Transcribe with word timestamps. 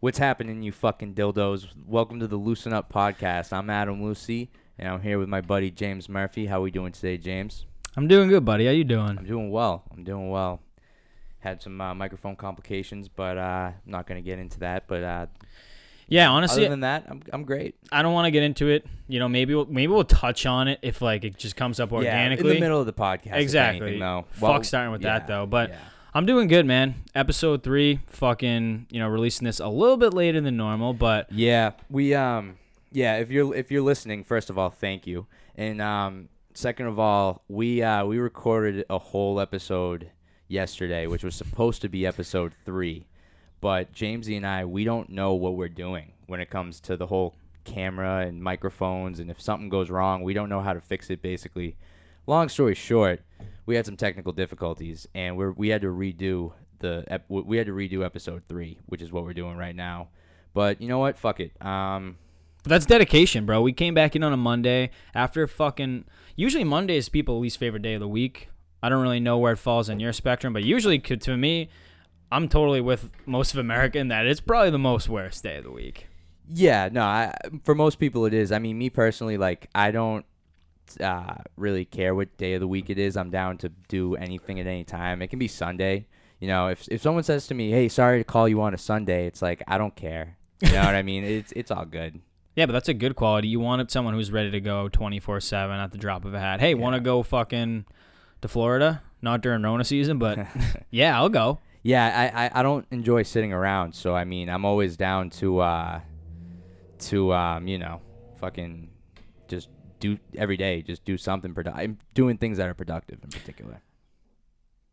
What's 0.00 0.16
happening, 0.18 0.62
you 0.62 0.72
fucking 0.72 1.14
dildos? 1.14 1.66
Welcome 1.86 2.20
to 2.20 2.26
the 2.26 2.36
Loosen 2.36 2.72
Up 2.72 2.90
podcast. 2.90 3.52
I'm 3.52 3.68
Adam 3.68 4.02
Lucy, 4.02 4.50
and 4.78 4.88
I'm 4.88 5.02
here 5.02 5.18
with 5.18 5.28
my 5.28 5.42
buddy 5.42 5.70
James 5.70 6.08
Murphy. 6.08 6.46
How 6.46 6.62
we 6.62 6.70
doing 6.70 6.92
today, 6.92 7.18
James? 7.18 7.66
I'm 7.98 8.08
doing 8.08 8.30
good, 8.30 8.42
buddy. 8.42 8.64
How 8.64 8.72
you 8.72 8.84
doing? 8.84 9.18
I'm 9.18 9.26
doing 9.26 9.50
well. 9.50 9.84
I'm 9.92 10.02
doing 10.02 10.30
well. 10.30 10.60
Had 11.40 11.60
some 11.60 11.78
uh, 11.82 11.94
microphone 11.94 12.34
complications, 12.34 13.08
but 13.08 13.36
uh, 13.36 13.72
I'm 13.74 13.74
not 13.84 14.06
gonna 14.06 14.22
get 14.22 14.38
into 14.38 14.58
that. 14.60 14.84
But 14.88 15.02
uh, 15.04 15.26
yeah, 16.08 16.30
honestly, 16.30 16.64
other 16.64 16.70
than 16.70 16.80
that, 16.80 17.04
I'm 17.06 17.22
I'm 17.30 17.44
great. 17.44 17.74
I 17.92 18.00
don't 18.00 18.14
want 18.14 18.24
to 18.24 18.30
get 18.30 18.42
into 18.42 18.68
it. 18.68 18.86
You 19.06 19.18
know, 19.18 19.28
maybe 19.28 19.54
we'll, 19.54 19.66
maybe 19.66 19.92
we'll 19.92 20.04
touch 20.04 20.46
on 20.46 20.66
it 20.68 20.78
if 20.80 21.02
like 21.02 21.24
it 21.24 21.36
just 21.36 21.56
comes 21.56 21.78
up 21.78 21.92
organically. 21.92 22.46
Yeah, 22.46 22.52
in 22.52 22.56
the 22.56 22.60
middle 22.62 22.80
of 22.80 22.86
the 22.86 22.94
podcast. 22.94 23.26
if 23.26 23.34
Exactly. 23.34 23.82
anything, 23.82 24.00
though. 24.00 24.24
Fuck 24.30 24.64
starting 24.64 24.92
with 24.92 25.02
that 25.02 25.26
though, 25.26 25.44
but 25.44 25.70
yeah. 25.70 25.78
I'm 26.12 26.26
doing 26.26 26.48
good, 26.48 26.66
man. 26.66 26.96
Episode 27.14 27.62
three, 27.62 28.00
fucking, 28.08 28.86
you 28.90 28.98
know, 28.98 29.06
releasing 29.06 29.44
this 29.44 29.60
a 29.60 29.68
little 29.68 29.96
bit 29.96 30.12
later 30.12 30.40
than 30.40 30.56
normal, 30.56 30.92
but 30.92 31.30
Yeah, 31.30 31.72
we 31.88 32.14
um 32.14 32.56
yeah, 32.90 33.18
if 33.18 33.30
you're 33.30 33.54
if 33.54 33.70
you're 33.70 33.82
listening, 33.82 34.24
first 34.24 34.50
of 34.50 34.58
all, 34.58 34.70
thank 34.70 35.06
you. 35.06 35.26
And 35.56 35.80
um 35.80 36.28
second 36.52 36.86
of 36.86 36.98
all, 36.98 37.44
we 37.48 37.82
uh 37.82 38.04
we 38.04 38.18
recorded 38.18 38.84
a 38.90 38.98
whole 38.98 39.38
episode 39.38 40.10
yesterday, 40.48 41.06
which 41.06 41.22
was 41.22 41.36
supposed 41.36 41.80
to 41.82 41.88
be 41.88 42.04
episode 42.04 42.54
3. 42.64 43.06
But 43.60 43.92
Jamesy 43.92 44.36
and 44.36 44.46
I, 44.46 44.64
we 44.64 44.82
don't 44.82 45.10
know 45.10 45.34
what 45.34 45.54
we're 45.54 45.68
doing 45.68 46.12
when 46.26 46.40
it 46.40 46.50
comes 46.50 46.80
to 46.80 46.96
the 46.96 47.06
whole 47.06 47.36
camera 47.64 48.26
and 48.26 48.42
microphones 48.42 49.20
and 49.20 49.30
if 49.30 49.40
something 49.40 49.68
goes 49.68 49.90
wrong, 49.90 50.24
we 50.24 50.34
don't 50.34 50.48
know 50.48 50.60
how 50.60 50.72
to 50.72 50.80
fix 50.80 51.08
it 51.08 51.22
basically. 51.22 51.76
Long 52.26 52.48
story 52.48 52.74
short, 52.74 53.22
we 53.66 53.76
had 53.76 53.86
some 53.86 53.96
technical 53.96 54.32
difficulties 54.32 55.06
and 55.14 55.36
we're 55.36 55.52
we 55.52 55.68
had 55.68 55.80
to 55.82 55.88
redo 55.88 56.52
the 56.78 57.04
ep- 57.08 57.26
we 57.28 57.56
had 57.56 57.66
to 57.66 57.72
redo 57.72 58.04
episode 58.04 58.42
3, 58.48 58.78
which 58.86 59.02
is 59.02 59.12
what 59.12 59.24
we're 59.24 59.34
doing 59.34 59.56
right 59.56 59.74
now. 59.76 60.08
But 60.54 60.80
you 60.80 60.88
know 60.88 60.98
what? 60.98 61.18
Fuck 61.18 61.40
it. 61.40 61.52
Um, 61.64 62.16
But 62.62 62.70
that's 62.70 62.86
dedication, 62.86 63.46
bro. 63.46 63.60
We 63.62 63.72
came 63.72 63.94
back 63.94 64.16
in 64.16 64.22
on 64.22 64.32
a 64.32 64.36
Monday 64.36 64.90
after 65.14 65.46
fucking. 65.46 66.04
Usually 66.36 66.64
Monday 66.64 66.96
is 66.96 67.08
people's 67.08 67.42
least 67.42 67.58
favorite 67.58 67.82
day 67.82 67.94
of 67.94 68.00
the 68.00 68.08
week. 68.08 68.48
I 68.82 68.88
don't 68.88 69.02
really 69.02 69.20
know 69.20 69.36
where 69.38 69.52
it 69.52 69.58
falls 69.58 69.88
in 69.90 70.00
your 70.00 70.12
spectrum, 70.12 70.52
but 70.54 70.64
usually 70.64 70.98
to 70.98 71.36
me, 71.36 71.68
I'm 72.32 72.48
totally 72.48 72.80
with 72.80 73.10
most 73.26 73.52
of 73.52 73.58
America 73.58 73.98
in 73.98 74.08
that 74.08 74.26
it's 74.26 74.40
probably 74.40 74.70
the 74.70 74.78
most 74.78 75.08
worst 75.08 75.42
day 75.42 75.56
of 75.58 75.64
the 75.64 75.70
week. 75.70 76.06
yeah, 76.48 76.88
no. 76.90 77.02
I, 77.02 77.34
for 77.64 77.74
most 77.74 77.98
people, 77.98 78.24
it 78.24 78.32
is. 78.34 78.50
I 78.52 78.58
mean, 78.58 78.78
me 78.78 78.88
personally, 78.90 79.36
like 79.36 79.68
I 79.74 79.90
don't 79.90 80.24
uh, 80.98 81.36
really 81.56 81.84
care 81.84 82.14
what 82.14 82.36
day 82.36 82.54
of 82.54 82.60
the 82.60 82.68
week 82.68 82.90
it 82.90 82.98
is. 82.98 83.16
I'm 83.16 83.30
down 83.30 83.58
to 83.58 83.68
do 83.88 84.16
anything 84.16 84.58
at 84.60 84.66
any 84.66 84.84
time. 84.84 85.22
It 85.22 85.28
can 85.28 85.38
be 85.38 85.48
Sunday. 85.48 86.06
You 86.38 86.48
know, 86.48 86.68
if 86.68 86.88
if 86.88 87.02
someone 87.02 87.22
says 87.22 87.46
to 87.48 87.54
me, 87.54 87.70
"Hey, 87.70 87.88
sorry 87.88 88.18
to 88.18 88.24
call 88.24 88.48
you 88.48 88.62
on 88.62 88.72
a 88.74 88.78
Sunday," 88.78 89.26
it's 89.26 89.42
like 89.42 89.62
I 89.68 89.78
don't 89.78 89.94
care. 89.94 90.38
You 90.62 90.72
know 90.72 90.84
what 90.84 90.94
I 90.94 91.02
mean? 91.02 91.24
It's 91.38 91.52
it's 91.52 91.70
all 91.70 91.84
good. 91.84 92.20
Yeah, 92.56 92.66
but 92.66 92.72
that's 92.72 92.88
a 92.88 92.94
good 92.94 93.14
quality. 93.14 93.48
You 93.48 93.60
want 93.60 93.90
someone 93.90 94.14
who's 94.14 94.32
ready 94.32 94.50
to 94.50 94.60
go 94.60 94.88
24 94.88 95.40
7 95.40 95.76
at 95.76 95.92
the 95.92 95.98
drop 95.98 96.24
of 96.24 96.34
a 96.34 96.40
hat. 96.40 96.60
Hey, 96.60 96.74
want 96.74 96.94
to 96.94 97.00
go 97.00 97.22
fucking 97.22 97.86
to 98.42 98.48
Florida? 98.48 99.02
Not 99.22 99.40
during 99.40 99.62
Rona 99.62 99.84
season, 99.84 100.18
but 100.18 100.38
yeah, 100.90 101.16
I'll 101.16 101.28
go. 101.28 101.60
Yeah, 101.82 102.30
I, 102.34 102.46
I, 102.46 102.50
I 102.60 102.62
don't 102.62 102.86
enjoy 102.90 103.22
sitting 103.22 103.52
around, 103.52 103.94
so 103.94 104.14
I 104.14 104.24
mean 104.24 104.48
I'm 104.48 104.64
always 104.64 104.96
down 104.96 105.30
to 105.30 105.60
uh 105.60 106.00
to 107.00 107.32
um, 107.32 107.66
you 107.66 107.78
know, 107.78 108.00
fucking 108.38 108.90
just 109.48 109.68
do 110.00 110.18
every 110.36 110.56
day, 110.56 110.82
just 110.82 111.04
do 111.04 111.16
something 111.16 111.54
productive. 111.54 111.80
I'm 111.80 111.98
doing 112.14 112.38
things 112.38 112.58
that 112.58 112.68
are 112.68 112.74
productive 112.74 113.20
in 113.22 113.30
particular. 113.30 113.82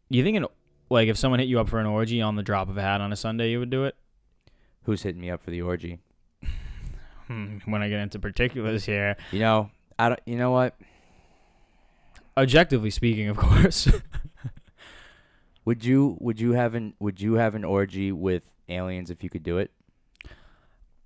You 0.10 0.24
think, 0.24 0.38
an, 0.38 0.46
like, 0.90 1.08
if 1.08 1.18
someone 1.18 1.40
hit 1.40 1.50
you 1.50 1.60
up 1.60 1.70
for 1.70 1.80
an 1.80 1.86
orgy 1.86 2.22
on 2.22 2.36
the 2.36 2.44
drop 2.44 2.70
of 2.70 2.78
a 2.78 2.82
hat 2.82 3.02
on 3.02 3.12
a 3.12 3.16
Sunday, 3.16 3.50
you 3.52 3.60
would 3.60 3.70
do 3.70 3.86
it? 3.86 3.96
Who's 4.84 5.04
hitting 5.04 5.22
me 5.22 5.30
up 5.30 5.44
for 5.44 5.52
the 5.52 5.62
orgy? 5.62 6.00
Hmm, 7.28 7.58
when 7.66 7.82
I 7.82 7.90
get 7.90 8.00
into 8.00 8.20
particulars 8.20 8.86
here. 8.86 9.18
You 9.32 9.40
know, 9.40 9.70
I 10.00 10.10
don't 10.10 10.22
you 10.26 10.38
know 10.38 10.52
what? 10.52 10.78
Objectively 12.38 12.90
speaking, 12.90 13.28
of 13.28 13.36
course. 13.36 13.90
Would 15.68 15.84
you 15.84 16.16
would 16.22 16.40
you 16.40 16.54
have 16.54 16.76
an 16.76 16.94
would 16.98 17.20
you 17.20 17.34
have 17.34 17.54
an 17.54 17.66
orgy 17.66 18.14
with 18.14 18.50
aliens 18.70 19.12
if 19.12 19.22
you 19.22 19.30
could 19.30 19.44
do 19.44 19.58
it? 19.58 19.70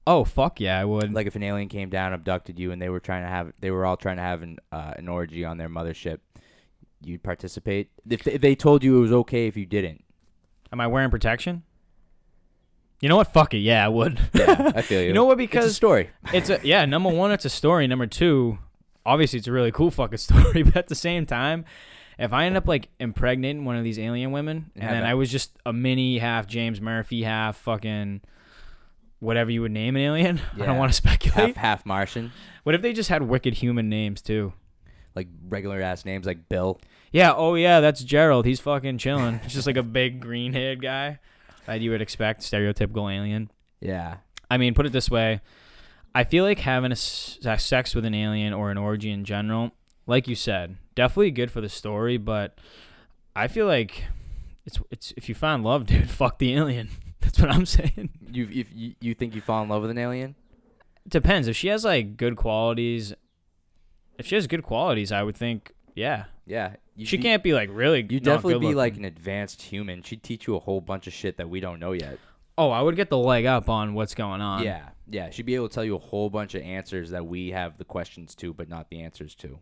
Oh, 0.08 0.24
fuck 0.24 0.60
yeah, 0.60 0.80
I 0.80 0.86
would. 0.86 1.14
Like 1.14 1.28
if 1.28 1.36
an 1.36 1.44
alien 1.44 1.70
came 1.70 1.90
down, 1.90 2.14
abducted 2.14 2.60
you, 2.60 2.72
and 2.72 2.82
they 2.82 2.90
were 2.90 3.00
trying 3.00 3.24
to 3.24 3.30
have 3.30 3.54
they 3.60 3.72
were 3.72 3.86
all 3.86 3.98
trying 3.98 4.18
to 4.18 4.24
have 4.24 4.42
an 4.42 4.58
uh, 4.72 4.94
an 4.98 5.08
orgy 5.08 5.46
on 5.46 5.58
their 5.58 5.70
mothership, 5.70 6.20
you'd 7.02 7.24
participate. 7.24 7.90
If 8.10 8.24
they, 8.24 8.34
if 8.34 8.42
they 8.42 8.56
told 8.56 8.84
you 8.84 8.98
it 8.98 9.02
was 9.02 9.12
okay 9.12 9.48
if 9.48 9.56
you 9.58 9.66
didn't, 9.66 10.04
Am 10.74 10.80
I 10.80 10.88
wearing 10.88 11.10
protection? 11.12 11.64
You 13.02 13.10
know 13.10 13.18
what? 13.18 13.34
Fuck 13.34 13.54
it. 13.54 13.60
Yeah, 13.60 13.84
I 13.84 13.90
would. 13.90 14.20
yeah, 14.34 14.72
I 14.76 14.82
feel 14.84 15.02
you. 15.02 15.08
You 15.08 15.14
know 15.14 15.26
what? 15.26 15.34
it's 15.40 15.46
a 15.46 15.48
Because 15.48 15.76
story. 15.76 16.12
it's 16.34 16.50
a 16.50 16.60
yeah. 16.64 16.86
Number 16.86 17.10
one, 17.10 17.32
it's 17.32 17.46
a 17.46 17.50
story. 17.50 17.88
Number 17.88 18.06
two, 18.08 18.60
obviously, 19.06 19.40
it's 19.40 19.48
a 19.48 19.52
really 19.52 19.72
cool 19.72 19.92
fucking 19.92 20.18
story. 20.30 20.64
But 20.64 20.78
at 20.78 20.88
the 20.88 20.96
same 20.96 21.26
time, 21.26 21.66
if 22.20 22.32
I 22.32 22.46
end 22.46 22.58
up 22.58 22.68
like 22.68 22.90
impregnating 23.00 23.66
one 23.66 23.76
of 23.76 23.84
these 23.84 23.98
alien 23.98 24.32
women, 24.32 24.72
and 24.76 24.84
Have 24.84 24.94
then 24.94 25.04
I 25.04 25.16
was 25.16 25.32
just 25.32 25.58
a 25.66 25.74
mini 25.74 26.20
half 26.20 26.46
James 26.46 26.80
Murphy, 26.80 27.24
half 27.24 27.58
fucking 27.58 28.22
whatever 29.22 29.50
you 29.50 29.62
would 29.62 29.72
name 29.72 29.96
an 29.96 30.02
alien. 30.02 30.42
I 30.62 30.66
don't 30.66 30.78
want 30.78 30.92
to 30.92 30.96
speculate. 30.98 31.56
half 31.56 31.56
half 31.56 31.86
Martian, 31.86 32.34
What 32.64 32.76
if 32.76 32.82
they 32.82 32.92
just 32.92 33.08
had 33.10 33.24
wicked 33.24 33.54
human 33.54 33.88
names 33.88 34.22
too? 34.22 34.52
like 35.16 35.28
regular 35.50 35.82
ass 35.82 36.04
names 36.06 36.26
like 36.26 36.48
Bill. 36.50 36.80
Yeah. 37.12 37.34
Oh 37.36 37.56
yeah, 37.56 37.80
that's 37.82 38.02
Gerald. 38.04 38.46
He's 38.46 38.60
fucking 38.62 38.98
chilling. 38.98 39.40
He's 39.44 39.54
just 39.54 39.68
like 39.68 39.76
a 39.78 39.84
big 39.84 40.20
green 40.22 40.54
haired 40.54 40.82
guy 40.82 41.20
that 41.66 41.82
you 41.82 41.92
would 41.92 42.02
expect, 42.02 42.42
stereotypical 42.42 43.14
alien. 43.14 43.52
Yeah, 43.82 44.18
I 44.50 44.58
mean, 44.58 44.74
put 44.74 44.86
it 44.86 44.92
this 44.94 45.10
way. 45.10 45.42
I 46.16 46.24
feel 46.24 46.44
like 46.46 46.60
having 46.60 46.92
a 46.92 46.94
s- 46.94 47.40
a 47.46 47.58
sex 47.60 47.94
with 47.96 48.06
an 48.06 48.14
alien 48.14 48.54
or 48.54 48.72
an 48.72 48.78
orgy 48.78 49.12
in 49.12 49.24
general, 49.26 49.72
like 50.08 50.28
you 50.30 50.36
said, 50.36 50.78
definitely 50.96 51.32
good 51.32 51.52
for 51.52 51.60
the 51.62 51.70
story, 51.70 52.18
but 52.18 52.58
I 53.36 53.48
feel 53.50 53.66
like 53.66 54.06
it's 54.66 54.80
it's 54.92 55.14
if 55.18 55.28
you 55.28 55.36
find 55.36 55.62
love, 55.64 55.86
dude, 55.88 56.10
fuck 56.10 56.40
the 56.40 56.54
alien. 56.54 56.88
That's 57.32 57.40
what 57.40 57.52
I'm 57.52 57.66
saying. 57.66 58.10
you 58.32 58.48
if 58.52 58.68
you, 58.74 58.96
you 59.00 59.14
think 59.14 59.36
you 59.36 59.42
fall 59.42 59.64
in 59.64 59.70
love 59.70 59.82
with 59.82 59.92
an 59.92 59.98
alien? 59.98 60.36
Depends. 61.08 61.48
If 61.48 61.56
she 61.56 61.68
has 61.70 61.84
like 61.86 62.18
good 62.18 62.36
qualities, 62.36 63.14
if 64.18 64.26
she 64.28 64.36
has 64.36 64.48
good 64.48 64.64
qualities, 64.64 65.12
I 65.12 65.24
would 65.24 65.36
think, 65.36 65.72
yeah. 65.96 66.26
Yeah, 66.46 66.76
you, 66.96 67.06
She 67.06 67.18
you- 67.18 67.22
can't 67.24 67.44
be 67.44 67.54
like 67.54 67.70
really. 67.72 68.06
You 68.10 68.20
definitely 68.20 68.60
be 68.68 68.76
like 68.76 68.98
an 68.98 69.06
advanced 69.06 69.62
human. 69.62 70.02
She'd 70.04 70.24
teach 70.24 70.48
you 70.48 70.56
a 70.56 70.60
whole 70.60 70.82
bunch 70.82 71.08
of 71.08 71.14
shit 71.14 71.38
that 71.38 71.50
we 71.50 71.60
don't 71.60 71.80
know 71.80 71.94
yet. 71.94 72.18
Oh, 72.58 72.70
I 72.70 72.82
would 72.82 72.96
get 72.96 73.10
the 73.10 73.18
leg 73.18 73.46
up 73.46 73.70
on 73.70 73.94
what's 73.94 74.14
going 74.14 74.42
on. 74.42 74.64
yeah, 74.64 74.90
yeah. 75.10 75.30
She'd 75.30 75.46
be 75.46 75.56
able 75.56 75.70
to 75.70 75.74
tell 75.74 75.86
you 75.86 75.96
a 75.96 76.00
whole 76.00 76.30
bunch 76.30 76.54
of 76.54 76.62
answers 76.62 77.12
that 77.12 77.26
we 77.26 77.52
have 77.52 77.78
the 77.78 77.86
questions 77.86 78.36
to, 78.36 78.54
but 78.54 78.68
not 78.68 78.90
the 78.90 79.02
answers 79.02 79.34
to. 79.36 79.60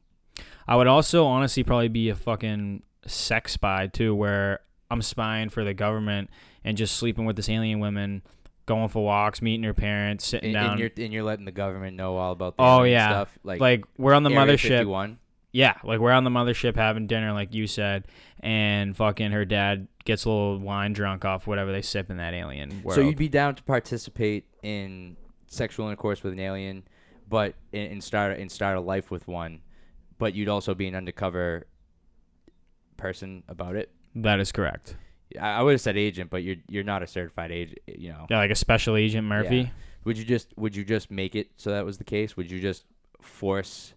I 0.67 0.75
would 0.75 0.87
also 0.87 1.25
honestly 1.25 1.63
probably 1.63 1.87
be 1.89 2.09
a 2.09 2.15
fucking 2.15 2.81
sex 3.05 3.53
spy 3.53 3.87
too, 3.87 4.15
where 4.15 4.61
I'm 4.89 5.01
spying 5.03 5.49
for 5.49 5.63
the 5.63 5.73
government 5.75 6.29
and 6.63 6.77
just 6.77 6.97
sleeping 6.97 7.25
with 7.25 7.35
this 7.35 7.49
alien 7.49 7.79
woman, 7.79 8.21
going 8.65 8.87
for 8.89 9.03
walks, 9.03 9.41
meeting 9.41 9.63
her 9.63 9.73
parents, 9.73 10.25
sitting 10.27 10.55
And, 10.55 10.63
down. 10.63 10.71
and 10.71 10.79
you're 10.79 10.91
and 11.05 11.13
you're 11.13 11.23
letting 11.23 11.45
the 11.45 11.51
government 11.51 11.95
know 11.97 12.17
all 12.17 12.31
about 12.31 12.57
the 12.57 12.63
Oh, 12.63 12.83
yeah. 12.83 13.09
stuff. 13.09 13.39
Like 13.43 13.59
like 13.61 13.83
we're 13.97 14.13
on 14.13 14.23
the 14.23 14.29
Area 14.31 14.53
mothership. 14.53 14.67
51. 14.79 15.19
Yeah, 15.51 15.73
like 15.83 15.99
we're 15.99 16.11
on 16.11 16.23
the 16.25 16.29
mothership 16.29 16.75
having 16.75 17.07
dinner, 17.07 17.33
like 17.33 17.55
you 17.55 17.65
said, 17.65 18.05
and 18.39 18.95
fucking 18.95 19.31
her 19.31 19.45
dad 19.45 19.87
gets 20.05 20.25
a 20.25 20.29
little 20.29 20.59
wine 20.59 20.93
drunk 20.93 21.25
off 21.25 21.47
whatever 21.47 21.71
they 21.71 21.81
sip 21.81 22.11
in 22.11 22.17
that 22.17 22.35
alien 22.35 22.83
world. 22.83 22.93
So 22.95 23.01
you'd 23.01 23.17
be 23.17 23.29
down 23.29 23.55
to 23.55 23.63
participate 23.63 24.45
in 24.61 25.17
sexual 25.47 25.87
intercourse 25.87 26.21
with 26.21 26.33
an 26.33 26.39
alien, 26.39 26.83
but 27.27 27.55
and, 27.73 27.93
and 27.93 28.03
start 28.03 28.37
and 28.37 28.51
start 28.51 28.77
a 28.77 28.79
life 28.79 29.09
with 29.09 29.27
one, 29.27 29.61
but 30.19 30.35
you'd 30.35 30.49
also 30.49 30.75
be 30.75 30.87
an 30.87 30.93
undercover 30.93 31.65
person 32.97 33.43
about 33.47 33.75
it. 33.75 33.89
that 34.15 34.39
is 34.39 34.51
correct. 34.51 34.95
I, 35.39 35.55
I 35.55 35.61
would 35.61 35.71
have 35.73 35.81
said 35.81 35.97
agent, 35.97 36.29
but 36.29 36.43
you're 36.43 36.57
you're 36.67 36.83
not 36.83 37.03
a 37.03 37.07
certified 37.07 37.51
agent. 37.51 37.79
You 37.87 38.09
know. 38.09 38.27
Yeah, 38.29 38.37
like 38.37 38.51
a 38.51 38.55
special 38.55 38.95
agent 38.95 39.27
Murphy. 39.27 39.57
Yeah. 39.57 39.69
Would 40.05 40.17
you 40.17 40.25
just 40.25 40.47
would 40.57 40.75
you 40.75 40.85
just 40.85 41.11
make 41.11 41.35
it 41.35 41.49
so 41.57 41.71
that 41.71 41.85
was 41.85 41.97
the 41.97 42.03
case? 42.03 42.37
Would 42.37 42.49
you 42.49 42.59
just 42.59 42.85
force 43.21 43.93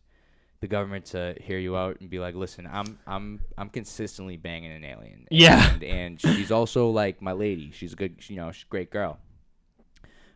the 0.60 0.68
government 0.68 1.06
to 1.06 1.34
hear 1.40 1.58
you 1.58 1.76
out 1.76 2.00
and 2.00 2.10
be 2.10 2.18
like, 2.18 2.34
"Listen, 2.34 2.68
I'm 2.70 2.98
I'm 3.06 3.40
I'm 3.56 3.68
consistently 3.68 4.36
banging 4.36 4.72
an 4.72 4.84
alien." 4.84 5.26
Yeah. 5.30 5.72
And, 5.74 5.82
and 5.84 6.20
she's 6.20 6.50
also 6.50 6.90
like 6.90 7.22
my 7.22 7.32
lady. 7.32 7.70
She's 7.72 7.92
a 7.92 7.96
good, 7.96 8.28
you 8.28 8.36
know, 8.36 8.50
she's 8.52 8.64
a 8.64 8.68
great 8.68 8.90
girl. 8.90 9.18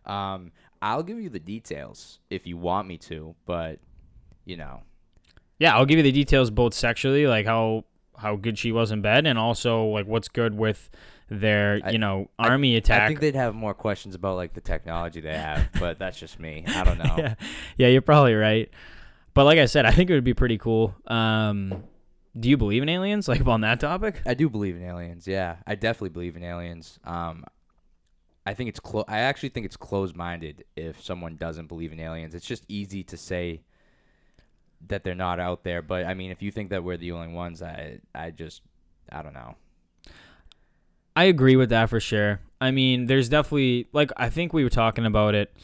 Um, 0.05 0.53
I'll 0.81 1.03
give 1.03 1.19
you 1.19 1.29
the 1.29 1.41
details 1.41 2.21
if 2.31 2.47
you 2.47 2.57
want 2.57 2.87
me 2.87 2.97
to, 2.99 3.35
but 3.45 3.81
you 4.45 4.57
know, 4.57 4.83
Yeah, 5.59 5.75
I'll 5.77 5.87
give 5.87 5.97
you 5.97 6.05
the 6.05 6.13
details 6.13 6.51
both 6.51 6.75
sexually, 6.75 7.27
like 7.27 7.47
how 7.47 7.85
how 8.19 8.37
good 8.37 8.59
she 8.59 8.73
was 8.73 8.91
in 8.91 9.03
bed, 9.03 9.27
and 9.27 9.39
also 9.39 9.85
like 9.87 10.07
what's 10.07 10.29
good 10.29 10.55
with 10.55 10.91
their 11.29 11.81
I- 11.85 11.91
you 11.91 11.99
know 11.99 12.29
I- 12.39 12.49
army 12.49 12.77
attack. 12.77 13.03
I 13.03 13.09
think 13.09 13.21
they'd 13.21 13.35
have 13.35 13.55
more 13.55 13.75
questions 13.75 14.15
about 14.15 14.37
like 14.37 14.55
the 14.55 14.61
technology 14.61 15.21
they 15.21 15.37
have, 15.37 15.69
but 15.79 15.99
that's 15.99 16.19
just 16.19 16.39
me. 16.41 16.65
I 16.69 16.85
don't 16.85 16.99
know. 16.99 17.15
yeah, 17.19 17.35
yeah, 17.77 17.89
you're 17.89 18.03
probably 18.03 18.35
right. 18.35 18.71
But 19.35 19.45
like 19.45 19.59
I 19.59 19.67
said, 19.67 19.85
I 19.85 19.91
think 19.91 20.09
it 20.11 20.15
would 20.15 20.25
be 20.25 20.35
pretty 20.35 20.57
cool. 20.59 20.95
Um, 21.07 21.85
do 22.39 22.49
you 22.49 22.57
believe 22.57 22.83
in 22.83 22.89
aliens? 22.89 23.29
Like 23.29 23.47
on 23.47 23.61
that 23.63 23.81
topic? 23.81 24.23
I 24.27 24.35
do 24.35 24.49
believe 24.49 24.77
in 24.77 24.83
aliens. 24.83 25.27
Yeah, 25.27 25.57
I 25.67 25.75
definitely 25.75 26.11
believe 26.11 26.37
in 26.37 26.43
aliens. 26.45 26.99
Um, 27.05 27.45
I 28.47 28.55
think 28.55 28.69
it's 28.69 28.79
clo- 28.81 29.05
I 29.09 29.19
actually 29.21 29.49
think 29.51 29.67
it's 29.67 29.77
closed-minded 29.77 30.65
if 30.77 31.03
someone 31.03 31.37
doesn't 31.37 31.67
believe 31.67 31.93
in 31.93 31.99
aliens. 32.01 32.35
It's 32.35 32.47
just 32.47 32.65
easy 32.69 33.03
to 33.05 33.17
say 33.17 33.63
that 34.89 35.05
they're 35.05 35.15
not 35.15 35.41
out 35.41 35.65
there, 35.65 35.83
but 35.83 36.05
I 36.07 36.15
mean, 36.15 36.31
if 36.31 36.43
you 36.43 36.51
think 36.51 36.71
that 36.71 36.85
we're 36.85 36.97
the 36.97 37.13
only 37.13 37.33
ones, 37.33 37.63
I 37.63 37.99
I 38.15 38.31
just 38.31 38.63
I 39.11 39.23
don't 39.23 39.35
know. 39.35 39.57
I 41.15 41.25
agree 41.25 41.57
with 41.57 41.71
that 41.71 41.89
for 41.89 42.01
sure. 42.01 42.41
I 42.61 42.71
mean, 42.71 43.07
there's 43.07 43.29
definitely 43.29 43.89
like 43.93 44.11
I 44.17 44.29
think 44.31 44.53
we 44.53 44.65
were 44.65 44.71
talking 44.71 45.07
about 45.07 45.35
it, 45.35 45.55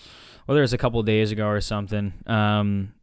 whether 0.47 0.61
it 0.61 0.65
was 0.65 0.73
a 0.73 0.79
couple 0.79 1.01
of 1.01 1.07
days 1.07 1.31
ago 1.31 1.47
or 1.47 1.61
something. 1.61 2.13
Um, 2.27 2.95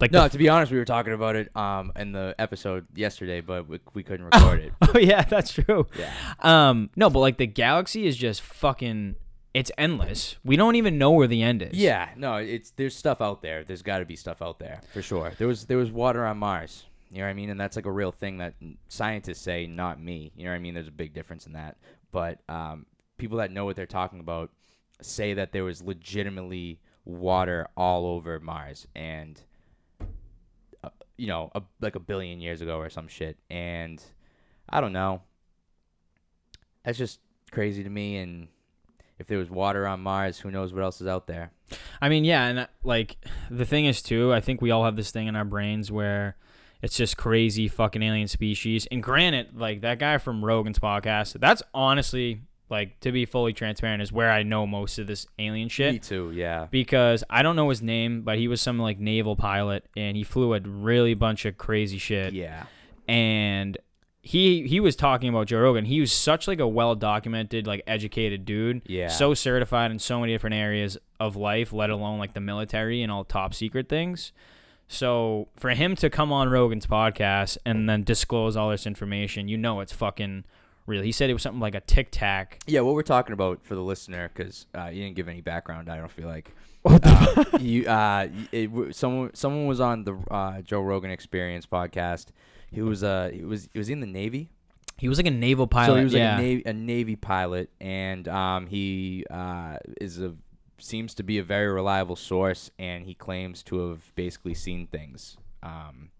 like 0.00 0.10
No, 0.10 0.24
the, 0.24 0.30
to 0.30 0.38
be 0.38 0.48
honest, 0.48 0.72
we 0.72 0.78
were 0.78 0.84
talking 0.84 1.12
about 1.12 1.36
it 1.36 1.54
um 1.56 1.92
in 1.94 2.10
the 2.12 2.34
episode 2.38 2.86
yesterday, 2.94 3.40
but 3.40 3.68
we, 3.68 3.78
we 3.94 4.02
couldn't 4.02 4.26
record 4.32 4.60
it. 4.60 4.72
oh 4.82 4.98
yeah, 4.98 5.22
that's 5.22 5.52
true. 5.52 5.86
Yeah. 5.96 6.12
Um, 6.40 6.90
no, 6.96 7.08
but 7.08 7.20
like 7.20 7.38
the 7.38 7.46
galaxy 7.46 8.06
is 8.06 8.16
just 8.16 8.40
fucking. 8.42 9.16
It's 9.54 9.70
endless. 9.76 10.36
We 10.44 10.56
don't 10.56 10.76
even 10.76 10.96
know 10.96 11.10
where 11.10 11.26
the 11.26 11.42
end 11.42 11.62
is. 11.62 11.74
Yeah, 11.74 12.08
no, 12.16 12.36
it's 12.36 12.70
there's 12.70 12.96
stuff 12.96 13.20
out 13.20 13.42
there. 13.42 13.64
There's 13.64 13.82
got 13.82 13.98
to 13.98 14.06
be 14.06 14.16
stuff 14.16 14.40
out 14.40 14.58
there 14.58 14.80
for 14.92 15.02
sure. 15.02 15.32
There 15.36 15.46
was 15.46 15.66
there 15.66 15.76
was 15.76 15.90
water 15.90 16.24
on 16.24 16.38
Mars. 16.38 16.86
You 17.10 17.18
know 17.18 17.24
what 17.24 17.30
I 17.30 17.34
mean? 17.34 17.50
And 17.50 17.60
that's 17.60 17.76
like 17.76 17.84
a 17.84 17.92
real 17.92 18.12
thing 18.12 18.38
that 18.38 18.54
scientists 18.88 19.42
say, 19.42 19.66
not 19.66 20.00
me. 20.00 20.32
You 20.34 20.44
know 20.44 20.50
what 20.50 20.56
I 20.56 20.60
mean? 20.60 20.72
There's 20.72 20.88
a 20.88 20.92
big 20.92 21.12
difference 21.12 21.44
in 21.46 21.52
that. 21.52 21.76
But 22.10 22.40
um, 22.48 22.86
people 23.18 23.38
that 23.38 23.52
know 23.52 23.66
what 23.66 23.76
they're 23.76 23.84
talking 23.84 24.20
about 24.20 24.50
say 25.02 25.34
that 25.34 25.52
there 25.52 25.64
was 25.64 25.82
legitimately 25.82 26.80
water 27.04 27.68
all 27.76 28.06
over 28.06 28.40
Mars, 28.40 28.86
and 28.94 29.38
uh, 30.82 30.88
you 31.18 31.26
know, 31.26 31.50
a, 31.54 31.62
like 31.80 31.96
a 31.96 32.00
billion 32.00 32.40
years 32.40 32.62
ago 32.62 32.78
or 32.78 32.88
some 32.88 33.08
shit. 33.08 33.38
And 33.50 34.02
I 34.68 34.80
don't 34.80 34.92
know. 34.92 35.22
That's 36.84 36.98
just 36.98 37.20
crazy 37.50 37.84
to 37.84 37.90
me. 37.90 38.16
And 38.16 38.48
if 39.22 39.28
there 39.28 39.38
was 39.38 39.48
water 39.48 39.86
on 39.86 40.00
Mars, 40.00 40.40
who 40.40 40.50
knows 40.50 40.74
what 40.74 40.82
else 40.82 41.00
is 41.00 41.06
out 41.06 41.26
there? 41.28 41.52
I 42.02 42.08
mean, 42.08 42.24
yeah, 42.24 42.44
and 42.46 42.58
uh, 42.58 42.66
like 42.82 43.16
the 43.50 43.64
thing 43.64 43.86
is 43.86 44.02
too, 44.02 44.32
I 44.34 44.40
think 44.40 44.60
we 44.60 44.70
all 44.72 44.84
have 44.84 44.96
this 44.96 45.10
thing 45.12 45.28
in 45.28 45.36
our 45.36 45.44
brains 45.44 45.90
where 45.90 46.36
it's 46.82 46.96
just 46.96 47.16
crazy 47.16 47.68
fucking 47.68 48.02
alien 48.02 48.26
species. 48.26 48.86
And 48.90 49.00
granted, 49.02 49.58
like 49.58 49.80
that 49.82 50.00
guy 50.00 50.18
from 50.18 50.44
Rogan's 50.44 50.80
podcast, 50.80 51.38
that's 51.40 51.62
honestly 51.72 52.42
like 52.68 52.98
to 53.00 53.12
be 53.12 53.24
fully 53.26 53.52
transparent 53.52 54.02
is 54.02 54.10
where 54.10 54.30
I 54.32 54.42
know 54.42 54.66
most 54.66 54.98
of 54.98 55.06
this 55.06 55.26
alien 55.38 55.68
shit 55.68 55.92
Me 55.92 55.98
too. 56.00 56.32
Yeah. 56.34 56.66
because 56.70 57.22
I 57.30 57.42
don't 57.42 57.54
know 57.54 57.68
his 57.68 57.82
name, 57.82 58.22
but 58.22 58.38
he 58.38 58.48
was 58.48 58.60
some 58.60 58.78
like 58.78 58.98
naval 58.98 59.36
pilot 59.36 59.84
and 59.96 60.16
he 60.16 60.24
flew 60.24 60.54
a 60.54 60.60
really 60.60 61.14
bunch 61.14 61.44
of 61.44 61.56
crazy 61.56 61.98
shit. 61.98 62.32
Yeah. 62.32 62.64
And 63.06 63.78
he 64.22 64.66
he 64.68 64.78
was 64.78 64.94
talking 64.94 65.28
about 65.28 65.48
Joe 65.48 65.60
Rogan. 65.60 65.84
He 65.84 66.00
was 66.00 66.12
such 66.12 66.46
like 66.46 66.60
a 66.60 66.68
well 66.68 66.94
documented, 66.94 67.66
like 67.66 67.82
educated 67.86 68.44
dude. 68.44 68.82
Yeah. 68.86 69.08
So 69.08 69.34
certified 69.34 69.90
in 69.90 69.98
so 69.98 70.20
many 70.20 70.32
different 70.32 70.54
areas 70.54 70.96
of 71.18 71.34
life, 71.34 71.72
let 71.72 71.90
alone 71.90 72.18
like 72.18 72.32
the 72.32 72.40
military 72.40 73.02
and 73.02 73.10
all 73.10 73.24
top 73.24 73.52
secret 73.52 73.88
things. 73.88 74.32
So 74.86 75.48
for 75.56 75.70
him 75.70 75.96
to 75.96 76.08
come 76.08 76.32
on 76.32 76.50
Rogan's 76.50 76.86
podcast 76.86 77.58
and 77.66 77.88
then 77.88 78.04
disclose 78.04 78.56
all 78.56 78.70
this 78.70 78.86
information, 78.86 79.48
you 79.48 79.56
know 79.56 79.80
it's 79.80 79.92
fucking 79.92 80.44
real. 80.86 81.02
He 81.02 81.12
said 81.12 81.28
it 81.28 81.32
was 81.32 81.42
something 81.42 81.60
like 81.60 81.74
a 81.74 81.80
tic 81.80 82.08
tac. 82.12 82.60
Yeah, 82.66 82.80
what 82.80 82.94
we're 82.94 83.02
talking 83.02 83.32
about 83.32 83.64
for 83.64 83.74
the 83.74 83.82
listener, 83.82 84.30
because 84.32 84.66
uh, 84.76 84.86
you 84.86 85.02
didn't 85.02 85.16
give 85.16 85.28
any 85.28 85.40
background. 85.40 85.88
I 85.90 85.96
don't 85.96 86.10
feel 86.10 86.28
like. 86.28 86.54
Uh, 86.84 87.44
you, 87.60 87.86
uh, 87.86 88.28
it, 88.50 88.94
someone, 88.94 89.34
someone 89.34 89.66
was 89.66 89.80
on 89.80 90.04
the 90.04 90.14
uh, 90.30 90.60
Joe 90.62 90.80
Rogan 90.80 91.10
Experience 91.10 91.66
podcast. 91.66 92.26
He 92.70 92.82
was, 92.82 93.04
uh, 93.04 93.30
he 93.32 93.44
was, 93.44 93.68
he 93.72 93.78
was 93.78 93.88
in 93.88 94.00
the 94.00 94.06
Navy. 94.06 94.50
He 94.98 95.08
was 95.08 95.18
like 95.18 95.26
a 95.26 95.32
naval 95.32 95.66
pilot. 95.66 95.86
so 95.94 95.96
he 95.96 96.04
was 96.04 96.14
like 96.14 96.22
a 96.22 96.36
Navy, 96.36 96.62
a 96.64 96.72
Navy 96.72 97.16
pilot, 97.16 97.70
and 97.80 98.28
um, 98.28 98.66
he 98.66 99.24
uh, 99.30 99.78
is 100.00 100.20
a 100.20 100.34
seems 100.78 101.14
to 101.14 101.22
be 101.22 101.38
a 101.38 101.42
very 101.42 101.66
reliable 101.72 102.16
source, 102.16 102.70
and 102.78 103.04
he 103.04 103.14
claims 103.14 103.62
to 103.64 103.88
have 103.88 104.14
basically 104.14 104.54
seen 104.54 104.86
things. 104.86 105.36
Um, 105.62 106.10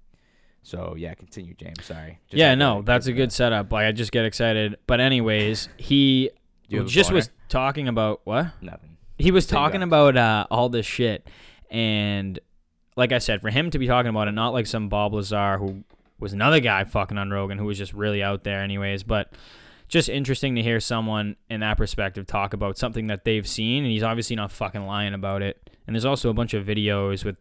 so 0.63 0.95
yeah, 0.97 1.15
continue, 1.15 1.55
James. 1.55 1.85
Sorry. 1.85 2.19
Just 2.29 2.39
yeah, 2.39 2.55
no, 2.55 2.83
that's 2.83 3.07
a 3.07 3.13
good 3.13 3.31
that. 3.31 3.35
setup. 3.35 3.71
Like 3.73 3.87
I 3.87 3.93
just 3.93 4.13
get 4.13 4.25
excited. 4.25 4.77
But 4.87 5.01
anyways, 5.01 5.69
he 5.77 6.31
Do 6.69 6.77
you 6.77 6.79
have 6.79 6.87
a 6.89 6.91
just 6.91 7.13
was 7.13 7.31
talking 7.49 7.89
about 7.89 8.21
what? 8.25 8.47
nothing. 8.61 8.92
He 9.19 9.31
was 9.31 9.47
talking 9.47 9.83
about 9.83 10.17
uh, 10.17 10.47
all 10.51 10.69
this 10.69 10.87
shit, 10.87 11.29
and 11.71 12.39
like 12.97 13.13
I 13.13 13.19
said, 13.19 13.41
for 13.41 13.51
him 13.51 13.71
to 13.71 13.79
be 13.79 13.87
talking 13.87 14.11
about 14.11 14.29
it, 14.29 14.33
not 14.33 14.53
like 14.53 14.67
some 14.67 14.89
Bob 14.89 15.15
Lazar 15.15 15.59
who 15.59 15.85
was 16.19 16.33
another 16.33 16.61
guy 16.61 16.85
fucking 16.85 17.19
on 17.19 17.31
Rogan 17.31 17.59
who 17.59 17.65
was 17.65 17.79
just 17.79 17.93
really 17.93 18.23
out 18.23 18.45
there, 18.45 18.61
anyways. 18.61 19.03
But 19.03 19.33
just 19.89 20.09
interesting 20.09 20.55
to 20.55 20.63
hear 20.63 20.81
someone 20.81 21.37
in 21.51 21.61
that 21.61 21.77
perspective 21.77 22.27
talk 22.27 22.55
about 22.55 22.79
something 22.79 23.09
that 23.09 23.25
they've 23.25 23.47
seen, 23.47 23.85
and 23.85 23.93
he's 23.93 24.03
obviously 24.03 24.37
not 24.37 24.51
fucking 24.53 24.87
lying 24.87 25.15
about 25.15 25.43
it. 25.43 25.71
And 25.87 25.95
there's 25.95 26.05
also 26.05 26.31
a 26.31 26.35
bunch 26.35 26.55
of 26.55 26.65
videos 26.65 27.25
with 27.25 27.37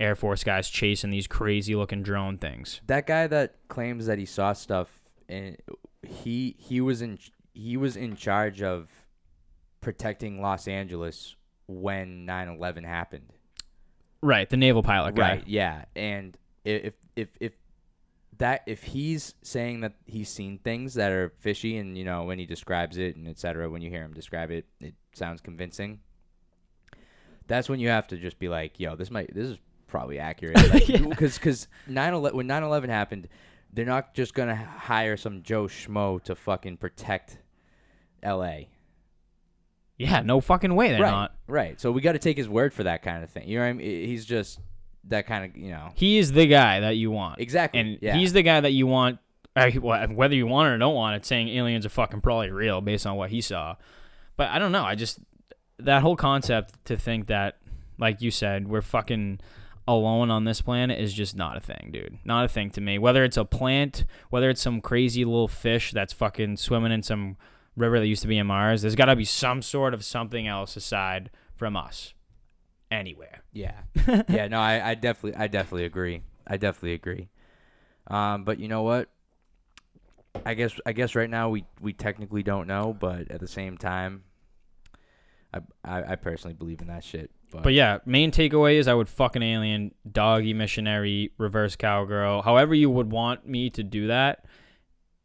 Air 0.00 0.16
Force 0.16 0.42
guys 0.42 0.68
chasing 0.68 1.10
these 1.10 1.26
crazy 1.26 1.76
looking 1.76 2.02
drone 2.02 2.38
things. 2.38 2.80
that 2.86 3.06
guy 3.06 3.26
that 3.26 3.56
claims 3.68 4.06
that 4.06 4.18
he 4.18 4.24
saw 4.26 4.52
stuff 4.52 4.88
and 5.28 5.56
he 6.06 6.56
he 6.58 6.80
was 6.80 7.02
in 7.02 7.18
he 7.54 7.76
was 7.76 7.96
in 7.96 8.16
charge 8.16 8.62
of 8.62 8.88
protecting 9.82 10.40
Los 10.40 10.66
Angeles 10.66 11.36
when 11.66 12.26
9/11 12.26 12.86
happened. 12.86 13.34
Right, 14.22 14.48
the 14.48 14.56
naval 14.56 14.82
pilot 14.82 15.14
guy. 15.14 15.30
Right, 15.30 15.44
yeah. 15.46 15.84
And 15.94 16.38
if 16.64 16.94
if 17.14 17.28
if 17.40 17.52
that 18.38 18.62
if 18.66 18.82
he's 18.82 19.34
saying 19.42 19.80
that 19.80 19.92
he's 20.06 20.28
seen 20.28 20.58
things 20.58 20.94
that 20.94 21.12
are 21.12 21.32
fishy 21.38 21.76
and 21.76 21.98
you 21.98 22.04
know 22.04 22.24
when 22.24 22.38
he 22.38 22.46
describes 22.46 22.96
it 22.96 23.14
and 23.14 23.28
etc 23.28 23.68
when 23.68 23.82
you 23.82 23.90
hear 23.90 24.02
him 24.02 24.14
describe 24.14 24.50
it 24.50 24.64
it 24.80 24.94
sounds 25.12 25.40
convincing 25.40 26.00
that's 27.46 27.68
when 27.68 27.78
you 27.78 27.88
have 27.88 28.06
to 28.06 28.16
just 28.16 28.38
be 28.38 28.48
like 28.48 28.80
yo 28.80 28.96
this 28.96 29.10
might 29.10 29.32
this 29.34 29.46
is 29.46 29.58
probably 29.86 30.18
accurate 30.18 30.56
because 31.08 31.36
because 31.36 31.68
9/11 31.88 32.32
when 32.32 32.48
9/11 32.48 32.88
happened 32.88 33.28
they're 33.72 33.84
not 33.86 34.14
just 34.14 34.34
gonna 34.34 34.54
hire 34.54 35.16
some 35.16 35.42
Joe 35.42 35.64
schmo 35.64 36.22
to 36.24 36.34
fucking 36.34 36.78
protect 36.78 37.38
L.A. 38.22 38.68
Yeah, 40.02 40.20
no 40.20 40.40
fucking 40.40 40.74
way 40.74 40.90
they're 40.92 41.00
right, 41.02 41.10
not. 41.10 41.34
right. 41.46 41.80
So 41.80 41.92
we 41.92 42.00
got 42.00 42.12
to 42.12 42.18
take 42.18 42.36
his 42.36 42.48
word 42.48 42.72
for 42.74 42.82
that 42.84 43.02
kind 43.02 43.22
of 43.24 43.30
thing. 43.30 43.48
You 43.48 43.58
know 43.58 43.64
what 43.64 43.70
I 43.70 43.72
mean? 43.74 44.06
He's 44.08 44.24
just 44.24 44.58
that 45.08 45.26
kind 45.26 45.44
of 45.44 45.56
you 45.56 45.70
know 45.70 45.90
He 45.94 46.18
is 46.18 46.32
the 46.32 46.46
guy 46.46 46.80
that 46.80 46.96
you 46.96 47.10
want. 47.10 47.40
exactly. 47.40 47.80
and 47.80 47.98
yeah. 48.00 48.14
he's 48.16 48.32
the 48.32 48.42
guy 48.42 48.60
that 48.60 48.72
you 48.72 48.86
want. 48.86 49.18
uh, 49.56 49.70
Whether 49.70 50.34
you 50.34 50.46
want 50.46 50.68
it 50.70 50.74
or 50.74 50.78
don't 50.78 50.94
want 50.94 51.16
it, 51.16 51.26
saying 51.26 51.48
aliens 51.48 51.84
are 51.86 51.90
fucking 51.90 52.20
probably 52.20 52.50
real 52.50 52.80
based 52.80 53.06
on 53.06 53.16
what 53.16 53.30
he 53.30 53.40
saw. 53.40 53.76
But 54.36 54.48
I 54.50 54.58
don't 54.58 54.72
know. 54.72 54.84
I 54.84 54.94
just 54.94 55.18
that 55.78 56.02
whole 56.02 56.16
concept 56.16 56.84
to 56.86 56.96
think 56.96 57.26
that, 57.26 57.58
like 57.98 58.22
you 58.22 58.30
said, 58.30 58.68
we're 58.68 58.82
fucking 58.82 59.40
alone 59.88 60.30
on 60.30 60.44
this 60.44 60.60
planet 60.60 61.00
is 61.00 61.12
just 61.12 61.36
not 61.36 61.56
a 61.56 61.60
thing, 61.60 61.90
dude. 61.92 62.16
Not 62.24 62.44
a 62.44 62.48
thing 62.48 62.70
to 62.70 62.80
me. 62.80 62.98
Whether 62.98 63.24
it's 63.24 63.36
a 63.36 63.44
plant, 63.44 64.04
whether 64.30 64.48
it's 64.48 64.60
some 64.62 64.80
crazy 64.80 65.24
little 65.24 65.48
fish 65.48 65.90
that's 65.92 66.12
fucking 66.12 66.56
swimming 66.58 66.92
in 66.92 67.02
some 67.02 67.36
river 67.76 67.98
that 67.98 68.06
used 68.06 68.22
to 68.22 68.28
be 68.28 68.38
in 68.38 68.46
Mars, 68.46 68.82
there's 68.82 68.94
got 68.94 69.06
to 69.06 69.16
be 69.16 69.24
some 69.24 69.62
sort 69.62 69.94
of 69.94 70.04
something 70.04 70.46
else 70.46 70.76
aside 70.76 71.30
from 71.54 71.76
us. 71.76 72.14
Anywhere. 72.90 73.42
Yeah, 73.52 73.80
yeah. 74.28 74.48
No, 74.48 74.60
I, 74.60 74.90
I 74.90 74.94
definitely, 74.94 75.40
I 75.40 75.46
definitely 75.46 75.86
agree. 75.86 76.22
I 76.46 76.58
definitely 76.58 76.92
agree. 76.92 77.30
Um, 78.06 78.44
but 78.44 78.58
you 78.58 78.68
know 78.68 78.82
what? 78.82 79.08
I 80.44 80.52
guess, 80.52 80.78
I 80.84 80.92
guess 80.92 81.14
right 81.14 81.30
now 81.30 81.48
we 81.48 81.64
we 81.80 81.94
technically 81.94 82.42
don't 82.42 82.66
know, 82.66 82.94
but 82.98 83.30
at 83.30 83.40
the 83.40 83.48
same 83.48 83.78
time, 83.78 84.24
I 85.54 85.60
I, 85.84 86.12
I 86.12 86.16
personally 86.16 86.52
believe 86.54 86.82
in 86.82 86.88
that 86.88 87.02
shit. 87.02 87.30
But, 87.50 87.62
But 87.62 87.72
yeah, 87.72 87.98
main 88.04 88.30
takeaway 88.30 88.74
is 88.74 88.88
I 88.88 88.94
would 88.94 89.08
fuck 89.08 89.36
an 89.36 89.42
alien, 89.42 89.94
doggy 90.10 90.54
missionary, 90.54 91.32
reverse 91.38 91.76
cowgirl, 91.76 92.42
however 92.42 92.74
you 92.74 92.90
would 92.90 93.10
want 93.10 93.46
me 93.46 93.70
to 93.70 93.82
do 93.82 94.08
that. 94.08 94.44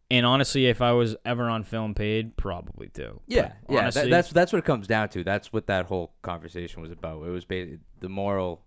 And 0.09 0.25
honestly, 0.25 0.67
if 0.67 0.81
I 0.81 0.93
was 0.93 1.15
ever 1.25 1.49
on 1.49 1.63
film 1.63 1.93
paid, 1.93 2.37
probably 2.37 2.87
too. 2.87 3.19
yeah, 3.27 3.53
But 3.67 3.73
yeah. 3.73 3.79
honestly- 3.81 4.01
that, 4.03 4.09
that's 4.09 4.29
that's 4.31 4.53
what 4.53 4.59
it 4.59 4.65
comes 4.65 4.87
down 4.87 5.09
to. 5.09 5.23
That's 5.23 5.51
what 5.51 5.67
that 5.67 5.85
whole 5.87 6.13
conversation 6.21 6.81
was 6.81 6.91
about. 6.91 7.23
It 7.23 7.29
was 7.29 7.43
ba- 7.45 7.77
the 7.99 8.07
moral 8.09 8.63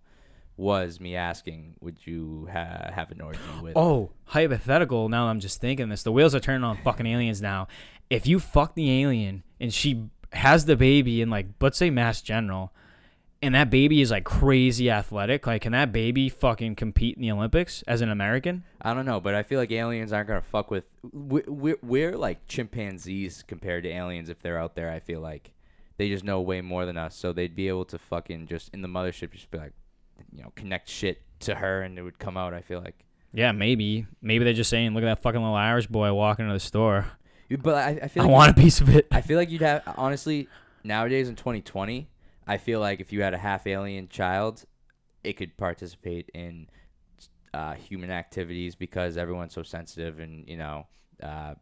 was 0.59 1.01
me 1.01 1.17
asking, 1.17 1.77
would 1.81 1.97
you 2.07 2.47
ha- 2.53 2.91
have 2.93 3.11
an 3.11 3.23
orgy 3.23 3.39
with? 3.63 3.73
Oh, 3.77 4.11
hypothetical. 4.27 5.09
Now 5.09 5.29
I'm 5.29 5.41
just 5.41 5.61
thinking 5.63 5.89
this. 5.89 6.03
The 6.03 6.13
wheels 6.13 6.35
are 6.35 6.41
turning 6.41 6.65
on 6.65 6.77
fucking 6.85 7.07
aliens 7.07 7.41
now. 7.41 7.67
If 8.11 8.27
you 8.27 8.39
fuck 8.39 8.75
the 8.75 9.01
alien 9.03 9.43
and 9.59 9.73
she 9.73 10.05
has 10.35 10.67
the 10.67 10.77
baby 10.77 11.23
in 11.23 11.31
like, 11.31 11.47
let's 11.63 11.79
say 11.79 11.89
Mass 11.89 12.21
General, 12.21 12.73
and 13.43 13.55
that 13.55 13.71
baby 13.71 14.01
is 14.01 14.11
like 14.11 14.25
crazy 14.25 14.91
athletic, 14.91 15.47
like, 15.47 15.63
can 15.63 15.73
that 15.73 15.93
baby 15.93 16.29
fucking 16.29 16.77
compete 16.77 17.17
in 17.17 17.23
the 17.23 17.31
Olympics 17.31 17.83
as 17.87 18.01
an 18.03 18.11
American? 18.11 18.65
I 18.83 18.93
don't 18.95 19.07
know, 19.07 19.21
but 19.21 19.35
I 19.35 19.43
feel 19.43 19.59
like 19.59 19.71
aliens 19.73 20.13
aren't 20.13 20.29
gonna 20.29 20.43
fuck 20.43 20.71
with. 20.71 20.85
We're, 21.13 21.45
we're, 21.47 21.79
we're 21.83 22.17
like 22.17 22.47
chimpanzees 22.47 23.43
compared 23.47 23.85
to 23.85 23.91
aliens 23.91 24.29
if 24.29 24.41
they're 24.41 24.59
out 24.59 24.75
there. 24.75 24.91
I 24.91 25.01
feel 25.01 25.21
like 25.21 25.53
they 25.97 26.09
just 26.09 26.25
know 26.25 26.41
way 26.41 26.61
more 26.61 26.87
than 26.87 26.97
us, 26.97 27.15
so 27.17 27.33
they'd 27.33 27.57
be 27.57 27.69
able 27.69 27.85
to 27.87 27.99
fucking 27.99 28.47
just 28.47 28.71
in 28.75 28.83
the 28.83 28.89
mothership 28.89 29.33
just 29.33 29.51
be 29.51 29.59
like, 29.59 29.73
you 30.33 30.43
know, 30.43 30.53
connect 30.57 30.89
shit 30.89 31.23
to 31.41 31.55
her 31.55 31.83
and 31.83 31.99
it 31.99 32.03
would 32.03 32.19
come 32.19 32.37
out. 32.37 32.53
I 32.53 32.61
feel 32.61 32.81
like, 32.81 33.05
Yeah, 33.33 33.53
maybe. 33.53 34.07
Maybe 34.21 34.45
they're 34.45 34.53
just 34.53 34.71
saying, 34.71 34.93
look 34.93 35.03
at 35.03 35.07
that 35.07 35.23
fucking 35.23 35.41
little 35.41 35.55
Irish 35.57 35.87
boy 35.87 36.13
walking 36.13 36.45
into 36.45 36.55
the 36.55 36.61
store. 36.61 37.07
but 37.63 37.75
I, 37.75 38.01
I 38.03 38.09
feel 38.09 38.25
I 38.25 38.27
want 38.27 38.51
a 38.51 38.55
piece 38.61 38.81
of 38.83 38.95
it. 38.95 39.07
I 39.11 39.23
feel 39.23 39.39
like 39.39 39.51
you'd 39.51 39.63
have 39.63 39.83
honestly. 39.97 40.47
nowadays 40.85 41.29
in 41.29 41.37
2020, 41.37 42.09
I 42.51 42.59
feel 42.59 42.81
like 42.81 43.01
if 43.01 43.13
you 43.13 43.23
had 43.23 43.33
a 43.33 43.39
half 43.39 43.65
alien 43.69 44.09
child, 44.09 44.65
it 45.23 45.35
could 45.35 45.57
participate 45.57 46.31
in 46.35 46.67
uh, 47.55 47.75
human 47.75 48.11
activities 48.11 48.75
because 48.75 49.17
everyone's 49.17 49.55
so 49.55 49.63
sensitive 49.63 50.19
and 50.19 50.49
you 50.49 50.57
know, 50.57 50.89
uh, 51.23 51.55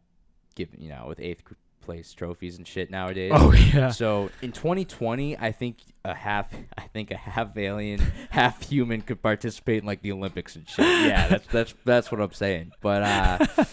give 0.55 0.69
you 0.79 0.89
know 0.89 1.05
with 1.07 1.19
eighth 1.19 1.43
place 1.81 2.11
trophies 2.11 2.57
and 2.57 2.67
shit 2.67 2.89
nowadays. 2.89 3.31
Oh 3.35 3.51
yeah. 3.73 3.91
So 3.91 4.31
in 4.41 4.51
2020, 4.51 5.37
I 5.37 5.51
think 5.51 5.77
a 6.03 6.15
half, 6.15 6.51
I 6.75 6.87
think 6.87 7.11
a 7.11 7.17
half 7.17 7.55
alien, 7.55 7.99
half 8.31 8.67
human 8.67 9.01
could 9.01 9.21
participate 9.21 9.83
in 9.83 9.85
like 9.85 10.01
the 10.01 10.11
Olympics 10.11 10.55
and 10.55 10.67
shit. 10.67 10.87
Yeah, 10.87 11.27
that's 11.29 11.47
that's 11.49 11.73
that's 11.85 12.11
what 12.11 12.19
I'm 12.19 12.33
saying. 12.33 12.71
But 12.81 13.03
uh, 13.03 13.65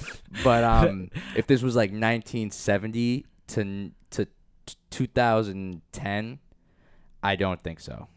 but 0.44 0.64
um, 0.64 1.08
if 1.34 1.46
this 1.46 1.62
was 1.62 1.76
like 1.76 1.92
1970 1.92 3.24
to 3.46 3.90
to 4.10 4.26
2010, 4.90 6.40
I 7.22 7.36
don't 7.36 7.62
think 7.62 7.80
so. 7.80 8.08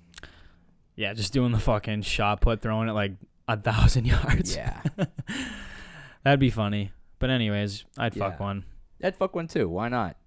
Yeah, 0.95 1.13
just 1.13 1.31
doing 1.33 1.51
the 1.51 1.59
fucking 1.59 2.01
shot 2.01 2.41
put, 2.41 2.61
throwing 2.61 2.89
it 2.89 2.93
like 2.93 3.13
a 3.47 3.55
thousand 3.57 4.05
yards. 4.07 4.55
Yeah, 4.55 4.81
That'd 6.23 6.39
be 6.39 6.49
funny. 6.49 6.91
But 7.19 7.29
anyways, 7.29 7.85
I'd 7.97 8.13
fuck 8.15 8.39
one. 8.39 8.65
I'd 9.03 9.15
fuck 9.15 9.35
one 9.35 9.47
too. 9.47 9.67
Why 9.69 9.89
not? 9.89 10.17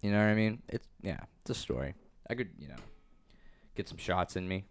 You 0.00 0.10
know 0.10 0.18
what 0.18 0.28
I 0.30 0.34
mean? 0.34 0.62
It's 0.68 0.86
yeah, 1.02 1.20
it's 1.42 1.50
a 1.50 1.54
story. 1.54 1.94
I 2.28 2.34
could 2.34 2.48
you 2.58 2.68
know 2.68 2.76
get 3.74 3.88
some 3.88 3.98
shots 3.98 4.36
in 4.36 4.48
me. 4.48 4.64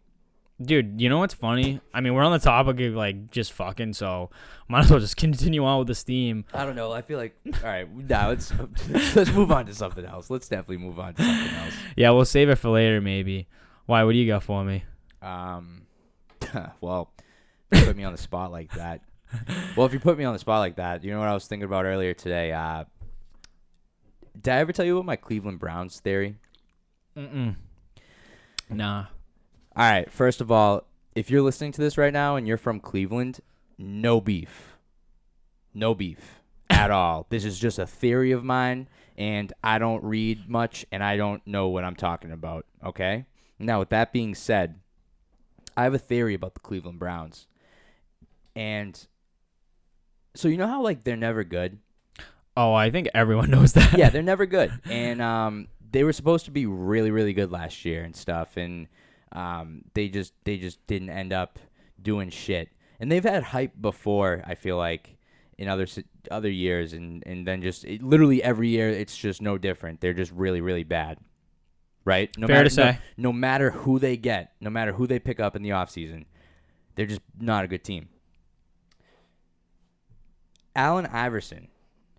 Dude, 0.61 1.01
you 1.01 1.09
know 1.09 1.19
what's 1.19 1.33
funny? 1.33 1.81
I 1.93 2.01
mean, 2.01 2.13
we're 2.13 2.23
on 2.23 2.31
the 2.33 2.39
topic 2.39 2.79
of 2.81 2.93
like 2.93 3.31
just 3.31 3.53
fucking, 3.53 3.93
so 3.93 4.29
might 4.67 4.85
as 4.85 4.91
well 4.91 4.99
just 4.99 5.17
continue 5.17 5.63
on 5.65 5.79
with 5.79 5.87
this 5.87 6.03
theme. 6.03 6.45
I 6.53 6.65
don't 6.65 6.75
know. 6.75 6.91
I 6.91 7.01
feel 7.01 7.17
like 7.17 7.35
all 7.45 7.69
right. 7.69 7.89
Now 7.93 8.29
let's 8.29 8.53
let's 9.15 9.31
move 9.31 9.51
on 9.51 9.65
to 9.65 9.73
something 9.73 10.05
else. 10.05 10.29
Let's 10.29 10.47
definitely 10.47 10.77
move 10.77 10.99
on 10.99 11.13
to 11.15 11.23
something 11.23 11.55
else. 11.55 11.73
Yeah, 11.95 12.11
we'll 12.11 12.25
save 12.25 12.49
it 12.49 12.55
for 12.55 12.69
later, 12.69 13.01
maybe. 13.01 13.47
Why? 13.85 14.03
What 14.03 14.11
do 14.11 14.17
you 14.17 14.27
got 14.27 14.43
for 14.43 14.63
me? 14.63 14.83
Um, 15.21 15.83
well, 16.81 17.11
put 17.71 17.95
me 17.95 18.03
on 18.03 18.11
the 18.11 18.17
spot 18.17 18.51
like 18.51 18.71
that. 18.73 19.01
Well, 19.77 19.85
if 19.85 19.93
you 19.93 19.99
put 19.99 20.17
me 20.17 20.25
on 20.25 20.33
the 20.33 20.39
spot 20.39 20.59
like 20.59 20.75
that, 20.75 21.03
you 21.03 21.11
know 21.11 21.19
what 21.19 21.29
I 21.29 21.33
was 21.33 21.47
thinking 21.47 21.65
about 21.65 21.85
earlier 21.85 22.13
today. 22.13 22.51
Uh, 22.51 22.83
did 24.39 24.53
I 24.53 24.57
ever 24.57 24.73
tell 24.73 24.85
you 24.85 24.97
about 24.97 25.05
my 25.05 25.15
Cleveland 25.15 25.59
Browns 25.59 25.99
theory? 25.99 26.35
Mm-mm. 27.15 27.55
Nah. 28.69 29.05
All 29.75 29.89
right. 29.89 30.11
First 30.11 30.41
of 30.41 30.51
all, 30.51 30.85
if 31.15 31.29
you're 31.29 31.41
listening 31.41 31.71
to 31.73 31.81
this 31.81 31.97
right 31.97 32.13
now 32.13 32.35
and 32.35 32.47
you're 32.47 32.57
from 32.57 32.79
Cleveland, 32.79 33.39
no 33.77 34.21
beef. 34.21 34.77
No 35.73 35.93
beef 35.95 36.41
at 36.69 36.91
all. 36.91 37.27
This 37.29 37.45
is 37.45 37.59
just 37.59 37.79
a 37.79 37.87
theory 37.87 38.31
of 38.31 38.43
mine, 38.43 38.89
and 39.17 39.53
I 39.63 39.77
don't 39.77 40.03
read 40.03 40.49
much 40.49 40.85
and 40.91 41.03
I 41.03 41.17
don't 41.17 41.45
know 41.45 41.67
what 41.69 41.83
I'm 41.83 41.95
talking 41.95 42.31
about. 42.31 42.65
Okay? 42.83 43.25
Now, 43.59 43.79
with 43.79 43.89
that 43.89 44.11
being 44.11 44.35
said, 44.35 44.79
I 45.77 45.83
have 45.83 45.93
a 45.93 45.99
theory 45.99 46.33
about 46.33 46.53
the 46.53 46.59
Cleveland 46.59 46.99
Browns. 46.99 47.47
And 48.55 48.99
so, 50.33 50.47
you 50.47 50.57
know 50.57 50.67
how, 50.67 50.81
like, 50.81 51.03
they're 51.03 51.15
never 51.15 51.43
good? 51.43 51.79
Oh, 52.57 52.73
I 52.73 52.89
think 52.89 53.09
everyone 53.13 53.49
knows 53.51 53.73
that. 53.73 53.97
yeah, 53.97 54.09
they're 54.09 54.21
never 54.21 54.45
good. 54.45 54.71
And 54.85 55.21
um, 55.21 55.67
they 55.91 56.03
were 56.03 56.13
supposed 56.13 56.45
to 56.45 56.51
be 56.51 56.65
really, 56.65 57.11
really 57.11 57.33
good 57.33 57.51
last 57.51 57.85
year 57.85 58.03
and 58.03 58.15
stuff, 58.15 58.57
and 58.57 58.87
um, 59.31 59.83
they 59.93 60.07
just 60.09 60.33
they 60.43 60.57
just 60.57 60.85
didn't 60.87 61.09
end 61.09 61.33
up 61.33 61.59
doing 62.01 62.29
shit. 62.29 62.69
And 62.99 63.11
they've 63.11 63.23
had 63.23 63.43
hype 63.43 63.73
before. 63.79 64.43
I 64.45 64.55
feel 64.55 64.77
like 64.77 65.17
in 65.57 65.67
other 65.67 65.87
other 66.29 66.49
years, 66.49 66.93
and 66.93 67.23
and 67.25 67.47
then 67.47 67.61
just 67.61 67.85
it, 67.85 68.01
literally 68.01 68.43
every 68.43 68.69
year, 68.69 68.89
it's 68.89 69.17
just 69.17 69.41
no 69.41 69.57
different. 69.57 70.01
They're 70.01 70.13
just 70.13 70.31
really, 70.31 70.61
really 70.61 70.83
bad. 70.83 71.17
Right? 72.03 72.29
No 72.37 72.47
Fair 72.47 72.57
matter, 72.57 72.69
to 72.69 72.75
no- 72.75 72.91
say. 72.93 72.99
no 73.17 73.31
matter 73.33 73.69
who 73.71 73.99
they 73.99 74.17
get, 74.17 74.53
no 74.59 74.69
matter 74.71 74.93
who 74.93 75.05
they 75.05 75.19
pick 75.19 75.39
up 75.39 75.55
in 75.55 75.61
the 75.61 75.69
offseason, 75.69 76.25
they're 76.95 77.05
just 77.05 77.21
not 77.39 77.63
a 77.63 77.67
good 77.67 77.83
team. 77.83 78.09
Allen 80.75 81.05
Iverson, 81.05 81.67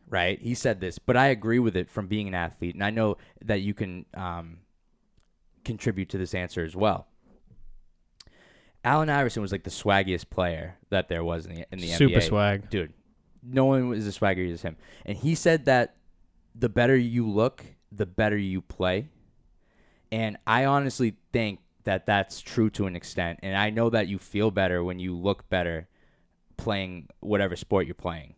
right? 0.09 0.41
He 0.41 0.55
said 0.55 0.81
this, 0.81 0.99
but 0.99 1.17
I 1.17 1.29
agree 1.29 1.59
with 1.59 1.77
it 1.77 1.91
from 1.91 2.07
being 2.07 2.29
an 2.29 2.35
athlete, 2.35 2.75
and 2.75 2.85
I 2.85 2.91
know 2.91 3.17
that 3.45 3.63
you 3.63 3.75
can 3.75 4.05
um, 4.15 4.59
contribute 5.65 6.09
to 6.11 6.19
this 6.19 6.35
answer 6.35 6.65
as 6.65 6.75
well. 6.77 7.07
Allen 8.85 9.09
Iverson 9.09 9.43
was 9.43 9.53
like 9.53 9.63
the 9.63 9.71
swaggiest 9.71 10.29
player 10.31 10.77
that 10.91 11.09
there 11.09 11.23
was 11.23 11.47
in 11.47 11.55
the 11.55 11.67
in 11.71 11.79
the 11.79 11.89
Super 11.89 12.19
NBA. 12.19 12.23
swag. 12.29 12.71
dude. 12.71 12.93
No 13.45 13.65
one 13.65 13.89
was 13.89 14.07
as 14.07 14.19
swaggy 14.19 14.53
as 14.53 14.63
him, 14.63 14.77
and 15.05 15.17
he 15.17 15.35
said 15.35 15.65
that 15.65 15.97
the 16.55 16.69
better 16.69 16.97
you 16.97 17.29
look, 17.29 17.65
the 17.91 18.07
better 18.07 18.37
you 18.37 18.61
play. 18.61 19.09
And 20.11 20.37
I 20.47 20.67
honestly 20.67 21.15
think 21.33 21.61
that 21.85 22.07
that's 22.07 22.41
true 22.41 22.71
to 22.71 22.87
an 22.87 22.95
extent, 22.95 23.41
and 23.43 23.57
I 23.57 23.71
know 23.71 23.91
that 23.91 24.09
you 24.09 24.19
feel 24.19 24.51
better 24.51 24.85
when 24.85 24.99
you 24.99 25.17
look 25.17 25.49
better 25.49 25.89
playing 26.57 27.09
whatever 27.21 27.57
sport 27.57 27.87
you're 27.87 27.95
playing. 27.95 28.35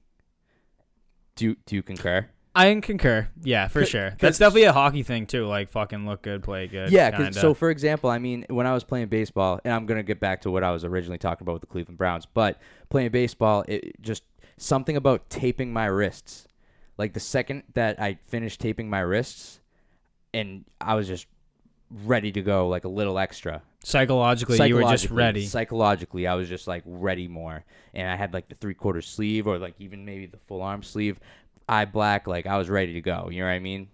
Do 1.37 1.57
do 1.67 1.75
you 1.77 1.83
concur? 1.83 2.29
I 2.57 2.73
concur. 2.81 3.29
Yeah, 3.43 3.67
for 3.69 3.85
sure. 3.85 4.15
That's 4.21 4.39
definitely 4.39 4.65
a 4.65 4.73
hockey 4.73 5.03
thing 5.03 5.27
too. 5.27 5.47
Like 5.47 5.69
fucking 5.71 6.07
look 6.07 6.23
good, 6.23 6.43
play 6.43 6.69
good. 6.69 6.91
Yeah, 6.93 7.11
'cause- 7.11 7.19
kinda. 7.27 7.41
so 7.41 7.53
for 7.55 7.71
example, 7.71 8.11
I 8.11 8.19
mean, 8.19 8.47
when 8.49 8.67
I 8.67 8.73
was 8.73 8.85
playing 8.85 9.09
baseball, 9.09 9.61
and 9.65 9.75
I'm 9.75 9.87
gonna 9.87 10.03
get 10.05 10.21
back 10.21 10.43
to 10.43 10.51
what 10.51 10.63
I 10.63 10.71
was 10.71 10.85
originally 10.85 11.19
talking 11.19 11.45
about 11.45 11.55
with 11.55 11.63
the 11.63 11.67
Cleveland 11.67 11.99
Browns, 11.99 12.27
but 12.27 12.61
playing 12.91 13.11
baseball, 13.11 13.65
it 13.67 14.01
just 14.01 14.23
something 14.57 14.97
about 14.97 15.29
taping 15.31 15.73
my 15.73 15.87
wrists. 15.87 16.47
Like 16.97 17.13
the 17.13 17.21
second 17.21 17.65
that 17.75 18.01
I 18.01 18.19
finished 18.29 18.61
taping 18.61 18.89
my 18.89 19.01
wrists, 19.01 19.59
and 20.33 20.65
I 20.81 20.95
was 20.95 21.09
just 21.09 21.27
ready 21.91 22.31
to 22.33 22.41
go, 22.43 22.69
like 22.69 22.85
a 22.85 22.89
little 22.89 23.19
extra. 23.19 23.63
psychologically, 23.87 24.57
you 24.69 24.77
were 24.77 24.83
just 24.91 25.11
ready. 25.11 25.45
Psychologically, 25.45 26.27
I 26.27 26.35
was 26.35 26.49
just 26.49 26.67
like 26.67 26.83
ready 26.87 27.29
more, 27.29 27.65
and 27.93 28.09
I 28.09 28.17
had 28.17 28.33
like 28.33 28.49
the 28.49 28.55
three 28.55 28.73
quarter 28.75 29.03
sleeve 29.03 29.47
or 29.47 29.59
like 29.59 29.75
even 29.79 30.05
maybe 30.07 30.25
the 30.27 30.39
full 30.39 30.63
arm 30.63 30.83
sleeve, 30.83 31.21
eye 31.69 31.85
black. 31.85 32.27
Like 32.27 32.47
I 32.47 32.57
was 32.59 32.69
ready 32.69 32.95
to 32.95 33.01
go. 33.01 33.29
You 33.31 33.41
know 33.41 33.47
what 33.47 33.53
I 33.53 33.59
mean? 33.59 33.89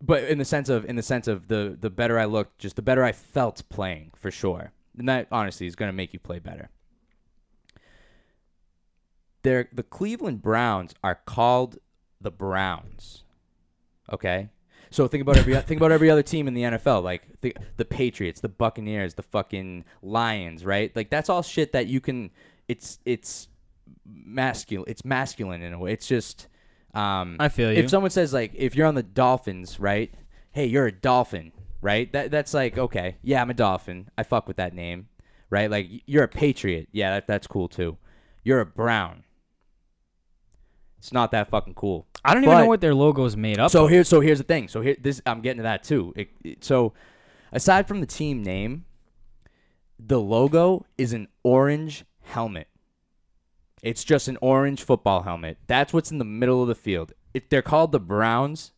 But 0.00 0.24
in 0.24 0.38
the 0.38 0.44
sense 0.44 0.68
of 0.68 0.84
in 0.84 0.96
the 0.96 1.02
sense 1.02 1.28
of 1.28 1.48
the 1.48 1.76
the 1.78 1.90
better 1.90 2.18
I 2.18 2.26
looked, 2.26 2.58
just 2.58 2.76
the 2.76 2.82
better 2.82 3.04
I 3.04 3.12
felt 3.12 3.62
playing 3.68 4.12
for 4.16 4.30
sure. 4.30 4.72
And 4.98 5.08
that 5.08 5.28
honestly 5.32 5.66
is 5.66 5.74
going 5.74 5.88
to 5.88 5.94
make 5.94 6.12
you 6.12 6.18
play 6.18 6.38
better. 6.38 6.70
They're, 9.42 9.68
the 9.72 9.82
Cleveland 9.82 10.40
Browns 10.40 10.94
are 11.02 11.16
called 11.26 11.78
the 12.20 12.30
Browns. 12.30 13.24
Okay? 14.12 14.48
So 14.90 15.08
think 15.08 15.22
about 15.22 15.36
every 15.36 15.56
think 15.56 15.80
about 15.80 15.90
every 15.90 16.08
other 16.08 16.22
team 16.22 16.46
in 16.46 16.54
the 16.54 16.62
NFL, 16.62 17.02
like 17.02 17.40
the 17.40 17.56
the 17.76 17.84
Patriots, 17.84 18.40
the 18.40 18.48
Buccaneers, 18.48 19.14
the 19.14 19.24
fucking 19.24 19.84
Lions, 20.02 20.64
right? 20.64 20.94
Like 20.94 21.10
that's 21.10 21.28
all 21.28 21.42
shit 21.42 21.72
that 21.72 21.88
you 21.88 22.00
can. 22.00 22.30
It's 22.68 23.00
it's 23.04 23.48
masculine. 24.06 24.88
It's 24.88 25.04
masculine 25.04 25.62
in 25.62 25.72
a 25.72 25.78
way. 25.78 25.92
It's 25.92 26.06
just. 26.06 26.46
Um, 26.94 27.36
I 27.40 27.48
feel 27.48 27.72
you. 27.72 27.78
if 27.78 27.90
someone 27.90 28.10
says 28.10 28.32
like, 28.32 28.52
if 28.54 28.76
you're 28.76 28.86
on 28.86 28.94
the 28.94 29.02
Dolphins, 29.02 29.80
right? 29.80 30.12
Hey, 30.52 30.66
you're 30.66 30.86
a 30.86 30.92
Dolphin, 30.92 31.52
right? 31.80 32.12
That 32.12 32.30
that's 32.30 32.54
like 32.54 32.78
okay, 32.78 33.16
yeah, 33.22 33.42
I'm 33.42 33.50
a 33.50 33.54
Dolphin. 33.54 34.08
I 34.16 34.22
fuck 34.22 34.46
with 34.46 34.58
that 34.58 34.74
name, 34.74 35.08
right? 35.50 35.70
Like 35.70 35.88
you're 36.06 36.24
a 36.24 36.28
Patriot, 36.28 36.88
yeah, 36.92 37.14
that, 37.14 37.26
that's 37.26 37.46
cool 37.46 37.68
too. 37.68 37.98
You're 38.44 38.60
a 38.60 38.66
Brown. 38.66 39.24
It's 40.98 41.12
not 41.12 41.32
that 41.32 41.48
fucking 41.50 41.74
cool. 41.74 42.06
I 42.24 42.32
don't 42.32 42.44
even 42.44 42.54
but- 42.54 42.60
know 42.62 42.66
what 42.68 42.80
their 42.80 42.94
logo 42.94 43.24
is 43.24 43.36
made 43.36 43.58
up. 43.58 43.70
So 43.70 43.84
of. 43.84 43.90
here's 43.90 44.08
so 44.08 44.20
here's 44.20 44.38
the 44.38 44.44
thing. 44.44 44.68
So 44.68 44.80
here 44.80 44.96
this 45.00 45.20
I'm 45.26 45.40
getting 45.42 45.58
to 45.58 45.62
that 45.64 45.82
too. 45.82 46.12
It, 46.16 46.28
it- 46.42 46.64
so 46.64 46.94
aside 47.52 47.86
from 47.88 48.00
the 48.00 48.06
team 48.06 48.42
name, 48.42 48.84
the 49.98 50.20
logo 50.20 50.86
is 50.96 51.12
an 51.12 51.28
orange 51.42 52.04
helmet. 52.22 52.68
It's 53.84 54.02
just 54.02 54.28
an 54.28 54.38
orange 54.40 54.82
football 54.82 55.22
helmet. 55.24 55.58
That's 55.66 55.92
what's 55.92 56.10
in 56.10 56.16
the 56.16 56.24
middle 56.24 56.62
of 56.62 56.68
the 56.68 56.74
field. 56.74 57.12
It, 57.34 57.50
they're 57.50 57.60
called 57.60 57.92
the 57.92 58.00
Browns, 58.00 58.72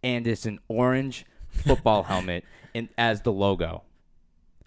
and 0.00 0.28
it's 0.28 0.46
an 0.46 0.60
orange 0.68 1.26
football 1.48 2.02
helmet 2.12 2.44
in, 2.72 2.88
as 2.96 3.22
the 3.22 3.32
logo. 3.32 3.82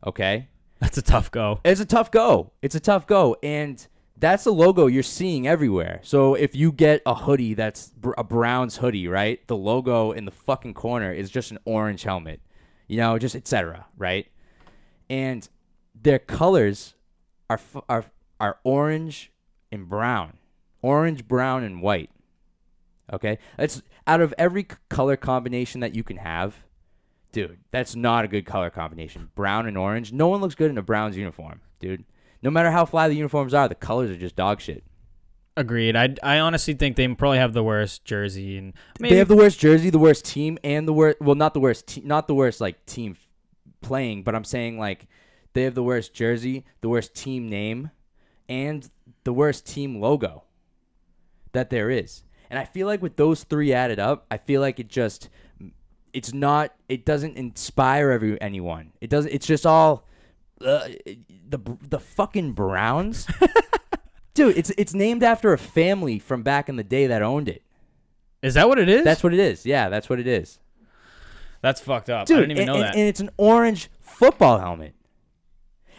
Okay, 0.05 0.49
That's 0.79 0.97
a 0.97 1.01
tough 1.01 1.31
go. 1.31 1.61
it's 1.63 1.79
a 1.79 1.85
tough 1.85 2.11
go. 2.11 2.51
It's 2.61 2.75
a 2.75 2.81
tough 2.81 3.07
go, 3.07 3.37
and 3.41 3.87
that's 4.17 4.43
the 4.43 4.51
logo 4.51 4.87
you're 4.87 5.03
seeing 5.03 5.47
everywhere. 5.47 6.01
So 6.03 6.33
if 6.35 6.53
you 6.53 6.73
get 6.73 7.01
a 7.05 7.15
hoodie 7.15 7.53
that's 7.53 7.91
br- 7.91 8.11
a 8.17 8.25
Browns 8.25 8.75
hoodie, 8.77 9.07
right? 9.07 9.39
The 9.47 9.55
logo 9.55 10.11
in 10.11 10.25
the 10.25 10.31
fucking 10.31 10.73
corner 10.73 11.13
is 11.13 11.29
just 11.29 11.51
an 11.51 11.59
orange 11.63 12.03
helmet, 12.03 12.41
you 12.89 12.97
know, 12.97 13.17
just 13.17 13.35
etc. 13.37 13.85
Right? 13.97 14.27
And 15.09 15.47
their 15.95 16.19
colors 16.19 16.95
are 17.49 17.55
f- 17.55 17.83
are 17.87 18.05
are 18.39 18.57
orange 18.65 19.31
and 19.71 19.87
brown, 19.87 20.37
orange, 20.81 21.27
brown, 21.27 21.63
and 21.63 21.81
white. 21.81 22.09
Okay, 23.11 23.37
that's 23.57 23.81
out 24.05 24.21
of 24.21 24.33
every 24.37 24.67
color 24.89 25.15
combination 25.15 25.81
that 25.81 25.95
you 25.95 26.03
can 26.03 26.17
have, 26.17 26.57
dude. 27.31 27.59
That's 27.71 27.95
not 27.95 28.25
a 28.25 28.27
good 28.27 28.45
color 28.45 28.69
combination. 28.69 29.29
Brown 29.35 29.67
and 29.67 29.77
orange. 29.77 30.11
No 30.11 30.27
one 30.27 30.41
looks 30.41 30.55
good 30.55 30.69
in 30.69 30.77
a 30.77 30.81
Browns 30.81 31.15
uniform, 31.15 31.61
dude. 31.79 32.03
No 32.41 32.51
matter 32.51 32.71
how 32.71 32.85
fly 32.85 33.07
the 33.07 33.15
uniforms 33.15 33.53
are, 33.53 33.67
the 33.67 33.75
colors 33.75 34.09
are 34.11 34.17
just 34.17 34.35
dog 34.35 34.61
shit. 34.61 34.83
Agreed. 35.55 35.95
I, 35.95 36.13
I 36.21 36.39
honestly 36.39 36.75
think 36.75 36.95
they 36.95 37.07
probably 37.07 37.39
have 37.39 37.53
the 37.53 37.63
worst 37.63 38.05
jersey 38.05 38.57
and 38.59 38.73
maybe 38.99 39.15
They 39.15 39.19
have 39.19 39.27
the 39.27 39.35
worst 39.35 39.59
jersey, 39.59 39.89
the 39.89 39.97
worst 39.97 40.23
team, 40.23 40.59
and 40.63 40.87
the 40.87 40.93
worst. 40.93 41.19
Well, 41.19 41.33
not 41.35 41.55
the 41.55 41.59
worst, 41.59 41.87
te- 41.87 42.01
not 42.01 42.27
the 42.27 42.35
worst 42.35 42.61
like 42.61 42.85
team 42.85 43.17
f- 43.17 43.27
playing, 43.81 44.21
but 44.21 44.35
I'm 44.35 44.43
saying 44.43 44.77
like 44.77 45.07
they 45.53 45.63
have 45.63 45.73
the 45.73 45.81
worst 45.81 46.13
jersey, 46.13 46.63
the 46.81 46.89
worst 46.89 47.15
team 47.15 47.49
name, 47.49 47.89
and 48.47 48.87
the 49.27 49.33
worst 49.33 49.67
team 49.67 49.99
logo 49.99 50.45
that 51.51 51.69
there 51.69 51.89
is. 51.89 52.23
And 52.49 52.57
I 52.57 52.63
feel 52.63 52.87
like 52.87 53.01
with 53.01 53.17
those 53.17 53.43
three 53.43 53.73
added 53.73 53.99
up, 53.99 54.25
I 54.31 54.37
feel 54.37 54.61
like 54.61 54.79
it 54.79 54.87
just 54.87 55.27
it's 56.13 56.33
not 56.33 56.73
it 56.87 57.03
doesn't 57.03 57.35
inspire 57.35 58.09
every 58.11 58.41
anyone. 58.41 58.93
It 59.01 59.09
doesn't. 59.09 59.33
It's 59.33 59.45
just 59.45 59.65
all 59.65 60.07
uh, 60.61 60.87
the 61.49 61.59
the 61.81 61.99
fucking 61.99 62.53
Browns. 62.53 63.27
Dude, 64.33 64.57
it's 64.57 64.71
it's 64.77 64.93
named 64.93 65.23
after 65.23 65.51
a 65.51 65.57
family 65.57 66.19
from 66.19 66.41
back 66.41 66.69
in 66.69 66.77
the 66.77 66.83
day 66.85 67.07
that 67.07 67.21
owned 67.21 67.49
it. 67.49 67.63
is 68.41 68.53
that 68.53 68.69
what 68.69 68.79
it 68.79 68.87
is? 68.87 69.03
That's 69.03 69.23
what 69.23 69.33
it 69.33 69.39
is. 69.39 69.65
Yeah, 69.65 69.89
that's 69.89 70.09
what 70.09 70.21
it 70.21 70.27
is. 70.27 70.57
that's 71.61 71.81
fucked 71.81 72.09
up. 72.09 72.27
Dude, 72.27 72.37
I 72.37 72.39
didn't 72.39 72.51
even 72.51 72.61
and, 72.61 72.67
know 72.67 72.73
and- 72.75 72.83
that. 72.83 72.95
and 72.95 73.03
it's 73.09 73.19
an 73.19 73.29
orange 73.35 73.89
football 73.99 74.57
helmet. 74.57 74.95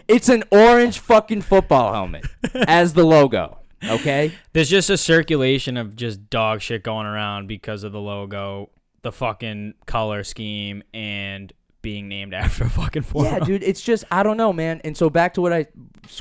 It's 0.08 0.28
an 0.28 0.44
orange 0.50 0.98
fucking 0.98 1.42
football 1.42 1.92
helmet 1.92 2.26
as 2.66 2.94
the 2.94 3.04
logo. 3.04 3.58
Okay? 3.86 4.32
There's 4.52 4.70
just 4.70 4.90
a 4.90 4.96
circulation 4.96 5.76
of 5.76 5.94
just 5.94 6.30
dog 6.30 6.60
shit 6.62 6.82
going 6.82 7.06
around 7.06 7.46
because 7.46 7.84
of 7.84 7.92
the 7.92 8.00
logo, 8.00 8.70
the 9.02 9.12
fucking 9.12 9.74
color 9.86 10.24
scheme, 10.24 10.82
and 10.92 11.52
being 11.82 12.08
named 12.08 12.34
after 12.42 12.64
a 12.64 12.70
fucking 12.70 13.02
formula. 13.02 13.38
Yeah, 13.38 13.44
dude, 13.44 13.62
it's 13.62 13.80
just 13.82 14.04
I 14.10 14.22
don't 14.22 14.36
know, 14.36 14.52
man. 14.52 14.80
And 14.84 14.96
so 14.96 15.10
back 15.10 15.34
to 15.34 15.42
what 15.42 15.52
I 15.52 15.66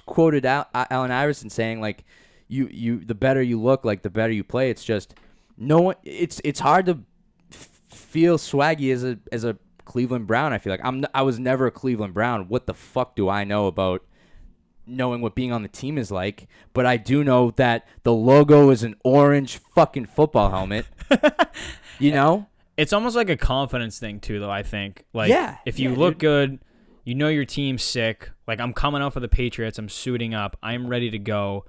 quoted 0.05 0.45
out 0.45 0.69
uh, 0.73 0.85
Allen 0.89 1.11
Iverson 1.11 1.49
saying 1.49 1.81
like 1.81 2.03
you 2.47 2.67
you 2.71 2.99
the 2.99 3.15
better 3.15 3.41
you 3.41 3.59
look, 3.59 3.85
like 3.85 4.01
the 4.03 4.09
better 4.09 4.33
you 4.33 4.43
play. 4.43 4.69
It's 4.69 4.83
just 4.83 5.15
no 5.57 5.81
one 5.81 5.95
it's 6.03 6.39
it's 6.43 6.59
hard 6.59 6.85
to 6.85 6.99
f- 7.51 7.69
feel 7.89 8.37
swaggy 8.37 8.93
as 8.93 9.03
a 9.03 9.17
as 9.31 9.43
a 9.43 9.57
Cleveland 9.87 10.27
Brown. 10.27 10.51
I 10.53 10.57
feel 10.57 10.71
like 10.71 10.81
I'm 10.83 11.05
I 11.13 11.21
was 11.21 11.39
never 11.39 11.65
a 11.65 11.71
Cleveland 11.71 12.13
Brown. 12.13 12.49
What 12.49 12.67
the 12.67 12.73
fuck 12.73 13.15
do 13.15 13.29
I 13.29 13.45
know 13.45 13.67
about 13.67 14.03
knowing 14.85 15.21
what 15.21 15.33
being 15.33 15.51
on 15.53 15.63
the 15.63 15.69
team 15.69 15.97
is 15.97 16.11
like? 16.11 16.47
But 16.73 16.85
I 16.85 16.97
do 16.97 17.23
know 17.23 17.51
that 17.51 17.87
the 18.03 18.13
logo 18.13 18.69
is 18.69 18.83
an 18.83 18.95
orange 19.03 19.57
fucking 19.73 20.07
football 20.07 20.49
helmet. 20.51 20.85
you 21.99 22.11
know? 22.11 22.47
It's 22.75 22.93
almost 22.93 23.15
like 23.15 23.29
a 23.29 23.37
confidence 23.37 23.97
thing 23.97 24.19
too, 24.19 24.39
though. 24.39 24.51
I 24.51 24.61
think. 24.61 25.05
Like, 25.13 25.29
Yeah, 25.29 25.57
if 25.65 25.79
you 25.79 25.91
yeah, 25.91 25.97
look 25.97 26.15
dude. 26.15 26.19
good, 26.19 26.59
you 27.05 27.15
know 27.15 27.29
your 27.29 27.45
team's 27.45 27.81
sick. 27.81 28.29
Like, 28.45 28.59
I'm 28.59 28.73
coming 28.73 29.01
out 29.01 29.13
for 29.13 29.21
the 29.21 29.29
Patriots. 29.29 29.79
I'm 29.79 29.89
suiting 29.89 30.33
up. 30.33 30.57
I'm 30.61 30.87
ready 30.87 31.09
to 31.11 31.17
go. 31.19 31.65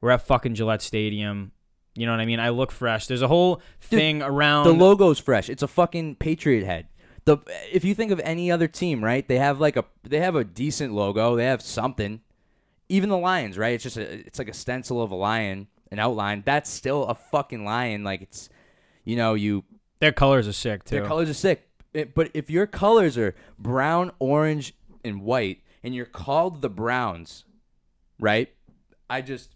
We're 0.00 0.10
at 0.10 0.26
fucking 0.26 0.54
Gillette 0.56 0.82
Stadium. 0.82 1.52
You 1.94 2.06
know 2.06 2.12
what 2.12 2.20
I 2.20 2.26
mean? 2.26 2.40
I 2.40 2.48
look 2.50 2.72
fresh. 2.72 3.06
There's 3.06 3.22
a 3.22 3.28
whole 3.28 3.62
thing 3.80 4.22
around. 4.22 4.64
The 4.64 4.72
logo's 4.72 5.18
fresh. 5.18 5.48
It's 5.48 5.62
a 5.62 5.68
fucking 5.68 6.16
Patriot 6.16 6.64
head. 6.64 6.88
The 7.24 7.38
if 7.70 7.84
you 7.84 7.94
think 7.94 8.10
of 8.12 8.20
any 8.20 8.50
other 8.50 8.66
team, 8.68 9.04
right? 9.04 9.26
They 9.26 9.38
have 9.38 9.60
like 9.60 9.76
a 9.76 9.84
they 10.02 10.20
have 10.20 10.34
a 10.36 10.44
decent 10.44 10.92
logo. 10.94 11.36
They 11.36 11.44
have 11.44 11.62
something. 11.62 12.20
Even 12.88 13.08
the 13.08 13.18
Lions, 13.18 13.56
right? 13.58 13.74
It's 13.74 13.84
just 13.84 13.96
a 13.96 14.26
it's 14.26 14.38
like 14.38 14.48
a 14.48 14.54
stencil 14.54 15.00
of 15.02 15.10
a 15.10 15.14
lion, 15.14 15.68
an 15.92 15.98
outline. 15.98 16.42
That's 16.44 16.68
still 16.70 17.04
a 17.04 17.14
fucking 17.14 17.64
lion. 17.64 18.02
Like 18.04 18.22
it's, 18.22 18.48
you 19.04 19.16
know, 19.16 19.34
you 19.34 19.64
their 20.00 20.12
colors 20.12 20.48
are 20.48 20.52
sick 20.52 20.84
too. 20.84 20.96
their 20.96 21.06
colors 21.06 21.28
are 21.30 21.34
sick. 21.34 21.68
It- 21.92 22.14
but 22.14 22.30
if 22.34 22.48
your 22.50 22.66
colors 22.66 23.16
are 23.18 23.34
brown, 23.58 24.12
orange, 24.18 24.74
and 25.04 25.22
white, 25.22 25.60
and 25.84 25.94
you're 25.94 26.06
called 26.06 26.62
the 26.62 26.70
Browns, 26.70 27.44
right? 28.18 28.48
I 29.08 29.20
just, 29.22 29.54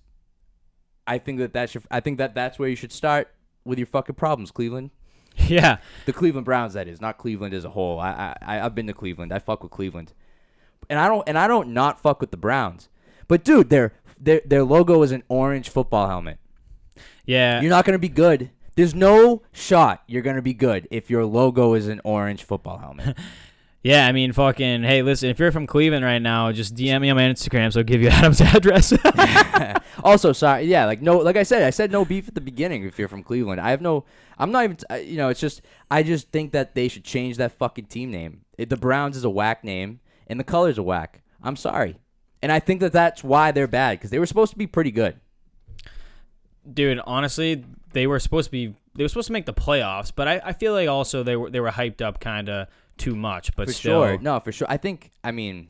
I 1.07 1.19
think 1.19 1.39
that 1.39 1.53
that's 1.53 1.75
your. 1.75 1.83
I 1.91 2.01
think 2.01 2.19
that 2.19 2.35
that's 2.35 2.59
where 2.59 2.69
you 2.69 2.77
should 2.77 2.93
start 2.93 3.29
with 3.65 3.79
your 3.79 3.87
fucking 3.87 4.17
problems, 4.17 4.51
Cleveland. 4.51 4.91
yeah. 5.49 5.79
The 6.07 6.13
Cleveland 6.13 6.45
Browns, 6.45 6.75
that 6.75 6.89
is, 6.89 7.01
not 7.01 7.19
Cleveland 7.19 7.55
as 7.55 7.65
a 7.65 7.71
whole. 7.71 7.99
I, 7.99 8.37
I 8.41 8.61
I've 8.61 8.75
been 8.75 8.87
to 8.87 8.93
Cleveland. 8.93 9.33
I 9.33 9.39
fuck 9.39 9.63
with 9.63 9.73
Cleveland, 9.73 10.13
and 10.89 10.99
I 10.99 11.09
don't 11.09 11.29
and 11.29 11.39
I 11.39 11.47
don't 11.47 11.69
not 11.69 12.01
fuck 12.01 12.21
with 12.21 12.31
the 12.31 12.37
Browns. 12.37 12.89
But 13.29 13.45
dude, 13.45 13.71
their 13.71 13.93
their 14.19 14.43
their 14.45 14.65
logo 14.65 15.03
is 15.03 15.13
an 15.13 15.23
orange 15.29 15.69
football 15.69 16.09
helmet. 16.09 16.39
Yeah. 17.27 17.61
You're 17.61 17.71
not 17.71 17.85
gonna 17.85 17.99
be 17.99 18.09
good. 18.09 18.51
There's 18.77 18.95
no 18.95 19.43
shot 19.53 20.03
you're 20.07 20.23
gonna 20.23 20.43
be 20.43 20.55
good 20.55 20.89
if 20.91 21.11
your 21.11 21.25
logo 21.25 21.75
is 21.75 21.89
an 21.89 22.01
orange 22.05 22.45
football 22.45 22.79
helmet. 22.79 23.17
Yeah, 23.85 24.07
I 24.07 24.13
mean, 24.13 24.33
fucking. 24.33 24.83
Hey, 24.83 25.03
listen, 25.03 25.29
if 25.29 25.39
you're 25.39 25.53
from 25.53 25.67
Cleveland 25.67 26.07
right 26.07 26.19
now, 26.19 26.51
just 26.53 26.75
DM 26.75 27.03
me 27.03 27.11
on 27.11 27.17
my 27.17 27.25
Instagram, 27.25 27.71
so 27.71 27.81
I'll 27.81 27.85
give 27.85 28.01
you 28.01 28.09
Adam's 28.13 28.41
address. 28.41 28.95
also, 30.03 30.33
sorry, 30.33 30.65
yeah, 30.65 30.87
like 30.87 31.03
no, 31.03 31.19
like 31.19 31.37
I 31.37 31.43
said, 31.43 31.63
I 31.63 31.69
said 31.69 31.93
no 31.93 32.03
beef 32.07 32.27
at 32.27 32.35
the 32.35 32.41
beginning. 32.41 32.85
If 32.85 32.99
you're 32.99 33.09
from 33.09 33.23
Cleveland, 33.23 33.61
I 33.61 33.69
have 33.71 33.83
no. 33.83 34.07
I'm 34.39 34.51
not 34.51 34.65
even. 34.65 34.79
You 35.07 35.19
know, 35.19 35.29
it's 35.29 35.39
just 35.39 35.61
I 35.91 36.03
just 36.03 36.31
think 36.31 36.53
that 36.53 36.75
they 36.75 36.89
should 36.89 37.05
change 37.05 37.37
that 37.37 37.53
fucking 37.53 37.85
team 37.85 38.11
name. 38.11 38.47
It, 38.57 38.71
the 38.71 38.79
Browns 38.79 39.19
is 39.19 39.25
a 39.25 39.31
whack 39.31 39.63
name, 39.63 40.01
and 40.29 40.41
the 40.41 40.45
colors 40.45 40.79
are 40.79 40.83
whack. 40.83 41.21
I'm 41.43 41.55
sorry, 41.55 41.99
and 42.41 42.51
I 42.51 42.61
think 42.61 42.81
that 42.81 42.93
that's 42.93 43.23
why 43.23 43.53
they're 43.53 43.69
bad 43.69 43.99
because 43.99 44.09
they 44.09 44.19
were 44.19 44.25
supposed 44.25 44.53
to 44.53 44.59
be 44.59 44.67
pretty 44.67 44.93
good. 44.93 45.21
Dude, 46.73 47.01
honestly, 47.05 47.63
they 47.93 48.07
were 48.07 48.19
supposed 48.19 48.47
to 48.47 48.51
be. 48.51 48.75
They 48.95 49.05
were 49.05 49.09
supposed 49.09 49.27
to 49.27 49.35
make 49.35 49.45
the 49.45 49.53
playoffs, 49.53 50.11
but 50.15 50.27
I, 50.27 50.41
I 50.43 50.53
feel 50.55 50.73
like 50.73 50.89
also 50.89 51.23
they 51.23 51.37
were 51.37 51.51
they 51.51 51.61
were 51.61 51.71
hyped 51.71 52.01
up 52.01 52.19
kind 52.19 52.49
of 52.49 52.69
too 52.97 53.15
much. 53.17 53.55
But 53.57 53.67
for 53.69 53.73
still, 53.73 54.03
sure. 54.05 54.19
No, 54.19 54.41
for 54.41 54.53
sure. 54.53 54.67
I 54.71 54.77
think. 54.77 55.11
I 55.23 55.31
mean, 55.31 55.69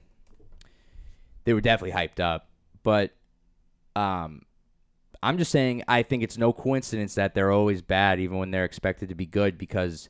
they 1.44 1.52
were 1.52 1.60
definitely 1.60 1.98
hyped 1.98 2.20
up, 2.20 2.48
but 2.82 3.12
um, 3.96 4.42
I'm 5.22 5.38
just 5.38 5.50
saying. 5.50 5.82
I 5.88 6.02
think 6.02 6.22
it's 6.22 6.38
no 6.38 6.52
coincidence 6.52 7.14
that 7.14 7.34
they're 7.34 7.52
always 7.52 7.82
bad, 7.82 8.20
even 8.20 8.38
when 8.38 8.50
they're 8.50 8.64
expected 8.64 9.08
to 9.08 9.14
be 9.14 9.26
good, 9.26 9.58
because 9.58 10.08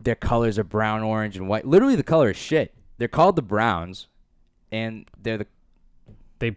their 0.00 0.14
colors 0.14 0.58
are 0.58 0.64
brown, 0.64 1.02
orange, 1.02 1.36
and 1.36 1.48
white. 1.48 1.66
Literally, 1.66 1.96
the 1.96 2.02
color 2.02 2.30
is 2.30 2.36
shit. 2.36 2.74
They're 2.98 3.08
called 3.08 3.36
the 3.36 3.42
Browns, 3.42 4.08
and 4.70 5.08
they're 5.20 5.38
the 5.38 5.46
they 6.38 6.56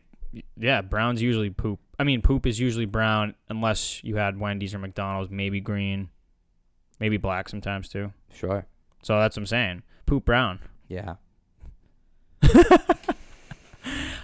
yeah 0.58 0.82
browns 0.82 1.22
usually 1.22 1.50
poop 1.50 1.80
i 2.00 2.04
mean 2.04 2.22
poop 2.22 2.48
is 2.48 2.60
usually 2.60 2.86
brown 2.86 3.36
unless 3.50 4.04
you 4.04 4.16
had 4.16 4.40
wendy's 4.40 4.74
or 4.74 4.80
mcdonald's 4.80 5.30
maybe 5.30 5.60
green 5.60 6.10
maybe 7.00 7.18
black 7.18 7.50
sometimes 7.50 7.88
too 7.90 8.12
sure. 8.34 8.66
so 9.04 9.20
that's 9.20 9.36
what 9.36 9.42
i'm 9.42 9.46
saying 9.48 9.84
poop 10.06 10.26
brown 10.26 10.60
Yeah. 10.88 11.16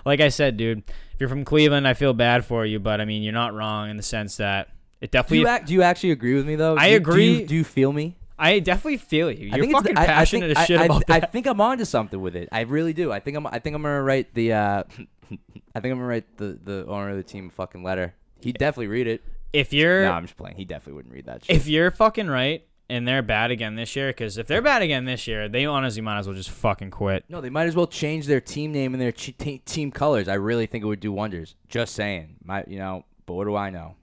like 0.05 0.19
i 0.19 0.29
said 0.29 0.57
dude 0.57 0.79
if 1.13 1.19
you're 1.19 1.29
from 1.29 1.45
cleveland 1.45 1.87
i 1.87 1.93
feel 1.93 2.13
bad 2.13 2.43
for 2.45 2.65
you 2.65 2.79
but 2.79 2.99
i 3.01 3.05
mean 3.05 3.21
you're 3.23 3.33
not 3.33 3.53
wrong 3.53 3.89
in 3.89 3.97
the 3.97 4.03
sense 4.03 4.37
that 4.37 4.69
it 4.99 5.09
Do 5.11 5.17
definitely 5.17 5.39
you, 5.39 5.47
act, 5.47 5.67
do 5.67 5.73
you 5.73 5.81
actually 5.81 6.11
agree 6.11 6.35
with 6.35 6.45
me 6.45 6.55
though? 6.55 6.75
I 6.77 6.91
Do 6.91 6.95
agree. 6.97 7.15
Do 7.35 7.39
you, 7.41 7.47
do 7.47 7.55
you 7.55 7.63
feel 7.63 7.91
me? 7.91 8.17
i 8.37 8.59
definitely 8.59 8.97
feel 8.97 9.31
you 9.31 9.49
I 9.51 9.55
you're 9.57 9.65
think 9.65 9.77
fucking 9.77 9.97
I- 9.97 10.03
I 10.03 10.05
passionate 10.07 10.47
think- 10.47 10.59
as 10.59 10.65
shit 10.67 10.79
I, 10.79 10.83
I, 10.83 10.85
about 10.85 11.03
I 11.09 11.19
that 11.21 11.31
think 11.31 11.47
I'm 11.47 11.59
onto 11.61 11.85
something 11.85 12.19
with 12.21 12.35
it. 12.35 12.49
I 12.51 12.61
really 12.61 12.93
do. 12.93 13.11
I 13.11 13.19
think 13.19 13.35
I'm. 13.37 13.45
I 13.47 13.57
think 13.59 13.75
I'm 13.75 13.81
gonna 13.83 14.01
write 14.01 14.33
the. 14.35 14.53
Uh, 14.53 14.83
I 15.75 15.79
think 15.79 15.91
I'm 15.91 15.97
gonna 15.99 16.05
write 16.05 16.37
the 16.37 16.57
the 16.63 16.85
owner 16.87 17.09
of 17.11 17.17
the 17.17 17.23
team 17.23 17.47
a 17.47 17.49
fucking 17.51 17.81
letter. 17.83 18.13
He'd 18.41 18.57
definitely 18.59 18.87
read 18.87 19.07
it. 19.07 19.21
If 19.53 19.73
you're 19.73 20.03
No, 20.03 20.11
I'm 20.11 20.23
just 20.25 20.37
playing. 20.37 20.57
He 20.57 20.65
definitely 20.65 20.93
wouldn't 20.93 21.13
read 21.13 21.25
that 21.25 21.45
shit. 21.45 21.55
if 21.55 21.67
you're 21.67 21.91
fucking 21.91 22.27
right 22.27 22.65
and 22.89 23.07
they're 23.07 23.21
bad 23.21 23.51
again 23.51 23.75
this 23.75 23.95
year 23.95 24.09
because 24.09 24.37
if 24.37 24.47
they're 24.47 24.61
bad 24.61 24.81
again 24.81 25.05
this 25.05 25.25
year 25.27 25.47
they 25.47 25.65
honestly 25.65 26.01
might 26.01 26.19
as 26.19 26.27
well 26.27 26.35
just 26.35 26.49
fucking 26.49 26.91
quit 26.91 27.23
no, 27.29 27.39
they 27.41 27.49
might 27.49 27.67
as 27.67 27.75
well 27.75 27.87
change 27.87 28.27
their 28.27 28.41
team 28.41 28.71
name 28.71 28.93
and 28.93 29.01
their 29.01 29.11
ch- 29.11 29.35
te- 29.37 29.59
team 29.59 29.91
colors. 29.91 30.27
I 30.27 30.33
really 30.35 30.65
think 30.65 30.83
it 30.83 30.87
would 30.87 30.99
do 30.99 31.11
wonders. 31.11 31.55
Just 31.69 31.95
saying. 31.95 32.37
My, 32.43 32.63
you 32.67 32.77
know. 32.79 33.05
But 33.25 33.35
what 33.35 33.45
do 33.45 33.55
I 33.55 33.69
know? 33.69 33.95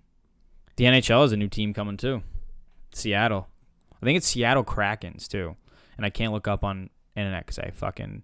The 0.77 0.85
NHL 0.85 1.25
is 1.25 1.33
a 1.33 1.37
new 1.37 1.49
team 1.49 1.75
coming 1.75 1.97
too. 1.97 2.23
Seattle. 2.95 3.49
I 4.01 4.07
think 4.07 4.17
it's 4.17 4.29
Seattle 4.29 4.65
Krakens 4.65 5.27
too. 5.29 5.57
And 5.97 6.07
I 6.07 6.11
can't 6.11 6.33
look 6.33 6.47
up 6.49 6.63
on 6.65 6.89
internet 7.17 7.45
because 7.45 7.59
I 7.59 7.71
fucking 7.71 8.23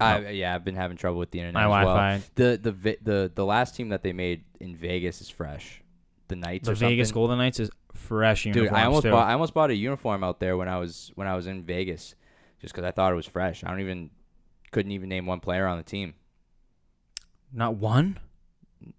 I, 0.00 0.28
yeah, 0.30 0.54
I've 0.54 0.64
been 0.64 0.74
having 0.74 0.96
trouble 0.96 1.18
with 1.18 1.30
the 1.30 1.38
internet 1.40 1.54
my 1.68 1.80
as. 1.80 1.86
Wi-Fi. 1.86 2.22
The 2.34 2.58
the 2.62 2.98
the 3.02 3.32
the 3.34 3.44
last 3.44 3.74
team 3.74 3.88
that 3.88 4.02
they 4.02 4.12
made 4.12 4.44
in 4.60 4.76
Vegas 4.76 5.20
is 5.20 5.30
fresh. 5.30 5.80
The 6.28 6.36
Knights 6.36 6.66
The 6.66 6.72
or 6.72 6.74
Vegas. 6.74 7.12
Golden 7.12 7.38
Knights 7.38 7.60
is 7.60 7.70
fresh 7.92 8.44
Dude, 8.44 8.68
I 8.68 8.84
almost 8.84 9.04
too. 9.04 9.10
bought 9.10 9.28
I 9.28 9.32
almost 9.34 9.54
bought 9.54 9.70
a 9.70 9.74
uniform 9.74 10.24
out 10.24 10.40
there 10.40 10.56
when 10.56 10.68
I 10.68 10.78
was 10.78 11.12
when 11.14 11.26
I 11.26 11.36
was 11.36 11.46
in 11.46 11.62
Vegas, 11.62 12.14
just 12.60 12.74
because 12.74 12.84
I 12.86 12.90
thought 12.90 13.12
it 13.12 13.16
was 13.16 13.26
fresh. 13.26 13.62
I 13.64 13.68
don't 13.70 13.80
even 13.80 14.10
couldn't 14.72 14.92
even 14.92 15.08
name 15.08 15.26
one 15.26 15.40
player 15.40 15.66
on 15.66 15.76
the 15.76 15.84
team. 15.84 16.14
Not 17.52 17.76
one. 17.76 18.18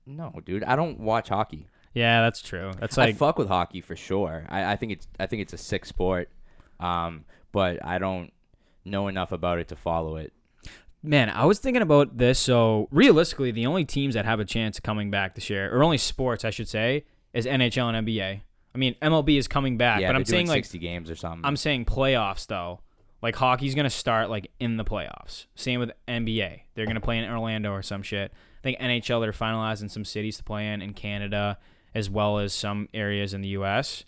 No, 0.05 0.33
dude, 0.45 0.63
I 0.63 0.75
don't 0.75 0.99
watch 0.99 1.29
hockey. 1.29 1.67
Yeah, 1.93 2.21
that's 2.21 2.41
true. 2.41 2.71
That's 2.79 2.97
I 2.97 3.05
like 3.07 3.17
fuck 3.17 3.37
with 3.37 3.47
hockey 3.47 3.81
for 3.81 3.95
sure. 3.95 4.45
I, 4.49 4.73
I 4.73 4.75
think 4.75 4.91
it's 4.93 5.07
I 5.19 5.25
think 5.27 5.41
it's 5.41 5.53
a 5.53 5.57
sick 5.57 5.85
sport, 5.85 6.29
um, 6.79 7.25
but 7.51 7.83
I 7.85 7.99
don't 7.99 8.31
know 8.83 9.07
enough 9.07 9.31
about 9.31 9.59
it 9.59 9.67
to 9.69 9.75
follow 9.75 10.15
it. 10.17 10.31
man. 11.03 11.29
I 11.29 11.45
was 11.45 11.59
thinking 11.59 11.81
about 11.81 12.17
this. 12.17 12.39
So 12.39 12.87
realistically, 12.91 13.51
the 13.51 13.65
only 13.65 13.85
teams 13.85 14.15
that 14.15 14.25
have 14.25 14.39
a 14.39 14.45
chance 14.45 14.77
of 14.77 14.83
coming 14.83 15.11
back 15.11 15.35
this 15.35 15.49
year, 15.49 15.75
or 15.75 15.83
only 15.83 15.97
sports, 15.97 16.43
I 16.45 16.49
should 16.49 16.67
say, 16.67 17.05
is 17.35 17.45
NHL 17.45 17.93
and 17.93 18.07
NBA. 18.07 18.41
I 18.73 18.77
mean, 18.77 18.95
MLB 19.01 19.37
is 19.37 19.47
coming 19.47 19.77
back, 19.77 20.01
yeah, 20.01 20.09
but 20.09 20.15
I'm 20.15 20.25
saying 20.25 20.47
like 20.47 20.65
sixty 20.65 20.79
games 20.79 21.11
or 21.11 21.15
something. 21.15 21.45
I'm 21.45 21.57
saying 21.57 21.85
playoffs 21.85 22.47
though. 22.47 22.79
Like 23.21 23.35
hockey's 23.35 23.75
gonna 23.75 23.89
start 23.89 24.29
like 24.29 24.51
in 24.59 24.77
the 24.77 24.83
playoffs. 24.83 25.45
Same 25.55 25.79
with 25.79 25.91
NBA. 26.07 26.61
They're 26.73 26.85
gonna 26.87 27.01
play 27.01 27.17
in 27.17 27.29
Orlando 27.29 27.71
or 27.71 27.83
some 27.83 28.01
shit. 28.01 28.31
I 28.33 28.61
think 28.63 28.79
NHL 28.79 29.21
they're 29.21 29.31
finalizing 29.31 29.91
some 29.91 30.05
cities 30.05 30.37
to 30.37 30.43
play 30.43 30.67
in 30.67 30.81
in 30.81 30.93
Canada 30.93 31.59
as 31.93 32.09
well 32.09 32.39
as 32.39 32.53
some 32.53 32.89
areas 32.93 33.33
in 33.33 33.41
the 33.41 33.49
U.S. 33.49 34.03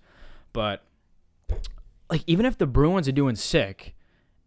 But 0.54 0.84
like 2.10 2.24
even 2.28 2.46
if 2.46 2.58
the 2.58 2.68
Bruins 2.68 3.08
are 3.08 3.14
doing 3.14 3.36
sick 3.36 3.96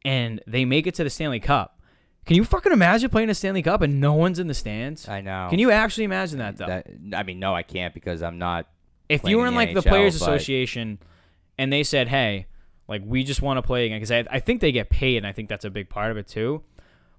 and 0.04 0.40
they 0.46 0.64
make 0.64 0.86
it 0.86 0.94
to 0.94 1.04
the 1.04 1.10
Stanley 1.10 1.40
Cup, 1.40 1.79
can 2.26 2.36
you 2.36 2.44
fucking 2.44 2.72
imagine 2.72 3.10
playing 3.10 3.30
a 3.30 3.34
Stanley 3.34 3.62
Cup 3.62 3.82
and 3.82 4.00
no 4.00 4.12
one's 4.12 4.38
in 4.38 4.46
the 4.46 4.54
stands? 4.54 5.08
I 5.08 5.20
know. 5.20 5.48
Can 5.50 5.58
you 5.58 5.70
actually 5.70 6.04
imagine 6.04 6.38
that 6.38 6.56
though? 6.56 6.66
That, 6.66 6.86
I 7.14 7.22
mean, 7.22 7.38
no, 7.38 7.54
I 7.54 7.62
can't 7.62 7.94
because 7.94 8.22
I'm 8.22 8.38
not. 8.38 8.66
if 9.08 9.24
you 9.24 9.38
were 9.38 9.46
in 9.46 9.54
the 9.54 9.58
like 9.58 9.74
the 9.74 9.80
NHL, 9.80 9.88
Players 9.88 10.18
but- 10.18 10.28
Association 10.28 10.98
and 11.58 11.72
they 11.72 11.82
said, 11.82 12.08
"Hey, 12.08 12.46
like 12.88 13.02
we 13.04 13.24
just 13.24 13.42
want 13.42 13.58
to 13.58 13.62
play 13.62 13.86
again," 13.86 13.98
because 13.98 14.12
I, 14.12 14.24
I 14.30 14.40
think 14.40 14.60
they 14.60 14.72
get 14.72 14.90
paid, 14.90 15.18
and 15.18 15.26
I 15.26 15.32
think 15.32 15.48
that's 15.48 15.64
a 15.64 15.70
big 15.70 15.88
part 15.88 16.10
of 16.10 16.16
it 16.16 16.26
too. 16.26 16.62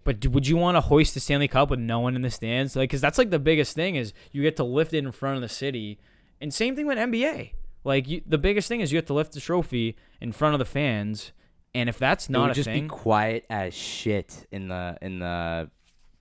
But 0.04 0.26
would 0.28 0.48
you 0.48 0.58
want 0.58 0.78
to 0.78 0.82
hoist 0.82 1.14
the 1.14 1.20
Stanley 1.20 1.48
Cup 1.48 1.70
with 1.70 1.80
no 1.80 2.00
one 2.00 2.16
in 2.16 2.24
the 2.24 2.32
stands? 2.32 2.76
Like, 2.76 2.90
because 2.90 3.02
that's 3.02 3.20
like 3.20 3.30
the 3.30 3.38
biggest 3.38 3.76
thing 3.76 3.96
is 3.96 4.14
you 4.32 4.42
get 4.42 4.56
to 4.56 4.64
lift 4.64 4.94
it 4.94 5.00
in 5.00 5.12
front 5.12 5.36
of 5.36 5.42
the 5.42 5.50
city, 5.50 6.00
and 6.40 6.54
same 6.54 6.76
thing 6.76 6.88
with 6.88 6.98
NBA. 6.98 7.52
Like, 7.84 8.08
you, 8.08 8.22
the 8.26 8.38
biggest 8.38 8.68
thing 8.68 8.80
is 8.82 8.92
you 8.92 8.98
have 8.98 9.06
to 9.08 9.14
lift 9.14 9.34
the 9.34 9.40
trophy 9.40 9.96
in 10.20 10.32
front 10.32 10.54
of 10.54 10.60
the 10.60 10.66
fans, 10.66 11.32
and 11.74 11.90
if 11.90 11.98
that's 11.98 12.26
it 12.28 12.32
not 12.32 12.42
would 12.44 12.52
a 12.52 12.54
just 12.56 12.68
thing, 12.68 12.84
be 12.84 12.90
quiet 12.90 13.46
as 13.50 13.74
shit 13.74 14.46
in 14.52 14.68
the 14.68 14.98
in 15.02 15.20
the 15.20 15.70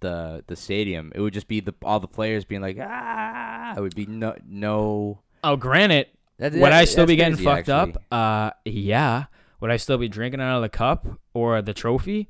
the 0.00 0.44
the 0.46 0.56
stadium. 0.56 1.12
It 1.14 1.20
would 1.20 1.34
just 1.34 1.48
be 1.48 1.60
the 1.60 1.74
all 1.82 2.00
the 2.00 2.08
players 2.08 2.44
being 2.44 2.62
like 2.62 2.78
ah. 2.80 3.74
It 3.76 3.80
would 3.80 3.94
be 3.94 4.06
no 4.06 4.34
no. 4.48 5.20
oh, 5.44 5.56
granted, 5.56 6.06
That, 6.38 6.52
would 6.54 6.72
I 6.72 6.84
still 6.86 7.06
be 7.06 7.16
getting 7.16 7.34
crazy, 7.34 7.44
fucked 7.44 7.68
actually. 7.68 7.94
up? 7.94 8.02
Uh, 8.12 8.50
yeah. 8.64 9.24
Would 9.60 9.70
I 9.70 9.76
still 9.76 9.98
be 9.98 10.08
drinking 10.08 10.40
out 10.40 10.56
of 10.56 10.62
the 10.62 10.68
cup 10.70 11.06
or 11.34 11.60
the 11.62 11.74
trophy? 11.74 12.28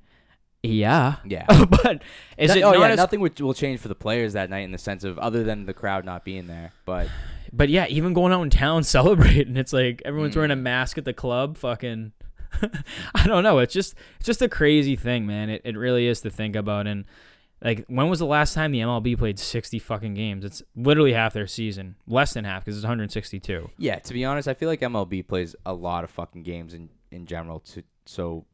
Yeah. 0.62 1.16
Yeah. 1.24 1.46
but 1.82 2.02
is 2.36 2.48
That- 2.50 2.58
it 2.58 2.62
oh 2.62 2.72
not 2.72 2.80
yeah, 2.80 2.88
as 2.88 2.96
nothing 2.98 3.20
would, 3.20 3.40
will 3.40 3.54
change 3.54 3.80
for 3.80 3.88
the 3.88 3.94
players 3.94 4.34
that 4.34 4.50
night 4.50 4.60
in 4.64 4.72
the 4.72 4.78
sense 4.78 5.04
of 5.04 5.18
other 5.18 5.42
than 5.44 5.64
the 5.64 5.72
crowd 5.72 6.04
not 6.04 6.24
being 6.24 6.46
there. 6.48 6.72
But 6.84 7.08
But 7.52 7.68
yeah, 7.68 7.86
even 7.88 8.12
going 8.12 8.32
out 8.32 8.42
in 8.42 8.50
town 8.50 8.82
celebrating, 8.84 9.56
it's 9.56 9.72
like 9.72 10.02
everyone's 10.04 10.36
wearing 10.36 10.50
a 10.50 10.56
Mm. 10.56 10.60
mask 10.62 10.98
at 10.98 11.04
the 11.04 11.12
club. 11.14 11.56
Fucking, 11.56 12.12
I 13.14 13.26
don't 13.26 13.42
know. 13.42 13.58
It's 13.58 13.72
just 13.74 13.94
it's 14.18 14.26
just 14.26 14.42
a 14.42 14.48
crazy 14.48 14.96
thing, 14.96 15.26
man. 15.26 15.50
It 15.50 15.62
it 15.64 15.76
really 15.76 16.06
is 16.06 16.20
to 16.22 16.30
think 16.30 16.56
about. 16.56 16.86
And 16.86 17.04
like, 17.62 17.84
when 17.88 18.08
was 18.08 18.18
the 18.18 18.26
last 18.26 18.54
time 18.54 18.72
the 18.72 18.80
MLB 18.80 19.16
played 19.18 19.38
sixty 19.38 19.78
fucking 19.78 20.14
games? 20.14 20.44
It's 20.44 20.62
literally 20.74 21.12
half 21.12 21.32
their 21.32 21.46
season, 21.46 21.96
less 22.06 22.32
than 22.34 22.44
half 22.44 22.64
because 22.64 22.76
it's 22.76 22.84
one 22.84 22.90
hundred 22.90 23.12
sixty-two. 23.12 23.70
yeah, 23.78 23.98
to 23.98 24.12
be 24.14 24.24
honest, 24.24 24.48
I 24.48 24.54
feel 24.54 24.68
like 24.68 24.80
MLB 24.80 25.26
plays 25.26 25.54
a 25.66 25.72
lot 25.74 26.04
of 26.04 26.10
fucking 26.10 26.42
games 26.42 26.74
in 26.74 26.88
in 27.10 27.26
general. 27.26 27.60
To 27.60 27.82
so. 28.06 28.46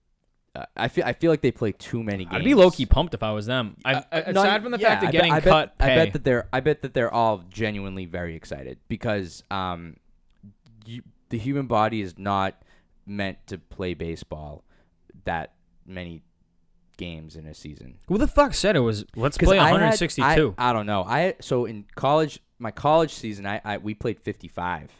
Uh, 0.55 0.65
I 0.75 0.89
feel 0.89 1.05
I 1.05 1.13
feel 1.13 1.31
like 1.31 1.43
they 1.43 1.51
play 1.53 1.73
too 1.73 2.03
many 2.03 2.25
games. 2.25 2.37
I'd 2.37 2.45
be 2.45 2.55
low 2.55 2.71
key 2.71 2.87
pumped 2.87 3.13
if 3.13 3.23
I 3.23 3.31
was 3.33 3.45
them. 3.45 3.77
I, 3.85 3.97
Uh, 3.97 4.03
aside 4.11 4.63
from 4.63 4.73
the 4.73 4.79
yeah, 4.79 4.89
fact 4.89 5.03
of 5.03 5.09
I 5.09 5.13
bet- 5.13 5.13
getting 5.13 5.33
I 5.33 5.41
bet, 5.41 5.45
cut, 5.53 5.75
I 5.79 5.87
bet 5.89 6.13
that 6.15 6.25
they're 6.25 6.49
I 6.51 6.61
bet 6.61 6.81
that 6.81 6.95
they're 6.95 7.13
all 7.13 7.45
genuinely 7.51 8.07
very 8.07 8.35
excited 8.35 8.79
because 8.89 9.45
um, 9.51 9.97
you, 10.87 11.03
the 11.29 11.37
human 11.37 11.67
body 11.67 12.01
is 12.01 12.19
not 12.19 12.63
meant 13.07 13.39
to 13.47 13.59
play 13.59 13.95
baseball 13.95 14.65
that 15.25 15.55
many 15.87 16.23
games 16.97 17.37
in 17.37 17.47
a 17.47 17.55
season. 17.55 17.99
who 18.09 18.17
the 18.19 18.27
fuck 18.27 18.55
said 18.55 18.75
it 18.77 18.81
was? 18.81 19.05
Let's 19.15 19.37
play 19.39 19.59
I 19.59 19.65
had- 19.67 19.73
162. 19.73 20.55
I, 20.59 20.71
I 20.71 20.73
don't 20.73 20.87
know. 20.87 21.05
I 21.05 21.35
so 21.41 21.65
in 21.67 21.85
college, 21.95 22.41
my 22.59 22.71
college 22.71 23.13
season, 23.13 23.47
I, 23.47 23.61
I 23.65 23.77
we 23.79 23.93
played 23.95 24.19
55, 24.19 24.91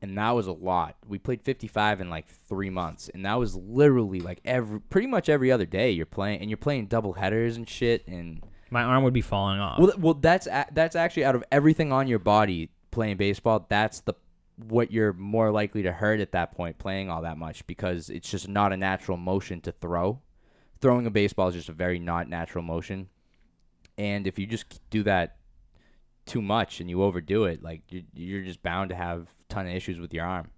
and 0.00 0.16
that 0.16 0.30
was 0.30 0.46
a 0.46 0.52
lot. 0.52 0.96
We 1.06 1.18
played 1.18 1.42
55 1.42 2.00
in 2.00 2.08
like 2.08 2.26
three 2.28 2.70
months, 2.70 3.10
and 3.12 3.24
that 3.26 3.34
was 3.38 3.54
literally 3.56 4.20
like 4.20 4.40
every 4.44 4.80
pretty 4.80 5.06
much 5.06 5.28
every 5.28 5.52
other 5.52 5.66
day 5.66 5.90
you're 5.90 6.06
playing, 6.06 6.40
and 6.40 6.48
you're 6.50 6.56
playing 6.56 6.86
double 6.86 7.12
headers 7.14 7.56
and 7.56 7.68
shit, 7.68 8.06
and 8.08 8.42
My 8.70 8.82
arm 8.82 9.04
would 9.04 9.12
be 9.14 9.20
falling 9.20 9.60
off. 9.60 9.78
well, 9.78 9.92
well, 9.98 10.14
that's 10.14 10.48
that's 10.72 10.96
actually 10.96 11.24
out 11.26 11.34
of 11.34 11.44
everything 11.52 11.92
on 11.92 12.08
your 12.08 12.18
body 12.20 12.70
playing 12.90 13.18
baseball. 13.18 13.66
That's 13.68 14.00
the 14.00 14.14
what 14.66 14.90
you're 14.90 15.12
more 15.12 15.50
likely 15.50 15.82
to 15.82 15.92
hurt 15.92 16.20
at 16.20 16.32
that 16.32 16.52
point 16.52 16.78
playing 16.78 17.08
all 17.08 17.22
that 17.22 17.38
much 17.38 17.66
because 17.66 18.10
it's 18.10 18.30
just 18.30 18.48
not 18.48 18.72
a 18.72 18.76
natural 18.76 19.16
motion 19.16 19.60
to 19.62 19.72
throw. 19.72 20.20
Throwing 20.80 21.06
a 21.06 21.10
baseball 21.10 21.48
is 21.48 21.54
just 21.54 21.68
a 21.68 21.72
very 21.72 21.98
not 21.98 22.28
natural 22.28 22.62
motion, 22.62 23.08
and 23.96 24.26
if 24.26 24.38
you 24.38 24.46
just 24.46 24.80
do 24.90 25.02
that 25.04 25.36
too 26.24 26.40
much 26.40 26.80
and 26.80 26.88
you 26.88 27.02
overdo 27.02 27.44
it, 27.44 27.62
like 27.62 27.82
you're, 27.88 28.02
you're 28.14 28.42
just 28.42 28.62
bound 28.62 28.90
to 28.90 28.94
have 28.94 29.22
a 29.22 29.52
ton 29.52 29.66
of 29.66 29.74
issues 29.74 29.98
with 29.98 30.14
your 30.14 30.24
arm. 30.24 30.50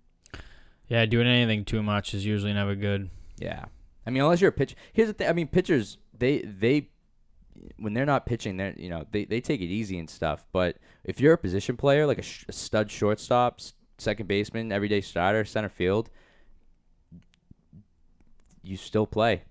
yeah, 0.89 1.07
doing 1.07 1.27
anything 1.27 1.65
too 1.65 1.83
much 1.83 2.13
is 2.13 2.27
usually 2.27 2.53
never 2.53 2.75
good. 2.75 3.09
Yeah, 3.39 3.65
I 4.07 4.11
mean, 4.11 4.23
unless 4.23 4.41
you're 4.43 4.51
a 4.51 4.53
pitcher. 4.53 4.77
Here's 4.93 5.09
the 5.09 5.15
thing. 5.15 5.29
I 5.29 5.33
mean, 5.33 5.49
pitchers 5.49 5.97
they 6.17 6.41
they 6.41 6.91
when 7.79 7.95
they're 7.95 8.07
not 8.07 8.27
pitching, 8.27 8.57
they 8.57 8.65
are 8.65 8.75
you 8.77 8.91
know 8.91 9.07
they, 9.11 9.25
they 9.25 9.41
take 9.41 9.61
it 9.61 9.67
easy 9.67 9.99
and 9.99 10.09
stuff. 10.09 10.47
But 10.53 10.77
if 11.05 11.21
you're 11.21 11.33
a 11.35 11.39
position 11.39 11.77
player, 11.77 12.07
like 12.07 12.19
a, 12.19 12.23
sh- 12.23 12.45
a 12.49 12.53
stud 12.53 12.91
shortstop, 12.91 13.61
second 14.01 14.27
baseman, 14.27 14.73
everyday 14.73 15.01
starter, 15.01 15.45
center 15.45 15.69
field, 15.69 16.11
you 18.63 18.77
still 18.77 19.07
play. 19.07 19.43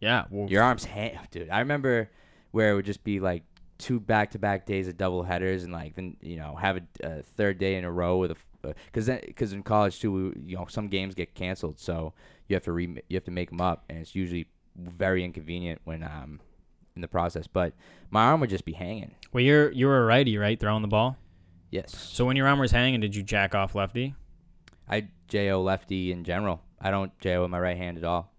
Yeah, 0.00 0.24
well, 0.30 0.48
Your 0.48 0.62
arms 0.62 0.84
hang, 0.84 1.18
dude. 1.30 1.50
I 1.50 1.60
remember 1.60 2.10
where 2.52 2.72
it 2.72 2.74
would 2.74 2.86
just 2.86 3.04
be 3.04 3.20
like 3.20 3.42
two 3.78 4.00
back 4.00 4.30
to 4.30 4.38
back 4.38 4.66
days 4.66 4.88
of 4.88 4.96
double 4.96 5.22
headers, 5.22 5.64
and 5.64 5.72
like 5.72 5.94
then 5.94 6.16
you 6.22 6.36
know 6.36 6.56
have 6.56 6.78
a, 6.78 6.82
a 7.02 7.22
third 7.22 7.58
day 7.58 7.76
in 7.76 7.84
a 7.84 7.90
row 7.90 8.16
with 8.16 8.30
a 8.30 8.36
because 8.86 9.08
because 9.08 9.52
in 9.52 9.62
college 9.62 10.00
too, 10.00 10.12
we, 10.12 10.50
you 10.50 10.56
know 10.56 10.66
some 10.68 10.88
games 10.88 11.14
get 11.14 11.34
canceled, 11.34 11.78
so 11.78 12.14
you 12.48 12.56
have 12.56 12.64
to 12.64 12.72
re 12.72 12.86
you 13.08 13.16
have 13.16 13.24
to 13.24 13.30
make 13.30 13.50
them 13.50 13.60
up, 13.60 13.84
and 13.88 13.98
it's 13.98 14.14
usually 14.14 14.46
very 14.76 15.22
inconvenient 15.24 15.80
when 15.84 16.02
um 16.02 16.40
in 16.96 17.02
the 17.02 17.08
process. 17.08 17.46
But 17.46 17.74
my 18.10 18.24
arm 18.24 18.40
would 18.40 18.50
just 18.50 18.64
be 18.64 18.72
hanging. 18.72 19.14
well, 19.32 19.42
you're 19.42 19.70
you're 19.72 20.02
a 20.02 20.04
righty, 20.06 20.38
right? 20.38 20.58
Throwing 20.58 20.82
the 20.82 20.88
ball. 20.88 21.16
Yes, 21.70 21.96
So 21.96 22.24
when 22.24 22.36
your 22.36 22.48
arm 22.48 22.58
was 22.58 22.72
hanging, 22.72 23.00
did 23.00 23.14
you 23.14 23.22
jack 23.22 23.54
off 23.54 23.74
lefty? 23.76 24.14
I 24.88 25.06
jo 25.28 25.62
lefty 25.62 26.10
in 26.10 26.24
general. 26.24 26.62
I 26.80 26.90
don't 26.90 27.16
jo 27.20 27.42
with 27.42 27.50
my 27.50 27.60
right 27.60 27.76
hand 27.76 27.96
at 27.96 28.02
all. 28.04 28.32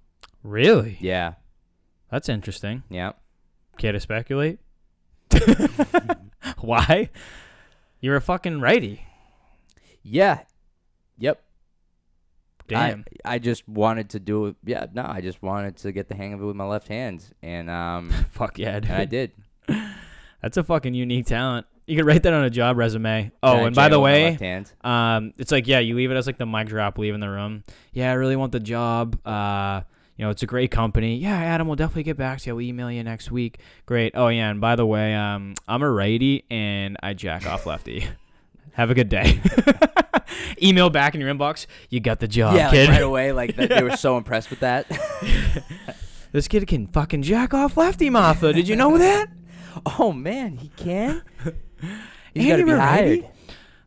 Really? 0.44 0.98
Yeah, 1.00 1.36
That's 2.10 2.28
interesting. 2.28 2.84
yeah. 2.90 3.14
Care 3.78 3.94
to 3.94 4.00
speculate? 4.02 4.60
Why? 6.60 7.10
You're 8.02 8.16
a 8.18 8.22
fucking 8.22 8.60
righty. 8.60 9.06
Yeah. 10.04 10.42
Yep. 11.18 11.42
Damn. 12.68 13.06
I, 13.26 13.36
I 13.36 13.40
just 13.40 13.68
wanted 13.68 14.10
to 14.12 14.20
do 14.20 14.48
it. 14.48 14.56
Yeah, 14.66 14.88
no, 14.94 15.06
I 15.08 15.22
just 15.22 15.42
wanted 15.42 15.78
to 15.78 15.92
get 15.92 16.08
the 16.10 16.16
hang 16.16 16.34
of 16.34 16.42
it 16.42 16.46
with 16.46 16.56
my 16.56 16.66
left 16.66 16.88
hand, 16.88 17.24
and 17.42 17.70
um, 17.70 18.10
Fuck 18.32 18.58
yeah, 18.60 18.80
dude. 18.80 18.90
and 18.92 19.00
I 19.02 19.06
did. 19.06 19.32
That's 20.42 20.58
a 20.58 20.64
fucking 20.64 20.94
unique 20.94 21.28
talent. 21.28 21.66
You 21.88 21.98
could 21.98 22.06
write 22.06 22.24
that 22.24 22.34
on 22.34 22.44
a 22.44 22.50
job 22.50 22.78
resume. 22.78 23.32
Oh, 23.44 23.58
I 23.58 23.60
and 23.62 23.76
by 23.76 23.90
the 23.90 23.96
jail 23.96 24.02
with 24.02 24.12
my 24.12 24.14
way, 24.14 24.38
hand. 24.40 24.72
um, 24.82 25.34
it's 25.38 25.52
like 25.52 25.68
yeah, 25.68 25.80
you 25.80 25.96
leave 25.96 26.12
it 26.12 26.16
as 26.16 26.28
like 26.28 26.38
the 26.38 26.46
mic 26.46 26.68
drop, 26.68 26.98
leaving 26.98 27.20
the 27.20 27.30
room. 27.30 27.64
Yeah, 27.92 28.12
I 28.12 28.14
really 28.14 28.36
want 28.36 28.52
the 28.52 28.60
job. 28.60 29.20
Uh, 29.26 29.82
you 30.16 30.26
know, 30.26 30.30
it's 30.30 30.44
a 30.44 30.48
great 30.48 30.70
company. 30.70 31.18
Yeah, 31.18 31.36
Adam, 31.36 31.68
we'll 31.68 31.76
definitely 31.76 32.04
get 32.04 32.18
back 32.18 32.40
to 32.42 32.50
you. 32.50 32.54
I'll 32.54 32.62
email 32.62 32.92
you 32.92 33.04
next 33.04 33.32
week. 33.32 33.60
Great. 33.88 34.14
Oh 34.16 34.28
yeah, 34.28 34.50
and 34.50 34.62
by 34.62 34.76
the 34.76 34.86
way, 34.86 35.16
um, 35.16 35.56
I'm 35.68 35.82
a 35.82 35.90
righty 35.90 36.46
and 36.52 36.96
I 37.02 37.14
jack 37.14 37.46
off 37.48 37.66
lefty. 37.66 38.08
Have 38.74 38.90
a 38.90 38.94
good 38.94 39.10
day. 39.10 39.42
email 40.64 40.90
back 40.90 41.14
in 41.16 41.20
your 41.22 41.34
inbox. 41.34 41.66
You 41.90 42.00
got 42.00 42.20
the 42.20 42.28
job, 42.28 42.56
yeah, 42.56 42.70
kid. 42.70 42.88
like 42.88 42.98
right 42.98 43.04
away, 43.04 43.32
like 43.34 43.56
that, 43.58 43.70
they 43.76 43.84
were 43.84 43.98
so 43.98 44.16
impressed 44.18 44.50
with 44.50 44.60
that. 44.62 44.86
This 46.32 46.48
kid 46.48 46.66
can 46.68 46.88
fucking 46.88 47.24
jack 47.24 47.54
off 47.54 47.76
lefty, 47.76 48.10
Martha. 48.10 48.54
Did 48.54 48.70
you 48.70 48.78
know 48.78 48.98
that? 48.98 49.28
oh 50.00 50.14
man, 50.14 50.58
he 50.58 50.70
can. 50.70 51.24
He's 52.34 52.48
got 52.48 52.58
to 52.58 52.66
be 52.66 52.72
hired. 52.72 53.28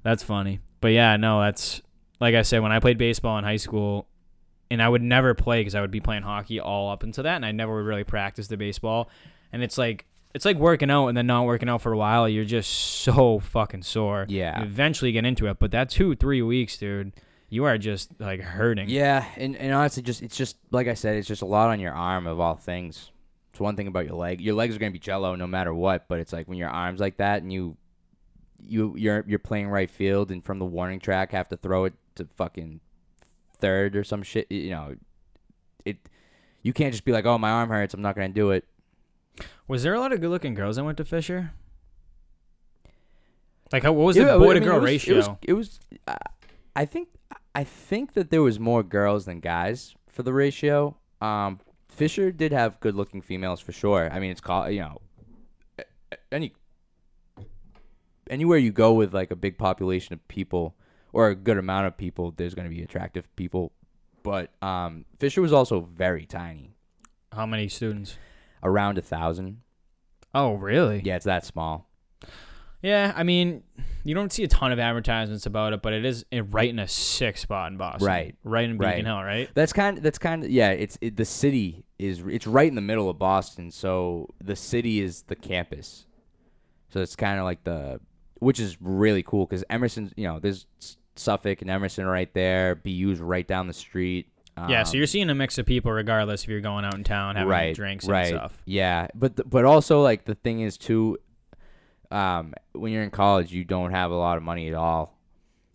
That's 0.02 0.22
funny. 0.22 0.60
But 0.80 0.92
yeah, 0.92 1.16
no, 1.16 1.40
that's 1.40 1.80
like 2.20 2.34
I 2.34 2.42
said 2.42 2.62
when 2.62 2.72
I 2.72 2.80
played 2.80 2.98
baseball 2.98 3.38
in 3.38 3.44
high 3.44 3.56
school, 3.56 4.06
and 4.70 4.82
I 4.82 4.88
would 4.88 5.02
never 5.02 5.34
play 5.34 5.60
because 5.60 5.74
I 5.74 5.80
would 5.80 5.90
be 5.90 6.00
playing 6.00 6.22
hockey 6.22 6.60
all 6.60 6.90
up 6.90 7.02
into 7.02 7.22
that, 7.22 7.36
and 7.36 7.46
I 7.46 7.52
never 7.52 7.76
would 7.76 7.86
really 7.86 8.04
practice 8.04 8.48
the 8.48 8.56
baseball. 8.56 9.08
And 9.52 9.62
it's 9.62 9.78
like 9.78 10.06
it's 10.34 10.44
like 10.44 10.56
working 10.56 10.90
out 10.90 11.08
and 11.08 11.16
then 11.16 11.26
not 11.26 11.46
working 11.46 11.68
out 11.68 11.80
for 11.80 11.92
a 11.92 11.96
while. 11.96 12.28
You're 12.28 12.44
just 12.44 12.70
so 12.70 13.38
fucking 13.38 13.82
sore. 13.82 14.26
Yeah. 14.28 14.58
You 14.58 14.64
eventually 14.64 15.12
get 15.12 15.24
into 15.24 15.46
it, 15.46 15.58
but 15.58 15.70
that 15.70 15.88
two 15.88 16.14
three 16.16 16.42
weeks, 16.42 16.76
dude, 16.76 17.12
you 17.48 17.64
are 17.64 17.78
just 17.78 18.10
like 18.18 18.40
hurting. 18.40 18.88
Yeah, 18.88 19.24
and, 19.36 19.56
and 19.56 19.72
honestly, 19.72 20.02
just 20.02 20.22
it's 20.22 20.36
just 20.36 20.56
like 20.70 20.88
I 20.88 20.94
said, 20.94 21.16
it's 21.16 21.28
just 21.28 21.42
a 21.42 21.46
lot 21.46 21.70
on 21.70 21.80
your 21.80 21.92
arm 21.92 22.26
of 22.26 22.40
all 22.40 22.56
things. 22.56 23.10
It's 23.52 23.60
one 23.60 23.76
thing 23.76 23.86
about 23.86 24.06
your 24.06 24.16
leg. 24.16 24.40
Your 24.40 24.54
legs 24.54 24.74
are 24.74 24.78
gonna 24.80 24.90
be 24.90 24.98
jello 24.98 25.36
no 25.36 25.46
matter 25.46 25.72
what, 25.72 26.08
but 26.08 26.18
it's 26.18 26.32
like 26.32 26.48
when 26.48 26.58
your 26.58 26.68
arms 26.68 27.00
like 27.00 27.18
that 27.18 27.42
and 27.42 27.52
you 27.52 27.76
you 28.66 28.94
you're 28.96 29.24
you're 29.26 29.38
playing 29.38 29.68
right 29.68 29.90
field 29.90 30.30
and 30.30 30.44
from 30.44 30.58
the 30.58 30.64
warning 30.64 31.00
track 31.00 31.32
have 31.32 31.48
to 31.48 31.56
throw 31.56 31.84
it 31.84 31.94
to 32.16 32.26
fucking 32.36 32.80
third 33.58 33.96
or 33.96 34.04
some 34.04 34.22
shit. 34.22 34.50
You 34.50 34.70
know, 34.70 34.96
it 35.84 35.98
you 36.62 36.72
can't 36.72 36.92
just 36.92 37.04
be 37.04 37.12
like, 37.12 37.26
oh 37.26 37.38
my 37.38 37.50
arm 37.50 37.70
hurts, 37.70 37.94
I'm 37.94 38.02
not 38.02 38.14
gonna 38.14 38.28
do 38.28 38.50
it. 38.50 38.64
Was 39.66 39.82
there 39.82 39.94
a 39.94 40.00
lot 40.00 40.12
of 40.12 40.20
good 40.20 40.30
looking 40.30 40.54
girls 40.54 40.76
that 40.76 40.84
went 40.84 40.98
to 40.98 41.04
Fisher? 41.04 41.52
Like, 43.72 43.82
how, 43.82 43.92
what 43.92 44.04
was 44.04 44.16
Yeah, 44.16 44.24
the 44.24 44.34
I 44.34 44.38
boy 44.38 44.54
to 44.54 44.60
girl 44.60 44.76
it 44.76 44.80
was, 44.80 44.84
ratio? 44.84 45.14
It 45.14 45.16
was, 45.16 45.28
it 45.42 45.52
was 45.54 45.80
uh, 46.06 46.14
I 46.76 46.84
think 46.84 47.08
I 47.54 47.64
think 47.64 48.12
that 48.14 48.30
there 48.30 48.42
was 48.42 48.60
more 48.60 48.82
girls 48.82 49.24
than 49.24 49.40
guys 49.40 49.94
for 50.08 50.22
the 50.22 50.32
ratio. 50.32 50.96
Um, 51.20 51.60
Fisher 51.88 52.30
did 52.32 52.52
have 52.52 52.80
good 52.80 52.94
looking 52.94 53.22
females 53.22 53.60
for 53.60 53.72
sure. 53.72 54.10
I 54.12 54.20
mean, 54.20 54.30
it's 54.30 54.40
called 54.40 54.72
you 54.72 54.80
know 54.80 55.00
any 56.30 56.52
anywhere 58.30 58.58
you 58.58 58.72
go 58.72 58.92
with 58.92 59.14
like 59.14 59.30
a 59.30 59.36
big 59.36 59.58
population 59.58 60.12
of 60.12 60.26
people 60.28 60.74
or 61.12 61.28
a 61.28 61.34
good 61.34 61.58
amount 61.58 61.86
of 61.86 61.96
people, 61.96 62.32
there's 62.36 62.54
going 62.54 62.68
to 62.68 62.74
be 62.74 62.82
attractive 62.82 63.34
people. 63.36 63.72
But 64.22 64.50
um, 64.62 65.04
Fisher 65.18 65.42
was 65.42 65.52
also 65.52 65.80
very 65.80 66.24
tiny, 66.26 66.74
How 67.32 67.46
many 67.46 67.68
students? 67.68 68.16
around 68.62 68.96
a 68.98 69.02
thousand. 69.02 69.60
Oh, 70.34 70.54
really? 70.54 71.02
Yeah, 71.04 71.16
it's 71.16 71.26
that 71.26 71.44
small. 71.44 71.88
Yeah, 72.82 73.12
I 73.16 73.22
mean, 73.22 73.62
you 74.02 74.14
don't 74.14 74.30
see 74.32 74.42
a 74.44 74.48
ton 74.48 74.70
of 74.72 74.78
advertisements 74.78 75.46
about 75.46 75.72
it, 75.72 75.80
but 75.80 75.92
it 75.94 76.04
is 76.04 76.24
in, 76.30 76.50
right 76.50 76.68
in 76.68 76.78
a 76.78 76.88
sick 76.88 77.38
spot 77.38 77.70
in 77.72 77.78
Boston. 77.78 78.06
Right. 78.06 78.34
Right 78.44 78.64
in 78.64 78.72
Beacon 78.76 78.86
Right. 78.86 79.04
Hill, 79.04 79.22
right? 79.22 79.50
That's 79.54 79.72
kind. 79.72 79.98
That's 79.98 80.18
kind 80.18 80.44
of 80.44 80.50
yeah. 80.50 80.70
It's 80.70 80.98
it, 81.00 81.16
the 81.16 81.24
city 81.24 81.84
is 81.98 82.20
it's 82.26 82.46
right 82.46 82.68
in 82.68 82.74
the 82.74 82.82
middle 82.82 83.08
of 83.08 83.18
Boston, 83.18 83.70
so 83.70 84.28
the 84.42 84.54
city 84.56 85.00
is 85.00 85.22
the 85.22 85.36
campus. 85.36 86.04
So 86.90 87.00
it's 87.00 87.16
kind 87.16 87.38
of 87.38 87.44
like 87.44 87.64
the, 87.64 88.00
which 88.44 88.60
is 88.60 88.76
really 88.80 89.22
cool 89.22 89.46
because 89.46 89.64
Emerson, 89.70 90.12
you 90.16 90.26
know, 90.28 90.38
there's 90.38 90.66
Suffolk 91.16 91.62
and 91.62 91.70
Emerson 91.70 92.06
right 92.06 92.32
there. 92.34 92.74
BU's 92.74 93.20
right 93.20 93.46
down 93.46 93.66
the 93.66 93.72
street. 93.72 94.28
yeah, 94.68 94.82
so 94.84 94.90
Um, 94.92 94.96
you're 94.98 95.06
seeing 95.06 95.30
a 95.30 95.34
mix 95.34 95.58
of 95.58 95.66
people 95.66 95.90
regardless 95.92 96.44
if 96.44 96.48
you're 96.48 96.60
going 96.60 96.84
out 96.84 96.94
in 96.94 97.02
town 97.04 97.36
having 97.36 97.48
right, 97.50 97.74
drinks 97.74 98.06
right. 98.06 98.26
and 98.28 98.36
stuff. 98.38 98.62
Yeah, 98.64 99.08
but 99.14 99.36
th- 99.36 99.48
but 99.48 99.64
also 99.64 100.00
like 100.02 100.24
the 100.26 100.34
thing 100.36 100.60
is 100.60 100.76
too, 100.78 101.18
um, 102.10 102.54
when 102.72 102.92
you're 102.92 103.02
in 103.02 103.10
college, 103.10 103.52
you 103.52 103.64
don't 103.64 103.90
have 103.90 104.10
a 104.10 104.14
lot 104.16 104.36
of 104.36 104.42
money 104.42 104.68
at 104.68 104.74
all. 104.74 105.18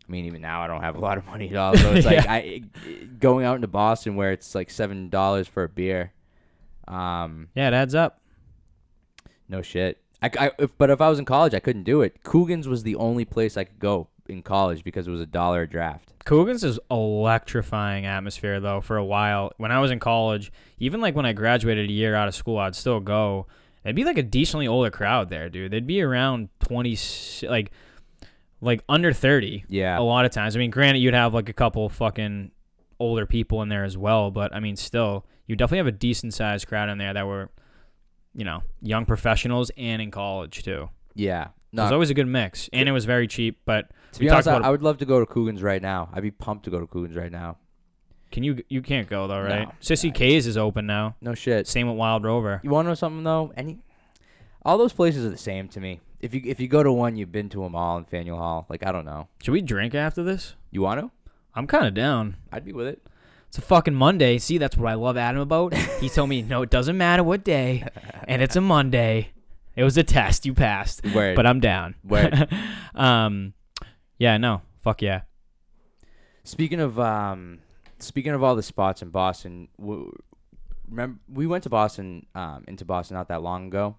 I 0.07 0.11
mean, 0.11 0.25
even 0.25 0.41
now, 0.41 0.61
I 0.63 0.67
don't 0.67 0.81
have 0.81 0.95
a 0.95 0.99
lot 0.99 1.17
of 1.17 1.25
money 1.27 1.49
at 1.49 1.55
all. 1.55 1.75
So 1.75 1.91
it's 1.93 2.05
like 2.05 2.23
Yeah. 2.23 2.31
I 2.31 2.63
going 3.19 3.45
out 3.45 3.55
into 3.55 3.67
Boston 3.67 4.15
where 4.15 4.31
it's 4.31 4.55
like 4.55 4.69
seven 4.69 5.09
dollars 5.09 5.47
for 5.47 5.63
a 5.63 5.69
beer. 5.69 6.13
Um, 6.87 7.49
Yeah, 7.55 7.67
it 7.67 7.73
adds 7.73 7.93
up. 7.95 8.21
no 9.47 9.61
shit. 9.61 10.01
I, 10.21 10.31
I 10.39 10.51
if, 10.59 10.77
but 10.77 10.89
if 10.89 11.01
I 11.01 11.09
was 11.09 11.19
in 11.19 11.25
college, 11.25 11.53
I 11.53 11.59
couldn't 11.59 11.83
do 11.83 12.01
it. 12.01 12.23
Coogan's 12.23 12.67
was 12.67 12.83
the 12.83 12.95
only 12.95 13.25
place 13.25 13.57
I 13.57 13.63
could 13.63 13.79
go 13.79 14.07
in 14.27 14.43
college 14.43 14.83
because 14.83 15.07
it 15.07 15.11
was 15.11 15.21
a 15.21 15.25
dollar 15.25 15.63
a 15.63 15.69
draft. 15.69 16.13
Coogan's 16.25 16.63
is 16.63 16.79
electrifying 16.91 18.05
atmosphere 18.05 18.59
though 18.59 18.81
for 18.81 18.97
a 18.97 19.05
while. 19.05 19.51
When 19.57 19.71
I 19.71 19.79
was 19.79 19.91
in 19.91 19.99
college, 19.99 20.51
even 20.79 21.01
like 21.01 21.15
when 21.15 21.25
I 21.25 21.33
graduated 21.33 21.89
a 21.89 21.93
year 21.93 22.15
out 22.15 22.27
of 22.27 22.35
school, 22.35 22.57
I'd 22.57 22.75
still 22.75 22.99
go. 22.99 23.47
It'd 23.83 23.95
be 23.95 24.03
like 24.03 24.17
a 24.17 24.23
decently 24.23 24.67
older 24.67 24.91
crowd 24.91 25.29
there, 25.29 25.49
dude. 25.49 25.71
They'd 25.71 25.87
be 25.87 26.01
around 26.01 26.49
20 26.59 26.97
like 27.47 27.71
like 28.61 28.83
under 28.89 29.13
30 29.13 29.65
Yeah, 29.69 29.97
a 29.97 30.01
lot 30.01 30.25
of 30.25 30.31
times. 30.31 30.55
I 30.55 30.59
mean, 30.59 30.69
granted 30.69 30.99
you'd 30.99 31.13
have 31.13 31.33
like 31.33 31.49
a 31.49 31.53
couple 31.53 31.87
fucking 31.89 32.51
older 32.99 33.25
people 33.25 33.61
in 33.61 33.69
there 33.69 33.85
as 33.85 33.97
well, 33.97 34.31
but 34.31 34.53
I 34.53 34.59
mean 34.59 34.75
still, 34.75 35.25
you 35.47 35.55
definitely 35.55 35.79
have 35.79 35.87
a 35.87 35.91
decent 35.93 36.33
sized 36.33 36.67
crowd 36.67 36.89
in 36.89 36.97
there 36.97 37.13
that 37.13 37.25
were 37.25 37.49
you 38.33 38.45
know, 38.45 38.63
young 38.81 39.05
professionals 39.05 39.71
and 39.77 40.01
in 40.01 40.11
college 40.11 40.63
too. 40.63 40.89
yeah. 41.15 41.49
It 41.71 41.79
was 41.79 41.91
always 41.91 42.09
a 42.09 42.15
good 42.15 42.25
mix, 42.27 42.67
and 42.73 42.89
it 42.89 42.91
was 42.91 43.05
very 43.05 43.27
cheap. 43.27 43.59
But 43.63 43.91
to 44.13 44.19
be 44.19 44.27
honest, 44.27 44.47
I, 44.47 44.57
I 44.57 44.69
would 44.71 44.81
love 44.81 44.97
to 44.99 45.05
go 45.05 45.19
to 45.19 45.25
Coogan's 45.27 45.61
right 45.61 45.81
now. 45.81 46.09
I'd 46.11 46.23
be 46.23 46.31
pumped 46.31 46.65
to 46.65 46.71
go 46.71 46.79
to 46.79 46.87
Coogan's 46.87 47.15
right 47.15 47.31
now. 47.31 47.57
can 48.31 48.41
you 48.43 48.63
you 48.69 48.81
can't 48.81 49.07
go 49.07 49.27
though, 49.27 49.39
right? 49.43 49.67
No. 49.67 49.73
Sissy 49.79 50.11
K's 50.11 50.47
is 50.47 50.57
open 50.57 50.87
now. 50.87 51.15
No 51.21 51.35
shit. 51.35 51.67
Same 51.67 51.87
with 51.87 51.95
Wild 51.95 52.23
Rover. 52.23 52.59
You 52.63 52.71
want 52.71 52.87
to 52.87 52.89
know 52.89 52.95
something 52.95 53.23
though? 53.23 53.53
Any, 53.55 53.77
all 54.65 54.79
those 54.79 54.93
places 54.93 55.23
are 55.23 55.29
the 55.29 55.37
same 55.37 55.67
to 55.69 55.79
me. 55.79 56.01
If 56.19 56.33
you 56.33 56.41
if 56.43 56.59
you 56.59 56.67
go 56.67 56.81
to 56.81 56.91
one, 56.91 57.15
you've 57.15 57.31
been 57.31 57.49
to 57.49 57.61
them 57.61 57.75
all 57.75 57.99
in 57.99 58.05
Faneuil 58.05 58.35
Hall. 58.37 58.65
Like 58.67 58.83
I 58.83 58.91
don't 58.91 59.05
know. 59.05 59.27
Should 59.43 59.51
we 59.51 59.61
drink 59.61 59.93
after 59.93 60.23
this? 60.23 60.55
You 60.71 60.81
want 60.81 61.01
to? 61.01 61.11
I'm 61.53 61.67
kind 61.67 61.85
of 61.85 61.93
down. 61.93 62.37
I'd 62.51 62.65
be 62.65 62.73
with 62.73 62.87
it. 62.87 63.05
It's 63.49 63.57
a 63.57 63.61
fucking 63.61 63.95
Monday. 63.95 64.37
See, 64.37 64.59
that's 64.59 64.77
what 64.77 64.91
I 64.91 64.93
love 64.93 65.17
Adam 65.17 65.41
about. 65.41 65.73
He 65.73 66.07
told 66.07 66.29
me, 66.29 66.43
no, 66.43 66.61
it 66.61 66.69
doesn't 66.69 66.95
matter 66.95 67.23
what 67.23 67.43
day, 67.43 67.83
and 68.27 68.43
it's 68.43 68.55
a 68.55 68.61
Monday. 68.61 69.31
It 69.75 69.83
was 69.83 69.97
a 69.97 70.03
test. 70.03 70.45
You 70.45 70.53
passed, 70.53 71.03
Word. 71.15 71.35
but 71.35 71.47
I'm 71.47 71.59
down. 71.59 71.95
Word. 72.03 72.47
um, 72.95 73.53
yeah, 74.19 74.37
no, 74.37 74.61
fuck 74.83 75.01
yeah. 75.01 75.21
Speaking 76.43 76.79
of 76.79 76.99
um, 76.99 77.57
speaking 77.97 78.33
of 78.33 78.43
all 78.43 78.55
the 78.55 78.61
spots 78.61 79.01
in 79.01 79.09
Boston, 79.09 79.67
w- 79.79 80.15
remember 80.87 81.19
we 81.27 81.47
went 81.47 81.63
to 81.63 81.69
Boston 81.71 82.27
um 82.35 82.65
into 82.67 82.85
Boston 82.85 83.15
not 83.15 83.29
that 83.29 83.41
long 83.41 83.65
ago, 83.67 83.97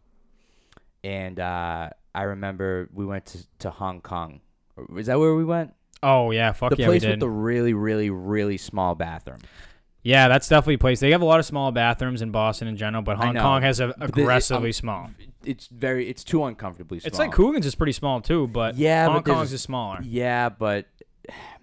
and 1.03 1.41
uh, 1.41 1.91
I 2.15 2.23
remember 2.23 2.89
we 2.93 3.05
went 3.05 3.27
to 3.27 3.39
to 3.61 3.71
Hong 3.71 4.01
Kong. 4.01 4.43
Is 4.97 5.07
that 5.07 5.19
where 5.19 5.35
we 5.35 5.45
went? 5.45 5.75
Oh 6.03 6.31
yeah, 6.31 6.53
fuck 6.53 6.71
the 6.71 6.77
yeah, 6.77 6.87
we 6.87 6.93
place 6.93 7.03
did. 7.03 7.11
with 7.11 7.21
the 7.21 7.29
really 7.29 7.75
really 7.75 8.11
really 8.11 8.57
small 8.57 8.95
bathroom. 8.95 9.41
yeah, 10.03 10.29
that's 10.29 10.49
definitely 10.49 10.75
a 10.75 10.79
place. 10.79 11.01
They 11.01 11.11
have 11.11 11.21
a 11.23 11.27
lot 11.27 11.41
of 11.41 11.47
small 11.47 11.73
bathrooms 11.73 12.23
in 12.23 12.31
Boston 12.31 12.69
in 12.69 12.77
general, 12.77 13.03
but 13.03 13.19
Hong. 13.19 13.37
Kong 13.37 13.63
has 13.63 13.81
a 13.81 13.95
aggressively 14.01 14.71
um, 14.71 14.73
small. 14.73 15.11
It's 15.45 15.67
very 15.67 16.09
it's 16.09 16.25
too 16.25 16.45
uncomfortably 16.45 17.01
small. 17.01 17.09
It's 17.09 17.19
like 17.19 17.33
Coogan's 17.33 17.67
is 17.67 17.75
pretty 17.75 17.93
small 17.93 18.21
too, 18.21 18.47
but 18.49 18.77
Yeah, 18.77 19.07
Hong 19.07 19.23
but 19.23 19.25
Kong's 19.33 19.53
is 19.53 19.63
smaller. 19.63 20.01
Yeah, 20.03 20.49
but 20.49 20.87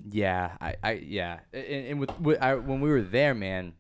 yeah, 0.09 0.51
I, 0.61 0.75
I 0.83 0.91
yeah, 0.93 1.39
and, 1.53 1.63
and 1.65 1.99
with, 1.99 2.19
with 2.19 2.41
I, 2.41 2.55
when 2.55 2.79
we 2.79 2.89
were 2.89 3.01
there, 3.01 3.33
man, 3.33 3.73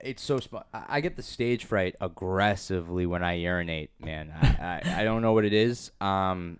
it's 0.00 0.22
so 0.22 0.40
small. 0.40 0.64
I 0.72 0.84
I 0.88 1.00
get 1.00 1.16
the 1.16 1.22
stage 1.22 1.64
fright 1.64 1.96
aggressively 2.00 3.06
when 3.06 3.22
I 3.22 3.34
urinate, 3.34 3.90
man. 4.00 4.32
I, 4.40 4.80
I, 4.84 5.00
I 5.00 5.04
don't 5.04 5.22
know 5.22 5.32
what 5.32 5.44
it 5.44 5.52
is. 5.52 5.92
Um, 6.00 6.58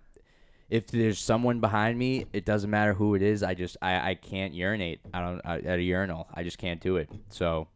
if 0.69 0.89
there's 0.89 1.19
someone 1.19 1.61
behind 1.61 1.99
me, 1.99 2.27
it 2.33 2.45
doesn't 2.45 2.71
matter 2.71 2.95
who 2.95 3.15
it 3.15 3.23
is. 3.23 3.43
I 3.43 3.55
just 3.55 3.77
I, 3.81 4.11
I 4.11 4.15
can't 4.15 4.55
urinate. 4.55 5.01
I 5.15 5.21
don't 5.21 5.41
uh, 5.45 5.59
at 5.65 5.79
a 5.79 5.83
urinal. 5.83 6.29
I 6.35 6.43
just 6.43 6.59
can't 6.59 6.81
do 6.81 6.97
it. 6.97 7.09
So, 7.29 7.69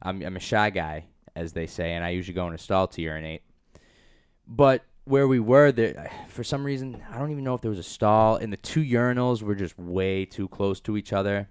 I'm 0.00 0.22
I'm 0.22 0.36
a 0.36 0.40
shy 0.40 0.70
guy, 0.70 1.06
as 1.36 1.52
they 1.52 1.66
say, 1.66 1.92
and 1.92 2.04
I 2.04 2.10
usually 2.10 2.34
go 2.34 2.46
in 2.48 2.54
a 2.54 2.58
stall 2.58 2.86
to 2.88 3.02
urinate. 3.02 3.42
But 4.46 4.84
where 5.04 5.28
we 5.28 5.40
were, 5.40 5.72
there 5.72 6.10
for 6.28 6.44
some 6.44 6.64
reason 6.64 7.02
I 7.12 7.18
don't 7.18 7.30
even 7.30 7.44
know 7.44 7.54
if 7.54 7.60
there 7.60 7.70
was 7.70 7.78
a 7.78 7.84
stall, 7.84 8.36
and 8.36 8.52
the 8.52 8.56
two 8.56 8.82
urinals 8.82 9.42
were 9.42 9.54
just 9.54 9.78
way 9.78 10.24
too 10.24 10.48
close 10.48 10.80
to 10.80 10.96
each 10.96 11.12
other. 11.12 11.48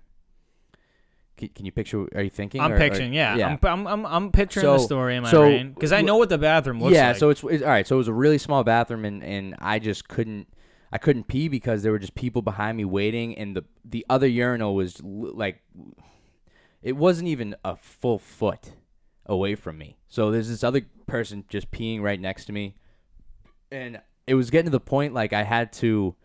Can, 1.38 1.49
can 1.49 1.65
you 1.65 1.71
picture? 1.71 2.08
Are 2.15 2.23
you 2.23 2.32
thinking? 2.32 2.62
I'm 2.62 2.71
or- 2.71 2.75
or- 2.75 2.80
picturing, 2.80 3.13
yeah. 3.13 3.36
yeah. 3.36 3.58
I'm, 3.63 3.88
I'm, 3.88 4.06
I'm, 4.06 4.32
picturing 4.32 4.65
the 4.65 4.80
story 4.80 5.15
in 5.15 5.23
my 5.23 5.32
so 5.32 5.41
brain 5.41 5.71
because 5.71 5.93
I 5.93 6.02
know 6.02 6.17
what 6.17 6.30
the 6.30 6.38
bathroom 6.39 6.82
looks 6.82 6.95
yeah, 6.95 7.10
like. 7.10 7.17
so 7.17 7.30
it's, 7.30 7.43
it's 7.43 7.63
all 7.63 7.69
right. 7.69 7.86
So 7.86 7.95
it 7.95 7.99
was 7.99 8.08
a 8.08 8.13
really 8.13 8.39
small 8.39 8.63
bathroom, 8.63 9.06
and, 9.06 9.23
and 9.23 9.56
I 9.60 9.80
just 9.80 10.08
couldn't 10.08 10.47
I 10.91 10.97
couldn't 10.97 11.28
pee 11.28 11.47
because 11.47 11.84
there 11.84 11.91
were 11.91 11.99
just 11.99 12.15
people 12.15 12.41
behind 12.41 12.78
me 12.78 12.86
waiting, 12.86 13.38
and 13.38 13.56
the 13.56 13.65
the 13.86 14.06
other 14.10 14.28
urinal 14.28 14.75
was 14.75 15.02
like 15.04 15.62
it 16.82 16.95
wasn't 16.95 17.28
even 17.28 17.56
a 17.63 17.75
full 17.75 18.19
foot 18.19 18.73
away 19.25 19.56
from 19.56 19.78
me. 19.78 19.97
So 20.08 20.32
there's 20.32 20.49
this 20.49 20.63
other 20.63 20.82
person 21.08 21.45
just 21.49 21.71
peeing 21.71 22.02
right 22.02 22.19
next 22.19 22.45
to 22.45 22.52
me, 22.52 22.75
and 23.71 24.02
it 24.25 24.34
was 24.34 24.49
getting 24.49 24.65
to 24.65 24.71
the 24.71 24.80
point 24.80 25.13
like 25.13 25.34
I 25.34 25.43
had 25.43 25.71
to 25.73 26.15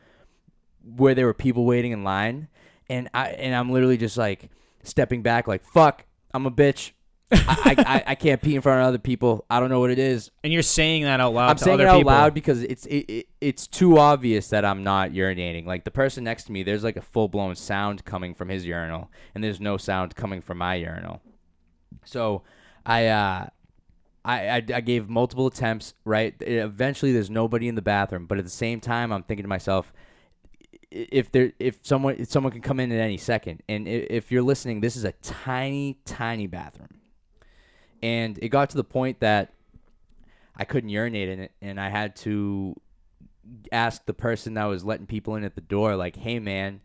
where 0.82 1.14
there 1.14 1.26
were 1.26 1.34
people 1.34 1.64
waiting 1.64 1.92
in 1.92 2.04
line, 2.04 2.48
and 2.88 3.08
I 3.12 3.28
and 3.30 3.54
I'm 3.54 3.70
literally 3.70 3.98
just 3.98 4.16
like 4.16 4.50
stepping 4.82 5.22
back, 5.22 5.46
like 5.46 5.62
fuck, 5.64 6.06
I'm 6.32 6.46
a 6.46 6.50
bitch. 6.50 6.92
I, 7.32 7.74
I, 7.78 8.02
I- 8.08 8.14
can't 8.14 8.40
pee 8.40 8.54
in 8.54 8.60
front 8.62 8.80
of 8.82 8.86
other 8.86 8.98
people. 8.98 9.44
I 9.50 9.58
don't 9.60 9.68
know 9.70 9.80
what 9.80 9.90
it 9.90 9.98
is. 9.98 10.30
and 10.44 10.52
you're 10.52 10.62
saying 10.62 11.04
that 11.04 11.20
out 11.20 11.32
loud 11.34 11.50
I'm 11.50 11.56
to 11.56 11.64
saying 11.64 11.74
other 11.74 11.84
it 11.84 11.88
out 11.90 11.96
people. 11.98 12.12
loud 12.12 12.34
because 12.34 12.62
it's 12.62 12.86
it, 12.86 13.04
it, 13.10 13.26
it's 13.40 13.66
too 13.66 13.98
obvious 13.98 14.48
that 14.48 14.64
I'm 14.64 14.82
not 14.84 15.10
urinating. 15.10 15.66
Like 15.66 15.84
the 15.84 15.90
person 15.90 16.22
next 16.24 16.44
to 16.44 16.52
me, 16.52 16.62
there's 16.62 16.84
like 16.84 16.96
a 16.96 17.02
full 17.02 17.28
blown 17.28 17.54
sound 17.56 18.04
coming 18.04 18.34
from 18.34 18.48
his 18.50 18.64
urinal, 18.66 19.10
and 19.34 19.42
there's 19.42 19.60
no 19.60 19.76
sound 19.76 20.14
coming 20.14 20.40
from 20.42 20.58
my 20.58 20.74
urinal. 20.76 21.20
So, 22.04 22.42
I 22.86 23.06
uh, 23.06 23.46
I 24.24 24.48
I, 24.48 24.56
I 24.56 24.80
gave 24.80 25.08
multiple 25.08 25.46
attempts. 25.46 25.94
Right, 26.04 26.34
eventually 26.40 27.12
there's 27.12 27.30
nobody 27.30 27.68
in 27.68 27.74
the 27.74 27.82
bathroom, 27.82 28.26
but 28.26 28.38
at 28.38 28.44
the 28.44 28.50
same 28.50 28.80
time, 28.80 29.12
I'm 29.12 29.22
thinking 29.22 29.44
to 29.44 29.48
myself. 29.48 29.92
If 30.90 31.32
there, 31.32 31.52
if 31.58 31.78
someone, 31.82 32.14
if 32.20 32.30
someone 32.30 32.52
can 32.52 32.60
come 32.62 32.78
in 32.78 32.92
at 32.92 33.00
any 33.00 33.16
second, 33.16 33.62
and 33.68 33.88
if 33.88 34.30
you're 34.30 34.42
listening, 34.44 34.80
this 34.80 34.94
is 34.94 35.02
a 35.04 35.10
tiny, 35.22 35.98
tiny 36.04 36.46
bathroom, 36.46 37.00
and 38.04 38.38
it 38.42 38.50
got 38.50 38.68
to 38.68 38.76
the 38.76 38.84
point 38.84 39.20
that 39.20 39.54
I 40.54 40.64
couldn't 40.64 40.90
urinate 40.90 41.30
in 41.30 41.40
it, 41.40 41.52
and 41.62 41.80
I 41.80 41.88
had 41.88 42.14
to 42.16 42.78
ask 43.72 44.04
the 44.04 44.12
person 44.12 44.54
that 44.54 44.66
was 44.66 44.84
letting 44.84 45.06
people 45.06 45.36
in 45.36 45.42
at 45.42 45.54
the 45.54 45.62
door, 45.62 45.96
like, 45.96 46.16
"Hey, 46.16 46.38
man, 46.38 46.82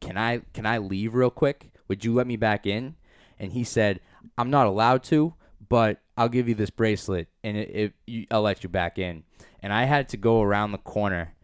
can 0.00 0.16
I 0.16 0.42
can 0.54 0.64
I 0.64 0.78
leave 0.78 1.14
real 1.14 1.30
quick? 1.30 1.72
Would 1.88 2.04
you 2.04 2.14
let 2.14 2.28
me 2.28 2.36
back 2.36 2.64
in?" 2.64 2.94
And 3.40 3.50
he 3.52 3.64
said, 3.64 3.98
"I'm 4.38 4.50
not 4.50 4.68
allowed 4.68 5.02
to, 5.04 5.34
but 5.68 6.00
I'll 6.16 6.28
give 6.28 6.48
you 6.48 6.54
this 6.54 6.70
bracelet, 6.70 7.26
and 7.42 7.56
it, 7.56 7.68
it 7.74 7.92
you, 8.06 8.26
I'll 8.30 8.42
let 8.42 8.62
you 8.62 8.68
back 8.68 9.00
in." 9.00 9.24
And 9.60 9.72
I 9.72 9.84
had 9.86 10.08
to 10.10 10.16
go 10.16 10.42
around 10.42 10.70
the 10.70 10.78
corner 10.78 11.34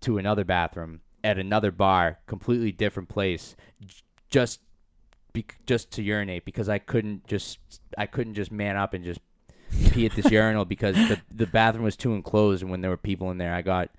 to 0.00 0.16
another 0.16 0.44
bathroom 0.44 1.02
at 1.22 1.38
another 1.38 1.70
bar, 1.70 2.20
completely 2.26 2.72
different 2.72 3.10
place, 3.10 3.54
j- 3.84 4.02
just 4.30 4.60
be, 5.32 5.46
just 5.66 5.90
to 5.92 6.02
urinate 6.02 6.44
because 6.44 6.68
I 6.68 6.78
couldn't 6.78 7.26
just 7.26 7.58
I 7.96 8.06
couldn't 8.06 8.34
just 8.34 8.52
man 8.52 8.76
up 8.76 8.94
and 8.94 9.04
just 9.04 9.20
pee 9.92 10.06
at 10.06 10.12
this 10.12 10.30
urinal 10.30 10.64
because 10.64 10.94
the 10.96 11.20
the 11.30 11.46
bathroom 11.46 11.84
was 11.84 11.96
too 11.96 12.14
enclosed 12.14 12.62
and 12.62 12.70
when 12.70 12.80
there 12.80 12.90
were 12.90 12.96
people 12.96 13.30
in 13.30 13.38
there 13.38 13.54
I 13.54 13.62
got 13.62 13.90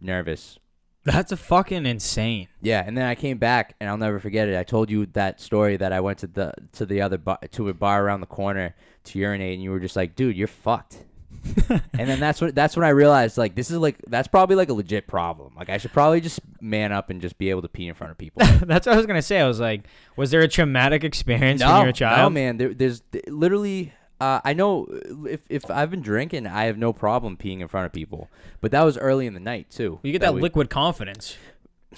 nervous. 0.00 0.58
That's 1.02 1.32
a 1.32 1.36
fucking 1.36 1.86
insane. 1.86 2.48
Yeah, 2.60 2.84
and 2.86 2.96
then 2.96 3.06
I 3.06 3.14
came 3.14 3.38
back 3.38 3.74
and 3.80 3.88
I'll 3.88 3.96
never 3.96 4.18
forget 4.18 4.48
it. 4.48 4.58
I 4.58 4.64
told 4.64 4.90
you 4.90 5.06
that 5.06 5.40
story 5.40 5.78
that 5.78 5.92
I 5.92 6.00
went 6.00 6.18
to 6.18 6.26
the 6.26 6.52
to 6.72 6.84
the 6.84 7.00
other 7.00 7.16
bar, 7.16 7.38
to 7.52 7.68
a 7.68 7.74
bar 7.74 8.04
around 8.04 8.20
the 8.20 8.26
corner 8.26 8.74
to 9.04 9.18
urinate 9.18 9.54
and 9.54 9.62
you 9.62 9.70
were 9.70 9.80
just 9.80 9.96
like, 9.96 10.14
"Dude, 10.14 10.36
you're 10.36 10.46
fucked." 10.46 11.04
and 11.68 12.08
then 12.08 12.20
that's 12.20 12.40
when 12.40 12.52
that's 12.54 12.76
when 12.76 12.84
I 12.84 12.90
realized 12.90 13.38
like 13.38 13.54
this 13.54 13.70
is 13.70 13.78
like 13.78 13.96
that's 14.08 14.28
probably 14.28 14.56
like 14.56 14.68
a 14.68 14.74
legit 14.74 15.06
problem. 15.06 15.52
Like 15.56 15.68
I 15.68 15.78
should 15.78 15.92
probably 15.92 16.20
just 16.20 16.40
man 16.60 16.92
up 16.92 17.10
and 17.10 17.20
just 17.20 17.38
be 17.38 17.50
able 17.50 17.62
to 17.62 17.68
pee 17.68 17.88
in 17.88 17.94
front 17.94 18.10
of 18.10 18.18
people. 18.18 18.42
That's 18.66 18.86
what 18.86 18.92
I 18.92 18.96
was 18.96 19.06
gonna 19.06 19.22
say. 19.22 19.40
I 19.40 19.48
was 19.48 19.60
like, 19.60 19.84
was 20.16 20.30
there 20.30 20.42
a 20.42 20.48
traumatic 20.48 21.02
experience 21.04 21.62
when 21.62 21.74
you 21.76 21.82
were 21.82 21.88
a 21.88 21.92
child? 21.92 22.18
no, 22.18 22.30
man. 22.30 22.56
There, 22.58 22.74
there's 22.74 23.00
th- 23.12 23.26
literally. 23.28 23.92
Uh, 24.20 24.38
I 24.44 24.52
know 24.52 24.86
if 25.26 25.40
if 25.48 25.70
I've 25.70 25.90
been 25.90 26.02
drinking, 26.02 26.46
I 26.46 26.64
have 26.64 26.76
no 26.76 26.92
problem 26.92 27.38
peeing 27.38 27.60
in 27.60 27.68
front 27.68 27.86
of 27.86 27.92
people. 27.92 28.28
But 28.60 28.70
that 28.72 28.82
was 28.82 28.98
early 28.98 29.26
in 29.26 29.32
the 29.32 29.40
night 29.40 29.70
too. 29.70 29.98
You 30.02 30.12
get 30.12 30.20
that, 30.20 30.34
we- 30.34 30.42
liquid 30.42 30.68
confidence. 30.68 31.38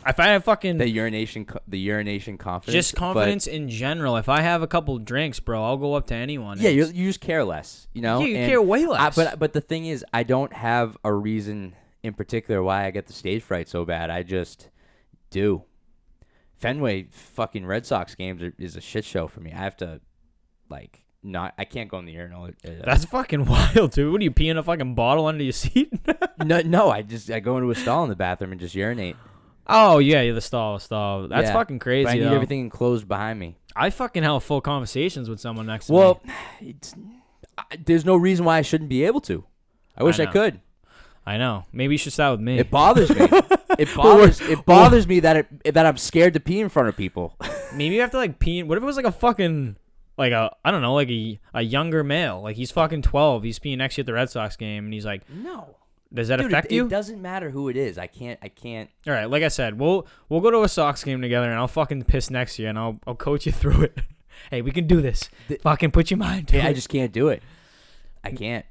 If 0.06 0.18
I 0.18 0.28
have 0.28 0.44
fucking 0.44 0.78
the 0.78 0.88
urination, 0.88 1.46
the 1.68 1.78
urination 1.78 2.38
confidence. 2.38 2.72
just 2.72 2.96
confidence 2.96 3.46
in 3.46 3.68
general, 3.68 4.16
if 4.16 4.28
I 4.28 4.40
have 4.40 4.62
a 4.62 4.66
couple 4.66 4.98
drinks, 4.98 5.38
bro, 5.38 5.62
I'll 5.62 5.76
go 5.76 5.94
up 5.94 6.06
to 6.06 6.14
anyone. 6.14 6.58
yeah, 6.60 6.70
you 6.70 6.86
you 6.86 7.08
just 7.08 7.20
care 7.20 7.44
less, 7.44 7.88
you 7.92 8.00
know. 8.00 8.20
Yeah, 8.20 8.26
you 8.26 8.36
And 8.36 8.48
care 8.50 8.62
way 8.62 8.84
I, 8.84 8.88
less. 8.88 9.16
but 9.16 9.38
but 9.38 9.52
the 9.52 9.60
thing 9.60 9.86
is, 9.86 10.04
I 10.12 10.22
don't 10.22 10.52
have 10.54 10.96
a 11.04 11.12
reason 11.12 11.74
in 12.02 12.14
particular 12.14 12.62
why 12.62 12.86
I 12.86 12.90
get 12.90 13.06
the 13.06 13.12
stage 13.12 13.42
fright 13.42 13.68
so 13.68 13.84
bad. 13.84 14.08
I 14.10 14.22
just 14.22 14.70
do. 15.30 15.64
Fenway 16.54 17.08
fucking 17.10 17.66
Red 17.66 17.84
Sox 17.86 18.14
games 18.14 18.42
are, 18.42 18.54
is 18.58 18.76
a 18.76 18.80
shit 18.80 19.04
show 19.04 19.26
for 19.26 19.40
me. 19.40 19.52
I 19.52 19.58
have 19.58 19.76
to 19.78 20.00
like 20.68 21.02
not. 21.22 21.54
I 21.58 21.64
can't 21.64 21.90
go 21.90 21.98
in 21.98 22.06
the 22.06 22.12
urinal. 22.12 22.44
Uh, 22.64 22.70
That's 22.84 23.04
fucking 23.04 23.44
wild, 23.46 23.92
dude. 23.92 24.10
What 24.10 24.20
are 24.20 24.24
you 24.24 24.30
peeing 24.30 24.56
a 24.56 24.62
fucking 24.62 24.94
bottle 24.94 25.26
under 25.26 25.42
your 25.44 25.52
seat? 25.52 25.92
no, 26.44 26.60
no. 26.62 26.90
I 26.90 27.02
just 27.02 27.30
I 27.30 27.40
go 27.40 27.56
into 27.58 27.70
a 27.70 27.74
stall 27.74 28.04
in 28.04 28.08
the 28.10 28.16
bathroom 28.16 28.52
and 28.52 28.60
just 28.60 28.74
urinate. 28.74 29.16
Oh 29.66 29.98
yeah, 29.98 30.20
you're 30.22 30.34
the 30.34 30.40
stall, 30.40 30.78
stall. 30.78 31.28
That's 31.28 31.48
Yeah, 31.48 31.52
fucking 31.52 31.78
crazy. 31.78 32.04
But 32.04 32.10
I 32.10 32.14
need 32.14 32.24
though. 32.24 32.34
everything 32.34 32.60
enclosed 32.60 33.08
behind 33.08 33.38
me. 33.38 33.56
I 33.74 33.90
fucking 33.90 34.22
have 34.22 34.42
full 34.44 34.60
conversations 34.60 35.28
with 35.30 35.40
someone 35.40 35.66
next 35.66 35.86
to 35.86 35.92
me. 35.92 35.98
Well, 35.98 36.22
it's, 36.60 36.94
I, 37.56 37.64
there's 37.84 38.04
no 38.04 38.16
reason 38.16 38.44
why 38.44 38.58
I 38.58 38.62
shouldn't 38.62 38.90
be 38.90 39.04
able 39.04 39.20
to. 39.22 39.44
I 39.96 40.04
wish 40.04 40.20
I, 40.20 40.24
know. 40.24 40.32
could. 40.32 40.60
I 41.24 41.36
know. 41.38 41.64
Maybe 41.72 41.94
you 41.94 41.98
should 41.98 42.12
start 42.12 42.32
with 42.32 42.40
me. 42.40 42.58
It 42.58 42.70
bothers 42.70 43.10
me. 43.10 43.28
It 43.78 43.88
bothers. 43.96 44.38
It 44.42 44.66
bothers 44.66 45.06
me 45.08 45.20
that 45.20 45.46
it 45.64 45.72
that 45.72 45.86
I'm 45.86 45.96
scared 45.96 46.34
to 46.34 46.40
pee 46.40 46.60
in 46.60 46.68
front 46.68 46.88
of 46.90 46.96
people. 46.96 47.34
Maybe 47.74 47.94
you 47.94 48.02
have 48.02 48.10
to 48.10 48.18
like 48.18 48.38
pee. 48.38 48.62
What 48.62 48.76
if 48.76 48.82
it 48.82 48.86
was 48.86 48.96
like 48.96 49.06
a 49.06 49.10
fucking 49.12 49.76
like 50.18 50.32
a 50.32 50.54
I 50.62 50.70
don't 50.70 50.82
know 50.82 50.92
like 50.94 51.08
a 51.08 51.40
a 51.54 51.62
younger 51.62 52.04
male 52.04 52.42
like 52.42 52.56
he's 52.56 52.70
fucking 52.70 53.00
twelve. 53.00 53.42
He's 53.44 53.58
peeing 53.58 53.78
next 53.78 53.94
to 53.94 54.00
you 54.00 54.02
at 54.02 54.06
the 54.06 54.12
Red 54.12 54.28
Sox 54.28 54.56
game 54.56 54.84
and 54.84 54.92
he's 54.92 55.06
like, 55.06 55.22
No, 55.30 55.76
does 56.14 56.28
that 56.28 56.36
Dude, 56.36 56.46
affect 56.46 56.66
it, 56.72 56.74
you? 56.74 56.86
It 56.86 56.90
doesn't 56.90 57.20
matter 57.22 57.50
who 57.50 57.68
it 57.68 57.76
is. 57.76 57.98
I 57.98 58.06
can't. 58.06 58.38
I 58.42 58.48
can't. 58.48 58.90
All 59.06 59.12
right, 59.12 59.24
like 59.30 59.42
I 59.42 59.48
said, 59.48 59.78
we'll 59.78 60.06
we'll 60.28 60.40
go 60.40 60.50
to 60.50 60.62
a 60.62 60.68
Sox 60.68 61.02
game 61.04 61.22
together 61.22 61.48
and 61.50 61.58
I'll 61.58 61.68
fucking 61.68 62.02
piss 62.04 62.30
next 62.30 62.56
to 62.56 62.62
you 62.62 62.68
and 62.68 62.78
I'll 62.78 63.00
I'll 63.06 63.14
coach 63.14 63.46
you 63.46 63.52
through 63.60 63.82
it. 63.82 63.98
hey, 64.50 64.62
we 64.62 64.70
can 64.72 64.86
do 64.86 65.00
this. 65.00 65.30
The- 65.48 65.56
fucking 65.58 65.90
put 65.90 66.10
your 66.10 66.18
mind 66.18 66.48
to 66.48 66.60
I 66.60 66.68
it. 66.68 66.74
just 66.74 66.88
can't 66.88 67.12
do 67.12 67.28
it. 67.28 67.42
I 68.24 68.30
can't. 68.32 68.64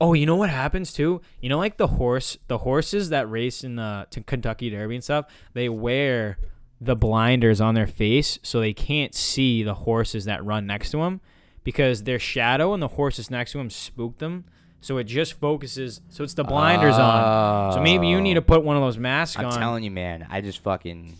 Oh, 0.00 0.14
you 0.14 0.26
know 0.26 0.36
what 0.36 0.50
happens 0.50 0.92
too? 0.92 1.20
You 1.40 1.48
know, 1.48 1.58
like 1.58 1.76
the 1.76 1.86
horse, 1.86 2.36
the 2.48 2.58
horses 2.58 3.10
that 3.10 3.30
race 3.30 3.62
in 3.62 3.76
the 3.76 4.06
to 4.10 4.20
Kentucky 4.20 4.68
Derby 4.70 4.96
and 4.96 5.04
stuff, 5.04 5.26
they 5.54 5.68
wear 5.68 6.38
the 6.80 6.96
blinders 6.96 7.60
on 7.60 7.74
their 7.76 7.86
face 7.86 8.40
so 8.42 8.58
they 8.58 8.72
can't 8.72 9.14
see 9.14 9.62
the 9.62 9.74
horses 9.74 10.24
that 10.24 10.44
run 10.44 10.66
next 10.66 10.90
to 10.90 10.96
them 10.96 11.20
because 11.62 12.02
their 12.02 12.18
shadow 12.18 12.74
and 12.74 12.82
the 12.82 12.88
horses 12.88 13.30
next 13.30 13.52
to 13.52 13.58
them 13.58 13.70
spook 13.70 14.18
them. 14.18 14.44
So 14.82 14.98
it 14.98 15.04
just 15.04 15.34
focuses. 15.40 16.00
So 16.10 16.24
it's 16.24 16.34
the 16.34 16.44
blinders 16.44 16.96
on. 16.96 17.72
So 17.72 17.80
maybe 17.80 18.08
you 18.08 18.20
need 18.20 18.34
to 18.34 18.42
put 18.42 18.62
one 18.64 18.76
of 18.76 18.82
those 18.82 18.98
masks 18.98 19.36
on. 19.38 19.44
I'm 19.46 19.52
on. 19.52 19.58
telling 19.58 19.84
you, 19.84 19.90
man. 19.92 20.26
I 20.28 20.40
just 20.42 20.58
fucking. 20.62 21.16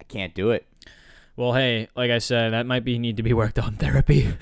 I 0.00 0.04
can't 0.04 0.34
do 0.34 0.50
it. 0.52 0.66
well, 1.36 1.52
hey, 1.52 1.88
like 1.96 2.10
I 2.10 2.18
said, 2.18 2.52
that 2.52 2.66
might 2.66 2.84
be 2.84 2.98
need 2.98 3.16
to 3.18 3.22
be 3.22 3.32
worked 3.34 3.58
on 3.58 3.74
therapy. 3.76 4.32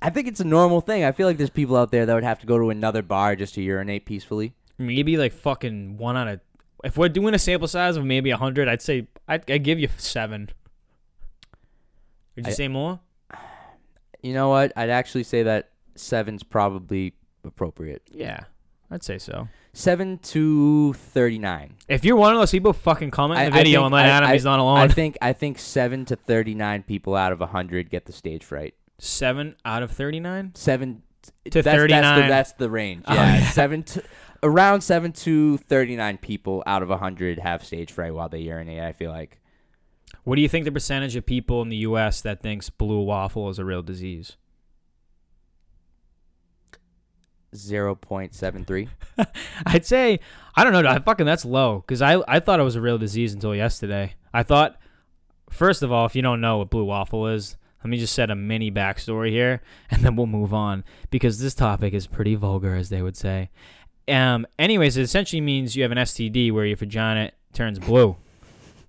I 0.00 0.10
think 0.10 0.28
it's 0.28 0.38
a 0.40 0.44
normal 0.44 0.80
thing. 0.80 1.02
I 1.02 1.10
feel 1.12 1.26
like 1.26 1.36
there's 1.38 1.50
people 1.50 1.76
out 1.76 1.90
there 1.90 2.06
that 2.06 2.14
would 2.14 2.22
have 2.22 2.38
to 2.40 2.46
go 2.46 2.58
to 2.58 2.70
another 2.70 3.02
bar 3.02 3.34
just 3.34 3.54
to 3.54 3.62
urinate 3.62 4.04
peacefully. 4.06 4.54
maybe 4.78 5.16
like 5.16 5.32
fucking 5.32 5.96
one 5.98 6.16
out 6.16 6.28
of. 6.28 6.40
If 6.84 6.96
we're 6.96 7.08
doing 7.08 7.34
a 7.34 7.38
sample 7.38 7.66
size 7.68 7.96
of 7.96 8.04
maybe 8.04 8.30
hundred, 8.30 8.68
I'd 8.68 8.82
say 8.82 9.08
I'd, 9.26 9.50
I'd 9.50 9.64
give 9.64 9.80
you 9.80 9.88
seven. 9.96 10.50
Would 12.36 12.46
you 12.46 12.52
I- 12.52 12.54
say 12.54 12.68
more? 12.68 13.00
You 14.24 14.34
know 14.34 14.50
what? 14.50 14.72
I'd 14.76 14.88
actually 14.88 15.24
say 15.24 15.42
that 15.42 15.70
seven's 15.94 16.42
probably 16.42 17.14
appropriate. 17.44 18.02
Yeah, 18.12 18.44
I'd 18.90 19.02
say 19.02 19.18
so. 19.18 19.48
Seven 19.72 20.18
to 20.18 20.92
thirty-nine. 20.92 21.74
If 21.88 22.04
you're 22.04 22.16
one 22.16 22.32
of 22.34 22.38
those 22.40 22.50
people, 22.50 22.72
fucking 22.72 23.10
comment 23.10 23.40
in 23.40 23.50
the 23.50 23.56
I 23.58 23.62
video 23.62 23.80
think- 23.80 23.86
and 23.86 23.94
let 23.94 24.06
I- 24.06 24.08
Adam 24.10 24.28
I- 24.30 24.32
he's 24.34 24.44
not 24.44 24.58
alone. 24.60 24.78
I 24.78 24.88
think 24.88 25.16
I 25.22 25.32
think 25.32 25.58
seven 25.58 26.04
to 26.06 26.16
thirty-nine 26.16 26.82
people 26.84 27.14
out 27.16 27.32
of 27.32 27.40
hundred 27.40 27.90
get 27.90 28.06
the 28.06 28.12
stage 28.12 28.44
fright. 28.44 28.74
Seven 28.98 29.56
out 29.64 29.82
of 29.82 29.90
thirty-nine. 29.90 30.52
Seven 30.54 31.02
To 31.22 31.30
that's, 31.50 31.64
That's 31.64 31.76
39. 31.78 32.20
the, 32.22 32.28
that's 32.28 32.52
the 32.54 32.68
range. 32.70 33.04
Oh, 33.06 33.14
Yeah, 33.14 33.38
yeah. 33.38 33.50
seven 33.50 33.82
to 33.84 34.02
around 34.42 34.80
seven 34.82 35.12
to 35.12 35.56
thirty-nine 35.58 36.18
people 36.18 36.62
out 36.66 36.82
of 36.82 36.90
hundred 36.90 37.38
have 37.38 37.64
stage 37.64 37.90
fright 37.92 38.12
while 38.14 38.28
they 38.28 38.40
urinate. 38.40 38.82
I 38.82 38.92
feel 38.92 39.10
like 39.10 39.40
What 40.24 40.36
do 40.36 40.42
you 40.42 40.48
think 40.48 40.64
the 40.66 40.72
percentage 40.72 41.16
of 41.16 41.24
people 41.24 41.62
in 41.62 41.68
the 41.70 41.76
U.S. 41.78 42.20
that 42.20 42.42
thinks 42.42 42.68
blue 42.70 43.02
waffle 43.02 43.48
is 43.48 43.58
a 43.58 43.64
real 43.64 43.82
disease? 43.82 44.36
Zero 47.54 47.94
point 47.94 48.34
seven 48.34 48.64
three. 48.64 48.88
I'd 49.66 49.86
say 49.86 50.20
I 50.54 50.64
don't 50.64 50.72
know. 50.72 50.88
I 50.88 50.98
fucking 50.98 51.26
that's 51.26 51.44
low 51.44 51.80
because 51.80 52.02
I 52.02 52.22
I 52.28 52.40
thought 52.40 52.60
it 52.60 52.64
was 52.64 52.76
a 52.76 52.80
real 52.80 52.98
disease 52.98 53.32
until 53.34 53.54
yesterday. 53.54 54.14
I 54.32 54.42
thought 54.42 54.76
first 55.50 55.82
of 55.82 55.92
all, 55.92 56.06
if 56.06 56.16
you 56.16 56.22
don't 56.22 56.40
know 56.40 56.58
what 56.58 56.70
blue 56.70 56.84
waffle 56.84 57.28
is, 57.28 57.56
let 57.84 57.90
me 57.90 57.98
just 57.98 58.14
set 58.14 58.30
a 58.30 58.34
mini 58.34 58.70
backstory 58.70 59.30
here, 59.30 59.62
and 59.90 60.02
then 60.02 60.16
we'll 60.16 60.26
move 60.26 60.54
on 60.54 60.84
because 61.10 61.38
this 61.38 61.54
topic 61.54 61.94
is 61.94 62.06
pretty 62.06 62.34
vulgar, 62.34 62.74
as 62.74 62.88
they 62.88 63.02
would 63.02 63.16
say. 63.16 63.50
Um. 64.08 64.46
Anyways, 64.58 64.96
it 64.96 65.02
essentially 65.02 65.40
means 65.40 65.76
you 65.76 65.82
have 65.82 65.92
an 65.92 65.98
STD 65.98 66.52
where 66.52 66.66
your 66.66 66.76
vagina 66.76 67.32
turns 67.52 67.78
blue, 67.78 68.16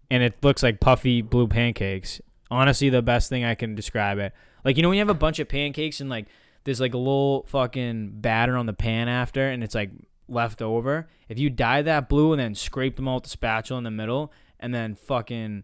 and 0.09 0.23
it 0.23 0.35
looks 0.41 0.63
like 0.63 0.79
puffy 0.79 1.21
blue 1.21 1.47
pancakes. 1.47 2.21
Honestly, 2.49 2.89
the 2.89 3.01
best 3.01 3.29
thing 3.29 3.43
I 3.43 3.55
can 3.55 3.75
describe 3.75 4.17
it. 4.17 4.33
Like 4.65 4.77
you 4.77 4.83
know 4.83 4.89
when 4.89 4.97
you 4.97 5.01
have 5.01 5.09
a 5.09 5.13
bunch 5.13 5.39
of 5.39 5.47
pancakes 5.47 5.99
and 5.99 6.09
like 6.09 6.27
there's 6.63 6.79
like 6.79 6.93
a 6.93 6.97
little 6.97 7.45
fucking 7.47 8.21
batter 8.21 8.55
on 8.57 8.65
the 8.65 8.73
pan 8.73 9.07
after, 9.07 9.49
and 9.49 9.63
it's 9.63 9.75
like 9.75 9.91
left 10.27 10.61
over. 10.61 11.07
If 11.29 11.39
you 11.39 11.49
dye 11.49 11.81
that 11.81 12.09
blue 12.09 12.33
and 12.33 12.39
then 12.39 12.55
scrape 12.55 12.95
them 12.95 13.07
all 13.07 13.15
with 13.15 13.25
the 13.25 13.29
spatula 13.29 13.77
in 13.79 13.83
the 13.83 13.91
middle, 13.91 14.31
and 14.59 14.73
then 14.73 14.95
fucking 14.95 15.63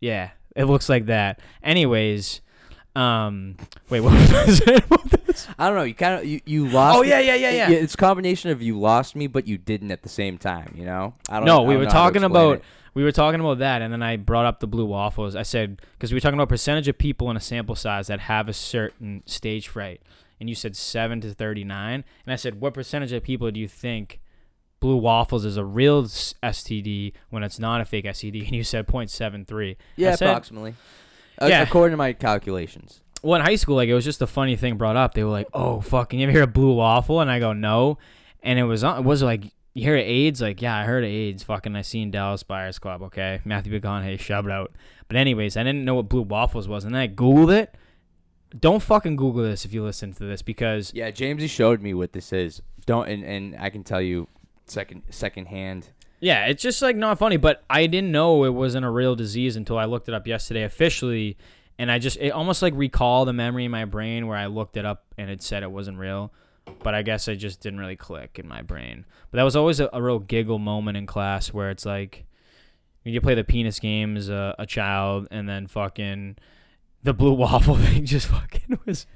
yeah, 0.00 0.30
it 0.54 0.64
looks 0.64 0.88
like 0.88 1.06
that. 1.06 1.40
Anyways, 1.62 2.40
um, 2.94 3.56
wait, 3.90 4.00
what 4.02 4.12
was 4.14 4.32
I 4.32 4.46
saying 4.46 4.82
about 4.90 5.10
this? 5.10 5.46
I 5.58 5.68
don't 5.68 5.76
know. 5.76 5.84
You 5.84 5.94
kind 5.94 6.20
of 6.20 6.24
you, 6.24 6.40
you 6.44 6.68
lost. 6.68 6.98
Oh 6.98 7.02
yeah, 7.02 7.20
yeah, 7.20 7.34
yeah, 7.34 7.50
yeah. 7.50 7.70
It's 7.70 7.94
a 7.94 7.98
combination 7.98 8.50
of 8.50 8.62
you 8.62 8.78
lost 8.78 9.14
me, 9.14 9.26
but 9.26 9.46
you 9.46 9.58
didn't 9.58 9.90
at 9.90 10.02
the 10.02 10.08
same 10.08 10.38
time. 10.38 10.74
You 10.76 10.86
know. 10.86 11.14
I 11.28 11.36
don't. 11.36 11.44
Know. 11.44 11.58
No, 11.58 11.64
I 11.64 11.66
we 11.66 11.74
don't 11.74 11.80
were 11.80 11.84
know 11.86 11.90
how 11.92 12.08
to 12.08 12.12
talking 12.12 12.24
about 12.24 12.56
it. 12.56 12.64
We 12.96 13.04
were 13.04 13.12
talking 13.12 13.38
about 13.40 13.58
that, 13.58 13.82
and 13.82 13.92
then 13.92 14.02
I 14.02 14.16
brought 14.16 14.46
up 14.46 14.60
the 14.60 14.66
blue 14.66 14.86
waffles. 14.86 15.36
I 15.36 15.42
said 15.42 15.80
because 15.92 16.10
we 16.12 16.16
were 16.16 16.20
talking 16.20 16.38
about 16.38 16.48
percentage 16.48 16.88
of 16.88 16.96
people 16.98 17.30
in 17.30 17.36
a 17.36 17.40
sample 17.40 17.74
size 17.76 18.06
that 18.08 18.20
have 18.20 18.48
a 18.48 18.52
certain 18.52 19.22
stage 19.26 19.68
fright, 19.68 20.00
and 20.40 20.48
you 20.48 20.54
said 20.54 20.74
seven 20.74 21.20
to 21.20 21.32
thirty 21.34 21.62
nine, 21.62 22.04
and 22.24 22.32
I 22.32 22.36
said 22.36 22.60
what 22.60 22.74
percentage 22.74 23.12
of 23.12 23.22
people 23.22 23.50
do 23.50 23.60
you 23.60 23.68
think 23.68 24.20
blue 24.80 24.96
waffles 24.96 25.44
is 25.44 25.56
a 25.56 25.64
real 25.64 26.04
STD 26.04 27.12
when 27.30 27.42
it's 27.42 27.58
not 27.58 27.80
a 27.80 27.84
fake 27.84 28.04
STD? 28.06 28.42
And 28.46 28.52
you 28.56 28.64
said 28.64 28.86
0.73. 28.86 29.76
Yeah, 29.96 30.14
said- 30.14 30.28
approximately. 30.28 30.74
Uh, 31.40 31.46
Yeah. 31.46 31.62
according 31.62 31.92
to 31.92 31.96
my 31.98 32.12
calculations. 32.14 33.00
well, 33.22 33.38
in 33.40 33.44
high 33.44 33.56
school, 33.56 33.76
like 33.76 33.88
it 33.88 33.94
was 33.94 34.04
just 34.04 34.22
a 34.22 34.26
funny 34.26 34.56
thing 34.56 34.76
brought 34.76 34.96
up. 34.96 35.14
They 35.14 35.24
were 35.24 35.30
like, 35.30 35.48
"Oh, 35.52 35.80
fucking, 35.80 36.18
you 36.20 36.24
ever 36.26 36.32
hear 36.32 36.42
of 36.44 36.52
blue 36.52 36.74
waffle?" 36.74 37.20
And 37.20 37.30
I 37.30 37.38
go, 37.40 37.52
"No," 37.52 37.98
and 38.42 38.58
it 38.58 38.64
was 38.64 38.84
on. 38.84 38.98
It 39.00 39.04
was 39.04 39.22
like, 39.22 39.44
"You 39.76 39.84
hear 39.84 39.96
of 39.96 40.02
AIDS?" 40.02 40.40
Like, 40.40 40.62
yeah, 40.62 40.76
I 40.76 40.84
heard 40.84 41.04
of 41.04 41.10
AIDS. 41.10 41.42
Fucking, 41.42 41.76
I 41.76 41.82
seen 41.82 42.10
Dallas 42.10 42.42
Buyers 42.42 42.78
Club. 42.78 43.02
Okay, 43.02 43.40
Matthew 43.44 43.78
McConaughey, 43.78 44.18
shout 44.18 44.50
out. 44.50 44.72
But 45.08 45.16
anyways, 45.16 45.56
I 45.56 45.62
didn't 45.62 45.84
know 45.84 45.94
what 45.94 46.08
blue 46.08 46.22
waffles 46.22 46.66
was, 46.66 46.84
and 46.84 46.94
then 46.94 47.02
I 47.02 47.08
googled 47.08 47.54
it. 47.54 47.74
Don't 48.58 48.82
fucking 48.82 49.16
Google 49.16 49.42
this 49.42 49.64
if 49.64 49.74
you 49.74 49.82
listen 49.84 50.12
to 50.14 50.24
this 50.24 50.40
because 50.40 50.92
Yeah, 50.94 51.10
Jamesy 51.10 51.48
showed 51.48 51.82
me 51.82 51.94
what 51.94 52.12
this 52.12 52.32
is. 52.32 52.62
Don't 52.86 53.08
and, 53.08 53.24
and 53.24 53.56
I 53.58 53.70
can 53.70 53.84
tell 53.84 54.00
you 54.00 54.28
second 54.66 55.02
second 55.10 55.46
hand. 55.46 55.90
Yeah, 56.20 56.46
it's 56.46 56.62
just 56.62 56.80
like 56.80 56.96
not 56.96 57.18
funny, 57.18 57.36
but 57.36 57.64
I 57.68 57.86
didn't 57.86 58.10
know 58.10 58.44
it 58.44 58.54
wasn't 58.54 58.86
a 58.86 58.90
real 58.90 59.14
disease 59.14 59.56
until 59.56 59.78
I 59.78 59.84
looked 59.84 60.08
it 60.08 60.14
up 60.14 60.26
yesterday 60.26 60.62
officially, 60.62 61.36
and 61.78 61.90
I 61.90 61.98
just 61.98 62.16
it 62.18 62.30
almost 62.30 62.62
like 62.62 62.72
recall 62.74 63.24
the 63.24 63.32
memory 63.32 63.66
in 63.66 63.70
my 63.70 63.84
brain 63.84 64.26
where 64.26 64.38
I 64.38 64.46
looked 64.46 64.76
it 64.76 64.86
up 64.86 65.04
and 65.18 65.28
it 65.28 65.42
said 65.42 65.62
it 65.62 65.70
wasn't 65.70 65.98
real, 65.98 66.32
but 66.82 66.94
I 66.94 67.02
guess 67.02 67.28
it 67.28 67.36
just 67.36 67.60
didn't 67.60 67.78
really 67.80 67.96
click 67.96 68.38
in 68.38 68.46
my 68.48 68.62
brain. 68.62 69.04
But 69.30 69.36
that 69.38 69.42
was 69.44 69.56
always 69.56 69.80
a, 69.80 69.88
a 69.92 70.02
real 70.02 70.18
giggle 70.18 70.58
moment 70.58 70.96
in 70.96 71.06
class 71.06 71.52
where 71.52 71.70
it's 71.70 71.86
like 71.86 72.24
you 73.04 73.20
play 73.20 73.34
the 73.34 73.44
penis 73.44 73.78
game 73.78 74.16
as 74.16 74.28
a, 74.28 74.54
a 74.58 74.66
child, 74.66 75.28
and 75.30 75.48
then 75.48 75.66
fucking 75.66 76.36
the 77.02 77.14
blue 77.14 77.32
waffle 77.44 77.76
thing 77.76 78.04
just 78.04 78.26
fucking 78.26 78.78
was 78.86 79.06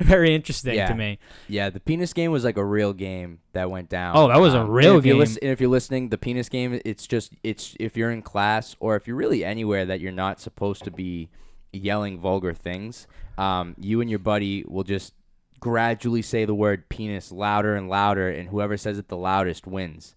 very 0.00 0.34
interesting 0.34 0.74
Yeah. 0.76 0.86
to 0.88 0.94
me. 0.94 1.18
Yeah, 1.48 1.70
the 1.70 1.80
penis 1.80 2.12
game 2.12 2.30
was 2.30 2.44
like 2.44 2.56
a 2.56 2.64
real 2.64 2.92
game 2.92 3.40
that 3.52 3.70
went 3.70 3.88
down. 3.88 4.16
Oh, 4.16 4.28
that 4.28 4.40
was 4.40 4.54
a 4.54 4.60
and 4.60 4.72
real 4.72 4.98
if 4.98 5.04
game. 5.04 5.18
lis- 5.18 5.36
and 5.38 5.50
if 5.50 5.60
you're 5.60 5.68
listening, 5.70 6.08
the 6.08 6.16
penis 6.18 6.48
game, 6.48 6.80
it's 6.84 7.06
just 7.06 7.32
it's 7.42 7.74
if 7.80 7.96
you're 7.96 8.10
in 8.12 8.22
class 8.22 8.76
or 8.80 8.96
if 8.96 9.06
you're 9.06 9.16
really 9.16 9.44
anywhere 9.44 9.84
that 9.84 10.00
you're 10.00 10.12
not 10.12 10.40
supposed 10.40 10.84
to 10.84 10.90
be 10.90 11.28
yelling 11.72 12.18
vulgar 12.18 12.54
things, 12.54 13.06
um, 13.36 13.74
you 13.78 14.00
and 14.00 14.08
your 14.08 14.20
buddy 14.20 14.64
will 14.68 14.84
just 14.84 15.12
gradually 15.60 16.22
say 16.22 16.44
the 16.44 16.54
word 16.54 16.88
penis 16.88 17.32
louder 17.32 17.74
and 17.74 17.88
louder, 17.88 18.28
and 18.28 18.48
whoever 18.48 18.76
says 18.76 18.98
it 18.98 19.08
the 19.08 19.16
loudest 19.16 19.66
wins. 19.66 20.14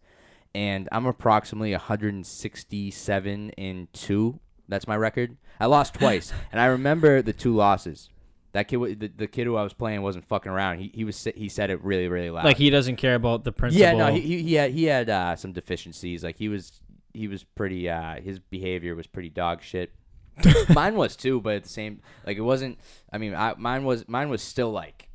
And 0.54 0.90
I'm 0.92 1.06
approximately 1.06 1.72
167 1.72 3.50
in 3.52 3.88
two. 3.94 4.40
That's 4.68 4.88
my 4.88 4.98
record. 4.98 5.38
I 5.60 5.66
lost 5.68 5.94
twice, 5.94 6.34
and 6.52 6.60
I 6.60 6.66
remember 6.66 7.22
the 7.22 7.34
two 7.34 7.56
losses. 7.56 8.10
That 8.54 8.68
kid, 8.68 9.00
the, 9.00 9.08
the 9.08 9.28
kid 9.28 9.48
who 9.48 9.56
I 9.56 9.64
was 9.64 9.74
playing, 9.74 10.02
wasn't 10.02 10.26
fucking 10.26 10.52
around. 10.52 10.80
He 10.80 10.92
he 10.94 11.06
was 11.06 11.24
he 11.36 11.48
said 11.48 11.70
it 11.70 11.82
really 11.84 12.10
really 12.10 12.30
loud. 12.30 12.44
Like 12.44 12.58
he 12.58 12.70
doesn't 12.70 12.98
care 12.98 13.16
about 13.16 13.46
the 13.46 13.54
principle. 13.54 13.82
yeah, 13.82 13.94
no, 13.94 14.14
he 14.14 14.20
he, 14.20 14.44
he 14.44 14.54
had 14.56 14.72
he 14.72 14.84
had 14.86 15.10
uh, 15.10 15.36
some 15.38 15.54
deficiencies. 15.54 16.22
Like 16.24 16.38
he 16.38 16.50
was 16.50 16.82
he 17.14 17.28
was 17.30 17.44
pretty 17.44 17.90
uh, 17.90 18.20
his 18.22 18.40
behavior 18.40 18.94
was 18.94 19.08
pretty 19.08 19.30
dog 19.30 19.62
shit. 19.62 19.92
mine 20.70 20.96
was 20.96 21.16
too, 21.16 21.40
but 21.40 21.56
at 21.56 21.64
the 21.64 21.70
same 21.70 22.02
like 22.26 22.38
it 22.38 22.42
wasn't. 22.42 22.80
I 23.12 23.18
mean, 23.18 23.34
I, 23.34 23.54
mine 23.58 23.86
was 23.86 24.08
mine 24.08 24.30
was 24.30 24.42
still 24.42 24.72
like. 24.72 25.10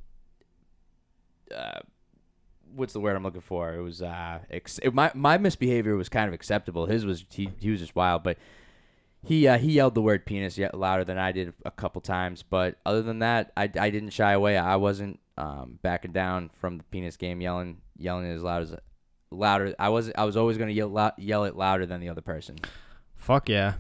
Uh, 1.54 1.80
what's 2.74 2.92
the 2.92 3.00
word 3.00 3.16
I'm 3.16 3.22
looking 3.22 3.40
for? 3.40 3.74
It 3.74 3.82
was 3.82 4.02
uh, 4.02 4.40
ex- 4.50 4.78
it, 4.78 4.94
my 4.94 5.10
my 5.14 5.38
misbehavior 5.38 5.96
was 5.96 6.08
kind 6.08 6.28
of 6.28 6.34
acceptable. 6.34 6.86
His 6.86 7.04
was 7.04 7.24
he 7.30 7.50
he 7.58 7.70
was 7.70 7.80
just 7.80 7.96
wild, 7.96 8.22
but 8.22 8.38
he 9.24 9.48
uh, 9.48 9.58
he 9.58 9.72
yelled 9.72 9.94
the 9.94 10.02
word 10.02 10.26
penis 10.26 10.56
yet 10.58 10.76
louder 10.76 11.04
than 11.04 11.18
I 11.18 11.32
did 11.32 11.52
a 11.64 11.70
couple 11.70 12.00
times. 12.00 12.42
But 12.42 12.76
other 12.86 13.02
than 13.02 13.20
that, 13.20 13.52
I, 13.56 13.64
I 13.78 13.90
didn't 13.90 14.10
shy 14.10 14.32
away. 14.32 14.56
I 14.56 14.76
wasn't 14.76 15.20
um, 15.36 15.78
backing 15.82 16.12
down 16.12 16.50
from 16.60 16.78
the 16.78 16.84
penis 16.84 17.16
game, 17.16 17.40
yelling 17.40 17.78
yelling 17.98 18.26
as 18.26 18.42
loud 18.42 18.62
as 18.62 18.74
louder. 19.30 19.74
I 19.78 19.88
was 19.88 20.12
I 20.16 20.24
was 20.24 20.36
always 20.36 20.58
gonna 20.58 20.72
yell 20.72 21.12
yell 21.18 21.44
it 21.44 21.56
louder 21.56 21.86
than 21.86 22.00
the 22.00 22.08
other 22.08 22.20
person. 22.20 22.56
Fuck 23.16 23.48
yeah. 23.48 23.74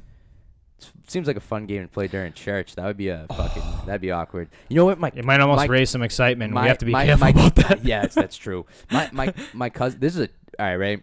Seems 1.08 1.26
like 1.26 1.36
a 1.36 1.40
fun 1.40 1.66
game 1.66 1.82
to 1.82 1.88
play 1.88 2.06
during 2.08 2.32
church. 2.32 2.74
That 2.74 2.84
would 2.84 2.96
be 2.96 3.08
a 3.08 3.26
fucking 3.34 3.62
that'd 3.86 4.00
be 4.00 4.10
awkward. 4.10 4.48
You 4.68 4.76
know 4.76 4.84
what? 4.84 4.98
My 4.98 5.10
It 5.14 5.24
might 5.24 5.40
almost 5.40 5.58
my- 5.58 5.66
raise 5.66 5.88
some 5.90 6.02
excitement. 6.02 6.54
we 6.54 6.60
have 6.68 6.78
to 6.78 6.84
be 6.86 6.92
my, 6.92 7.06
careful 7.06 7.24
my- 7.24 7.30
about 7.30 7.54
that. 7.56 7.84
Yeah, 7.84 8.02
it's, 8.04 8.14
that's 8.14 8.36
true. 8.36 8.66
My 8.90 9.08
my 9.12 9.32
my 9.54 9.70
cousin. 9.70 10.00
This 10.00 10.16
is 10.16 10.22
a 10.22 10.28
all 10.58 10.66
right, 10.66 10.76
right? 10.76 11.02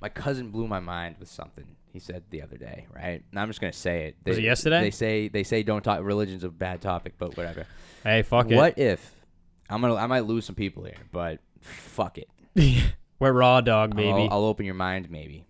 My 0.00 0.08
cousin 0.08 0.50
blew 0.50 0.66
my 0.66 0.80
mind 0.80 1.16
with 1.20 1.28
something 1.28 1.64
he 1.92 1.98
said 1.98 2.22
the 2.30 2.42
other 2.42 2.56
day. 2.56 2.86
Right, 2.94 3.22
and 3.30 3.38
I'm 3.38 3.48
just 3.48 3.60
gonna 3.60 3.72
say 3.72 4.06
it. 4.06 4.16
Was 4.24 4.36
They- 4.36 4.42
it 4.42 4.44
yesterday? 4.46 4.80
They 4.80 4.90
say 4.90 5.28
they 5.28 5.42
say 5.44 5.62
don't 5.62 5.82
talk. 5.82 6.02
Religion's 6.02 6.44
a 6.44 6.48
bad 6.48 6.80
topic, 6.80 7.14
but 7.18 7.36
whatever. 7.36 7.66
Hey, 8.02 8.22
fuck 8.22 8.50
it. 8.50 8.56
what 8.56 8.78
if 8.78 9.14
I'm 9.68 9.80
gonna 9.82 9.94
I 9.96 10.06
might 10.06 10.24
lose 10.24 10.44
some 10.46 10.54
people 10.54 10.84
here, 10.84 10.96
but 11.12 11.38
fuck 11.60 12.18
it. 12.18 12.28
it. 12.56 12.82
We're 13.20 13.32
raw 13.32 13.60
dog, 13.60 13.94
baby. 13.94 14.08
I'll, 14.08 14.28
I'll 14.30 14.44
open 14.46 14.64
your 14.64 14.74
mind, 14.74 15.10
maybe. 15.10 15.44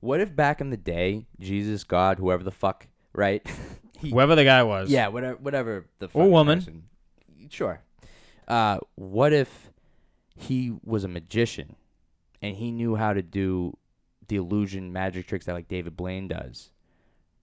What 0.00 0.20
if 0.20 0.34
back 0.34 0.60
in 0.60 0.70
the 0.70 0.76
day, 0.76 1.26
Jesus, 1.40 1.84
God, 1.84 2.18
whoever 2.18 2.44
the 2.44 2.50
fuck, 2.52 2.86
right? 3.12 3.44
he, 4.00 4.10
Whoever 4.10 4.34
the 4.36 4.44
guy 4.44 4.62
was. 4.62 4.90
yeah, 4.90 5.08
whatever, 5.08 5.36
whatever 5.38 5.86
the 5.98 6.08
fuck 6.08 6.16
Or 6.22 6.30
woman. 6.30 6.58
person- 6.58 6.82
Sure. 7.50 7.80
Uh, 8.46 8.78
what 8.94 9.32
if 9.32 9.70
he 10.36 10.72
was 10.84 11.02
a 11.04 11.08
magician 11.08 11.76
and 12.42 12.56
he 12.56 12.70
knew 12.70 12.94
how 12.96 13.12
to 13.12 13.22
do 13.22 13.76
the 14.28 14.36
illusion 14.36 14.92
magic 14.92 15.26
tricks 15.26 15.46
that 15.46 15.54
like 15.54 15.66
David 15.68 15.96
Blaine 15.96 16.28
does, 16.28 16.70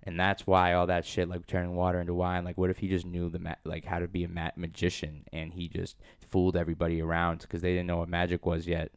and 0.03 0.19
that's 0.19 0.45
why 0.45 0.73
all 0.73 0.85
that 0.87 1.05
shit 1.05 1.27
like 1.27 1.47
turning 1.47 1.75
water 1.75 1.99
into 1.99 2.13
wine. 2.13 2.45
Like, 2.45 2.57
what 2.57 2.69
if 2.69 2.77
he 2.77 2.87
just 2.87 3.05
knew 3.07 3.29
the 3.29 3.39
ma- 3.39 3.55
like 3.63 3.85
how 3.85 3.97
to 3.99 4.07
be 4.07 4.23
a 4.23 4.27
ma- 4.29 4.51
magician 4.55 5.25
and 5.33 5.53
he 5.53 5.67
just 5.67 5.97
fooled 6.29 6.55
everybody 6.55 7.01
around 7.01 7.39
because 7.39 7.61
they 7.63 7.71
didn't 7.71 7.87
know 7.87 7.97
what 7.97 8.09
magic 8.09 8.45
was 8.45 8.67
yet? 8.67 8.91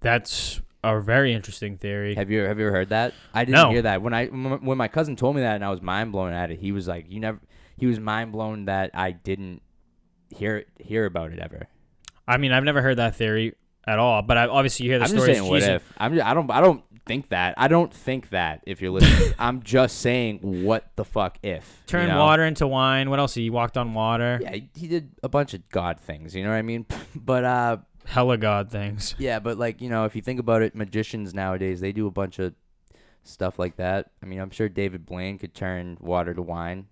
That's 0.00 0.60
a 0.94 1.02
very 1.02 1.32
interesting 1.34 1.76
theory. 1.78 2.14
Have 2.14 2.30
you 2.30 2.42
have 2.42 2.58
you 2.58 2.66
ever 2.66 2.76
heard 2.76 2.88
that? 2.90 3.14
I 3.34 3.44
didn't 3.44 3.60
No. 3.62 3.70
hear 3.70 3.82
that 3.82 4.02
when 4.02 4.14
I 4.14 4.26
when 4.26 4.78
my 4.78 4.88
cousin 4.88 5.16
told 5.16 5.36
me 5.36 5.42
that 5.42 5.54
and 5.56 5.64
I 5.64 5.70
was 5.70 5.82
mind 5.82 6.12
blown 6.12 6.32
at 6.32 6.50
it. 6.50 6.58
He 6.60 6.72
was 6.72 6.86
like, 6.88 7.06
"You 7.08 7.20
never." 7.20 7.40
He 7.78 7.86
was 7.86 7.98
mind 8.00 8.32
blown 8.32 8.64
that 8.66 8.90
I 8.94 9.10
didn't 9.12 9.60
hear 10.30 10.64
hear 10.78 11.04
about 11.06 11.32
it 11.32 11.38
ever. 11.38 11.68
I 12.26 12.36
mean, 12.38 12.52
I've 12.52 12.64
never 12.64 12.82
heard 12.82 12.96
that 12.98 13.14
theory 13.16 13.54
at 13.86 13.98
all, 13.98 14.22
but 14.22 14.36
I, 14.36 14.46
obviously 14.48 14.86
you 14.86 14.92
hear 14.92 14.98
the 14.98 15.04
I'm 15.04 15.10
just 15.10 15.22
stories. 15.24 15.38
saying, 15.38 15.50
what 15.50 15.62
if? 15.62 15.92
I'm 15.98 16.14
just, 16.14 16.26
I 16.26 16.34
don't 16.34 16.50
I 16.50 16.60
don't 16.60 16.82
think 17.06 17.28
that. 17.28 17.54
I 17.56 17.68
don't 17.68 17.92
think 17.94 18.30
that. 18.30 18.62
If 18.66 18.80
you're 18.82 18.90
listening, 18.90 19.32
I'm 19.38 19.62
just 19.62 19.98
saying, 20.00 20.64
what 20.64 20.90
the 20.96 21.04
fuck 21.04 21.38
if 21.42 21.82
you 21.82 21.86
Turn 21.86 22.08
know? 22.08 22.18
water 22.18 22.44
into 22.44 22.66
wine. 22.66 23.10
What 23.10 23.20
else? 23.20 23.34
He 23.34 23.48
walked 23.50 23.76
on 23.76 23.94
water. 23.94 24.40
Yeah, 24.42 24.54
he, 24.54 24.70
he 24.74 24.88
did 24.88 25.12
a 25.22 25.28
bunch 25.28 25.54
of 25.54 25.68
god 25.68 26.00
things. 26.00 26.34
You 26.34 26.42
know 26.44 26.50
what 26.50 26.56
I 26.56 26.62
mean? 26.62 26.86
But 27.14 27.44
uh, 27.44 27.76
Hella 28.06 28.36
god 28.38 28.70
things. 28.70 29.14
yeah, 29.18 29.38
but 29.38 29.58
like 29.58 29.80
you 29.80 29.88
know, 29.88 30.04
if 30.04 30.16
you 30.16 30.22
think 30.22 30.40
about 30.40 30.62
it, 30.62 30.74
magicians 30.74 31.34
nowadays 31.34 31.80
they 31.80 31.92
do 31.92 32.06
a 32.06 32.10
bunch 32.10 32.38
of 32.38 32.54
stuff 33.24 33.58
like 33.58 33.76
that. 33.76 34.10
I 34.22 34.26
mean, 34.26 34.40
I'm 34.40 34.50
sure 34.50 34.68
David 34.68 35.04
Blaine 35.06 35.38
could 35.38 35.54
turn 35.54 35.98
water 36.00 36.34
to 36.34 36.42
wine. 36.42 36.86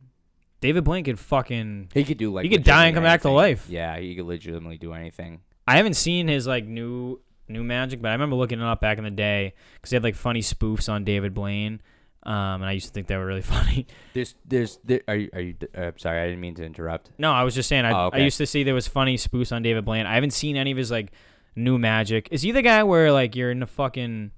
David 0.60 0.84
Blaine 0.84 1.04
could 1.04 1.18
fucking. 1.18 1.90
He 1.92 2.04
could 2.04 2.18
do 2.18 2.32
like 2.32 2.44
He 2.44 2.50
could 2.50 2.64
die 2.64 2.86
and 2.86 2.94
come 2.94 3.04
back 3.04 3.22
to 3.22 3.30
life. 3.30 3.66
Yeah, 3.68 3.98
he 3.98 4.14
could 4.16 4.26
legitimately 4.26 4.78
do 4.78 4.92
anything. 4.92 5.40
I 5.66 5.76
haven't 5.76 5.94
seen 5.94 6.28
his 6.28 6.46
like 6.46 6.66
new 6.66 7.20
new 7.48 7.62
magic, 7.62 8.00
but 8.00 8.08
I 8.08 8.12
remember 8.12 8.36
looking 8.36 8.60
it 8.60 8.64
up 8.64 8.80
back 8.80 8.98
in 8.98 9.04
the 9.04 9.10
day 9.10 9.54
because 9.74 9.90
they 9.90 9.96
had 9.96 10.04
like 10.04 10.14
funny 10.14 10.40
spoofs 10.40 10.90
on 10.90 11.04
David 11.04 11.34
Blaine, 11.34 11.80
um, 12.27 12.62
and 12.62 12.64
I 12.64 12.72
used 12.72 12.87
to 12.87 12.93
think 12.93 13.07
they 13.07 13.16
were 13.16 13.27
really 13.27 13.43
funny. 13.57 13.87
There's, 14.14 14.35
there's, 14.47 14.79
there, 14.85 15.01
are 15.09 15.16
you, 15.16 15.31
are 15.35 15.41
you? 15.41 15.55
Uh, 15.77 15.93
sorry, 15.97 16.20
I 16.20 16.25
didn't 16.27 16.41
mean 16.41 16.55
to 16.57 16.64
interrupt. 16.64 17.11
No, 17.18 17.33
I 17.33 17.43
was 17.45 17.55
just 17.55 17.68
saying 17.68 17.85
I, 17.85 17.93
Oh, 17.93 18.11
I 18.12 18.18
used 18.18 18.39
to 18.39 18.47
see 18.47 18.62
there 18.64 18.75
was 18.75 18.89
funny 18.89 19.16
spoofs 19.16 19.53
on 19.55 19.62
David 19.62 19.85
Blaine. 19.85 20.07
I 20.07 20.14
haven't 20.14 20.33
seen 20.33 20.57
any 20.57 20.70
of 20.70 20.77
his 20.79 20.91
like 20.91 21.12
new 21.57 21.79
magic. 21.79 22.29
Is 22.31 22.43
he 22.43 22.51
the 22.53 22.62
guy 22.62 22.83
where 22.83 23.12
like 23.12 23.37
you're 23.37 23.51
in 23.51 23.62
a 23.62 23.66
fucking 23.66 24.31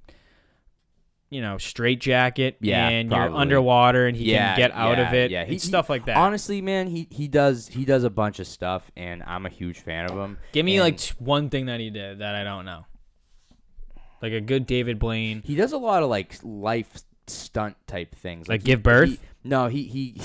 you 1.28 1.40
know 1.40 1.58
straight 1.58 2.00
jacket 2.00 2.56
Yeah, 2.60 2.88
and 2.88 3.08
probably. 3.10 3.28
you're 3.30 3.36
underwater 3.40 4.06
and 4.06 4.16
he 4.16 4.30
Yeah, 4.32 4.50
can 4.54 4.56
get 4.58 4.72
out 4.72 4.98
yeah, 4.98 5.08
of 5.08 5.14
it? 5.14 5.30
yeah. 5.30 5.44
He- 5.44 5.58
stuff 5.58 5.90
like 5.90 6.04
that. 6.06 6.16
Honestly, 6.16 6.60
man, 6.62 6.86
he 6.86 7.08
he 7.10 7.26
does 7.28 7.66
he 7.68 7.84
does 7.84 8.04
a 8.04 8.10
bunch 8.10 8.38
of 8.38 8.46
stuff, 8.46 8.90
and 8.96 9.22
I'm 9.24 9.44
a 9.46 9.48
huge 9.48 9.80
fan 9.80 10.10
of 10.10 10.16
him. 10.16 10.38
Give 10.52 10.64
me 10.64 10.76
and 10.76 10.84
like 10.84 11.00
one 11.18 11.50
thing 11.50 11.66
that 11.66 11.80
he 11.80 11.90
did 11.90 12.18
that 12.20 12.34
I 12.34 12.44
don't 12.44 12.64
know. 12.64 12.84
Like 14.22 14.32
a 14.32 14.40
good 14.40 14.66
David 14.66 14.98
Blaine. 14.98 15.42
he 15.44 15.54
does 15.56 15.72
a 15.72 15.78
lot 15.78 16.02
of 16.02 16.08
like 16.08 16.36
life 16.42 16.90
stunt 17.28 17.76
type 17.86 18.14
things, 18.14 18.48
Like 18.48 18.62
he- 18.62 18.66
give 18.66 18.82
birth? 18.82 19.08
he- 19.10 19.18
no, 19.44 19.68
he 19.68 19.82
he. 19.84 20.20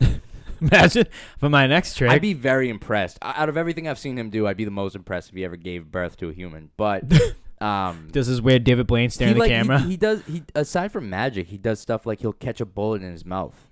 Imagine 0.60 1.06
for 1.38 1.48
my 1.48 1.66
next 1.66 1.94
trick. 1.94 2.10
I'd 2.10 2.20
be 2.20 2.34
very 2.34 2.68
impressed. 2.68 3.18
O- 3.22 3.32
Out 3.34 3.48
of 3.48 3.56
everything 3.56 3.88
I've 3.88 3.98
seen 3.98 4.18
him 4.18 4.28
do, 4.30 4.46
I'd 4.46 4.56
be 4.58 4.64
the 4.66 4.70
most 4.70 4.94
impressed 4.94 5.30
if 5.30 5.34
he 5.34 5.44
ever 5.44 5.56
gave 5.56 5.90
birth 5.90 6.16
to 6.18 6.28
a 6.28 6.32
human. 6.32 6.70
But 6.76 7.04
um, 7.62 8.08
this 8.12 8.28
is 8.28 8.42
where 8.42 8.58
David 8.58 8.86
Blaine 8.86 9.08
staring 9.10 9.32
at 9.32 9.34
the 9.34 9.40
like, 9.40 9.48
he- 9.50 9.56
camera. 9.56 9.80
He, 9.80 9.96
does. 9.96 10.22
He 10.26 10.42
aside 10.54 10.92
from 10.92 11.08
magic, 11.08 11.46
he 11.48 11.56
does 11.56 11.80
stuff 11.80 12.04
like 12.04 12.20
he'll 12.20 12.32
catch 12.34 12.60
a 12.60 12.66
bullet 12.66 13.02
in 13.02 13.10
his 13.10 13.24
mouth, 13.24 13.68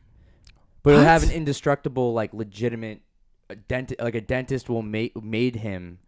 but 0.82 0.94
he'll 0.94 1.02
have 1.02 1.22
What? 1.22 1.30
an 1.30 1.36
indestructible, 1.36 2.14
like 2.14 2.32
legitimate 2.32 3.02
a 3.50 3.56
dent. 3.56 3.92
Like 4.00 4.14
a 4.14 4.20
dentist 4.22 4.70
will 4.70 4.82
make 4.82 5.14
made 5.22 5.56
him 5.56 5.98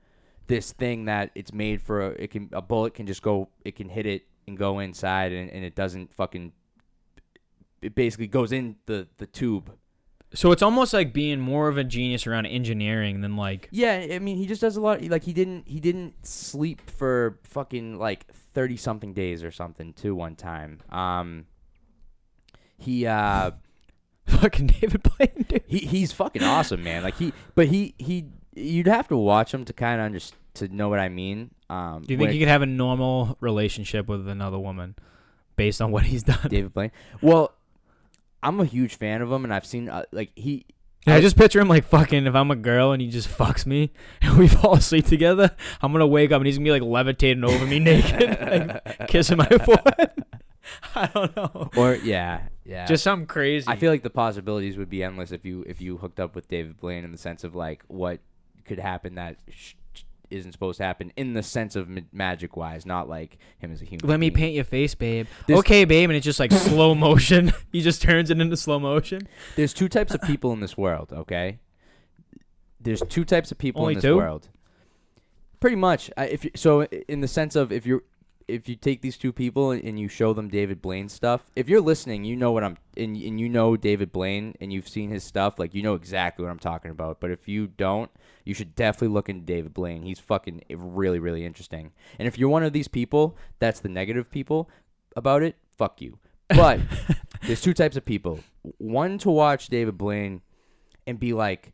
this 0.47 0.73
thing 0.73 1.05
that 1.05 1.31
it's 1.35 1.53
made 1.53 1.83
for. 1.83 2.01
A, 2.01 2.09
it 2.13 2.31
can 2.31 2.49
a 2.53 2.63
bullet 2.63 2.95
can 2.95 3.07
just 3.07 3.21
go. 3.23 3.51
It 3.67 3.77
can 3.77 3.91
hit 3.91 4.07
it 4.07 4.23
and 4.49 4.57
go 4.57 4.79
inside, 4.79 5.33
and, 5.33 5.51
and 5.51 5.63
it 5.63 5.75
doesn't 5.75 6.15
fucking. 6.15 6.53
It 7.83 7.95
basically 7.95 8.27
goes 8.27 8.53
in 8.53 8.77
the 8.87 9.09
the 9.19 9.27
tube. 9.27 9.73
so 10.35 10.53
it's 10.53 10.63
almost 10.63 10.93
like 10.93 11.13
being 11.13 11.41
more 11.41 11.69
of 11.69 11.77
a 11.77 11.85
genius 11.85 12.27
around 12.27 12.47
engineering 12.47 13.21
than 13.21 13.37
like 13.37 13.69
Yeah, 13.71 14.07
I 14.11 14.19
mean, 14.19 14.37
he 14.37 14.47
just 14.47 14.61
does 14.61 14.77
a 14.77 14.81
lot. 14.81 15.03
Like 15.03 15.25
he 15.25 15.33
didn't 15.33 15.67
he 15.67 15.81
didn't 15.81 16.27
sleep 16.27 16.91
for 16.91 17.39
fucking 17.45 17.99
like 17.99 18.27
thirty 18.55 18.77
something 18.77 19.13
days 19.13 19.43
or 19.43 19.51
something 19.51 19.93
too. 19.93 20.15
One 20.15 20.37
time, 20.37 20.81
um, 20.91 21.47
he 22.79 23.07
uh. 23.07 23.53
fucking 24.27 24.69
David 24.69 25.03
Blaine. 25.03 25.45
Dude. 25.49 25.65
he 25.67 25.79
he's 25.79 26.13
fucking 26.13 26.43
awesome, 26.43 26.85
man. 26.85 27.03
Like 27.03 27.17
he, 27.17 27.33
but 27.55 27.67
he 27.67 27.95
he 27.99 28.27
you'd 28.55 28.87
have 28.87 29.09
to 29.09 29.17
watch 29.17 29.53
him 29.53 29.65
to 29.65 29.73
kind 29.73 30.01
of 30.01 30.05
understand 30.07 30.41
to 30.55 30.69
know 30.69 30.89
what 30.89 30.99
I 30.99 31.09
mean. 31.09 31.51
Um, 31.69 32.03
Do 32.03 32.13
you 32.13 32.19
think 32.19 32.33
he 32.33 32.39
could 32.39 32.49
have 32.49 32.63
a 32.63 32.67
normal 32.67 33.37
relationship 33.41 34.09
with 34.09 34.29
another 34.29 34.59
woman 34.59 34.95
based 35.57 35.81
on 35.81 35.91
what 35.91 36.05
he's 36.05 36.23
done? 36.23 36.39
David 36.49 36.73
Blaine? 36.75 36.93
Well, 37.23 37.55
I'm 38.43 38.61
a 38.61 38.65
huge 38.65 38.97
fan 38.97 39.23
of 39.23 39.31
him, 39.31 39.45
and 39.45 39.53
I've 39.53 39.67
seen 39.67 39.89
uh, 39.89 40.05
like 40.13 40.31
he. 40.35 40.67
Yeah, 41.07 41.15
I 41.15 41.21
just 41.23 41.37
picture 41.37 41.61
him 41.61 41.69
like 41.69 41.85
fucking. 41.85 42.27
If 42.27 42.35
I'm 42.35 42.51
a 42.51 42.57
girl 42.57 42.93
and 42.93 43.01
he 43.01 43.09
just 43.09 43.29
fucks 43.39 43.65
me 43.67 43.93
and 44.23 44.39
we 44.39 44.49
fall 44.49 44.75
asleep 44.75 45.07
together, 45.07 45.51
I'm 45.83 45.93
gonna 45.93 46.07
wake 46.07 46.33
up 46.33 46.39
and 46.39 46.47
he's 46.47 46.59
gonna 46.59 46.67
be 46.67 46.71
like 46.73 46.83
levitating 46.83 47.45
over 47.45 47.67
me 47.67 47.79
naked, 47.81 48.83
like 48.89 49.09
kissing 49.09 49.39
my 49.39 49.49
forehead. 49.49 50.25
I 50.95 51.07
don't 51.07 51.35
know. 51.37 51.71
Or 51.77 51.95
yeah, 51.97 52.43
yeah. 52.65 52.87
Just 52.87 53.03
something 53.03 53.27
crazy. 53.27 53.67
I 53.69 53.77
feel 53.77 53.91
like 53.91 54.03
the 54.03 54.11
possibilities 54.11 54.77
would 54.77 54.91
be 54.91 55.03
endless 55.03 55.33
if 55.33 55.45
you 55.45 55.65
if 55.67 55.81
you 55.81 55.97
hooked 55.97 56.21
up 56.21 56.35
with 56.35 56.49
David 56.49 56.79
Blaine 56.79 57.05
in 57.05 57.13
the 57.13 57.19
sense 57.19 57.45
of 57.45 57.55
like 57.55 57.83
what 57.89 58.21
could 58.65 58.79
happen 58.79 59.17
that 59.17 59.37
sh- 59.49 59.75
isn't 60.31 60.53
supposed 60.53 60.79
to 60.79 60.85
happen 60.85 61.13
in 61.17 61.35
the 61.35 61.43
sense 61.43 61.77
of 61.77 61.89
ma- 61.89 62.01
magic 62.13 62.57
wise, 62.57 62.87
not 62.87 63.09
like 63.09 63.39
him 63.59 63.73
as 63.73 63.83
a 63.83 63.85
human. 63.85 64.09
Let 64.09 64.21
me 64.21 64.31
being. 64.31 64.37
paint 64.37 64.55
your 64.55 64.65
face, 64.65 64.95
babe. 64.95 65.27
Okay, 65.49 65.85
babe, 65.85 66.11
and 66.11 66.17
it's 66.17 66.25
just 66.25 66.41
like 66.41 66.53
slow 66.53 66.95
motion. 67.07 67.53
he 67.73 67.81
just 67.81 68.03
turns 68.03 68.31
it 68.31 68.41
into 68.41 68.57
slow 68.57 68.79
motion. 68.79 69.29
There's 69.57 69.73
two 69.75 69.89
types 69.89 70.15
of 70.15 70.23
people 70.23 70.53
in 70.53 70.61
this 70.61 70.77
world, 70.77 71.13
okay? 71.13 71.59
There's 72.81 73.03
two 73.03 73.25
types 73.25 73.51
of 73.53 73.59
people 73.59 73.83
Only 73.83 73.95
in 73.95 73.99
this 73.99 74.05
two? 74.05 74.17
world. 74.17 74.49
Pretty 75.61 75.77
much. 75.77 76.11
If 76.17 76.45
you, 76.47 76.51
so, 76.57 76.83
in 76.85 77.21
the 77.21 77.29
sense 77.29 77.55
of 77.55 77.71
if 77.71 77.85
you're 77.85 78.03
if 78.51 78.69
you 78.69 78.77
take 78.77 79.01
these 79.01 79.17
two 79.17 79.33
people 79.33 79.71
and 79.71 79.99
you 79.99 80.09
show 80.09 80.33
them 80.33 80.49
David 80.49 80.83
Blaine 80.83 81.09
stuff, 81.09 81.51
if 81.57 81.69
you're 81.69 81.81
listening, 81.81 82.25
you 82.25 82.37
know 82.37 82.53
what 82.53 82.65
I'm 82.65 82.77
and 82.97 83.17
and 83.17 83.41
you 83.41 83.49
know 83.49 83.77
David 83.77 84.13
Blaine 84.13 84.55
and 84.61 84.73
you've 84.73 84.89
seen 84.89 85.11
his 85.11 85.25
stuff, 85.25 85.59
like 85.59 85.75
you 85.75 85.83
know 85.83 85.95
exactly 85.95 86.45
what 86.45 86.51
I'm 86.51 86.59
talking 86.59 86.91
about. 86.91 87.21
But 87.21 87.31
if 87.31 87.49
you 87.49 87.67
don't, 87.67 88.11
you 88.45 88.55
should 88.55 88.75
definitely 88.75 89.15
look 89.15 89.29
into 89.29 89.45
David 89.45 89.75
Blaine. 89.75 90.03
He's 90.03 90.21
fucking 90.21 90.63
really 90.71 91.19
really 91.19 91.45
interesting. 91.45 91.93
And 92.19 92.27
if 92.29 92.39
you're 92.39 92.49
one 92.49 92.65
of 92.65 92.73
these 92.73 92.89
people, 92.89 93.37
that's 93.59 93.81
the 93.81 93.89
negative 93.89 94.31
people 94.31 94.69
about 95.17 95.43
it. 95.43 95.57
Fuck 95.77 96.01
you. 96.01 96.19
But 96.49 96.81
there's 97.43 97.61
two 97.61 97.75
types 97.75 97.97
of 97.97 98.05
people. 98.05 98.41
One 98.79 99.19
to 99.19 99.31
watch 99.31 99.69
David 99.69 99.97
Blaine 99.97 100.43
and 101.07 101.19
be 101.19 101.33
like, 101.33 101.73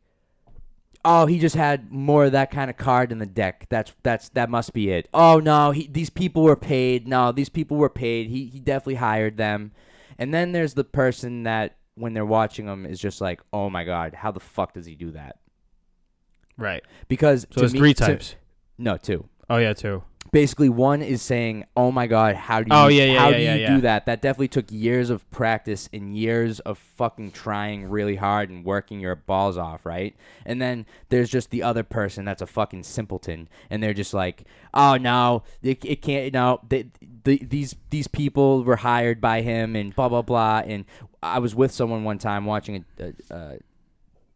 "Oh, 1.06 1.24
he 1.26 1.38
just 1.38 1.54
had 1.56 1.90
more 1.92 2.26
of 2.26 2.32
that 2.32 2.50
kind 2.50 2.68
of 2.68 2.76
card 2.76 3.12
in 3.12 3.18
the 3.18 3.26
deck. 3.26 3.66
That's 3.70 3.94
that's 4.02 4.28
that 4.30 4.50
must 4.50 4.72
be 4.72 4.90
it." 4.90 5.08
Oh 5.14 5.38
no, 5.38 5.70
he, 5.70 5.86
these 5.86 6.10
people 6.10 6.42
were 6.42 6.56
paid. 6.56 7.06
No, 7.08 7.32
these 7.32 7.48
people 7.48 7.76
were 7.76 7.88
paid. 7.88 8.28
He 8.28 8.46
he 8.46 8.60
definitely 8.60 8.96
hired 8.96 9.36
them. 9.36 9.72
And 10.18 10.34
then 10.34 10.52
there's 10.52 10.74
the 10.74 10.84
person 10.84 11.44
that 11.44 11.76
when 11.94 12.12
they're 12.12 12.26
watching 12.26 12.66
him 12.66 12.84
is 12.84 12.98
just 13.00 13.20
like, 13.20 13.40
"Oh 13.52 13.70
my 13.70 13.84
god, 13.84 14.14
how 14.14 14.32
the 14.32 14.40
fuck 14.40 14.74
does 14.74 14.84
he 14.86 14.94
do 14.94 15.12
that?" 15.12 15.36
Right. 16.58 16.82
Because 17.08 17.42
So 17.42 17.46
to 17.54 17.60
there's 17.60 17.72
me- 17.74 17.78
three 17.78 17.94
to- 17.94 18.04
types. 18.06 18.36
no, 18.78 18.96
two. 18.96 19.28
Oh 19.48 19.58
yeah, 19.58 19.72
two. 19.72 20.02
Basically, 20.32 20.68
one 20.68 21.02
is 21.02 21.22
saying, 21.22 21.64
"Oh 21.76 21.92
my 21.92 22.08
God, 22.08 22.34
how 22.34 22.60
do 22.60 22.68
you? 22.68 22.76
Oh, 22.76 22.88
yeah, 22.88 23.04
yeah, 23.04 23.18
how 23.18 23.28
yeah, 23.28 23.36
do 23.36 23.42
yeah, 23.42 23.54
you 23.54 23.60
yeah. 23.60 23.74
do 23.76 23.80
that? 23.82 24.06
That 24.06 24.20
definitely 24.20 24.48
took 24.48 24.70
years 24.72 25.08
of 25.08 25.28
practice 25.30 25.88
and 25.92 26.16
years 26.16 26.58
of 26.60 26.78
fucking 26.78 27.30
trying 27.30 27.88
really 27.88 28.16
hard 28.16 28.50
and 28.50 28.64
working 28.64 28.98
your 28.98 29.14
balls 29.14 29.56
off, 29.56 29.86
right? 29.86 30.16
And 30.44 30.60
then 30.60 30.84
there's 31.10 31.30
just 31.30 31.50
the 31.50 31.62
other 31.62 31.84
person 31.84 32.24
that's 32.24 32.42
a 32.42 32.46
fucking 32.46 32.82
simpleton, 32.82 33.48
and 33.70 33.82
they're 33.82 33.94
just 33.94 34.12
like, 34.12 34.44
"Oh 34.74 34.96
no, 34.96 35.44
it, 35.62 35.84
it 35.84 36.02
can't. 36.02 36.34
No, 36.34 36.60
they, 36.68 36.88
the, 37.24 37.38
these 37.38 37.76
these 37.90 38.08
people 38.08 38.64
were 38.64 38.76
hired 38.76 39.20
by 39.20 39.42
him, 39.42 39.76
and 39.76 39.94
blah 39.94 40.08
blah 40.08 40.22
blah." 40.22 40.62
And 40.66 40.86
I 41.22 41.38
was 41.38 41.54
with 41.54 41.70
someone 41.70 42.02
one 42.04 42.18
time 42.18 42.46
watching 42.46 42.84
a. 42.98 43.04
a, 43.04 43.14
a 43.30 43.58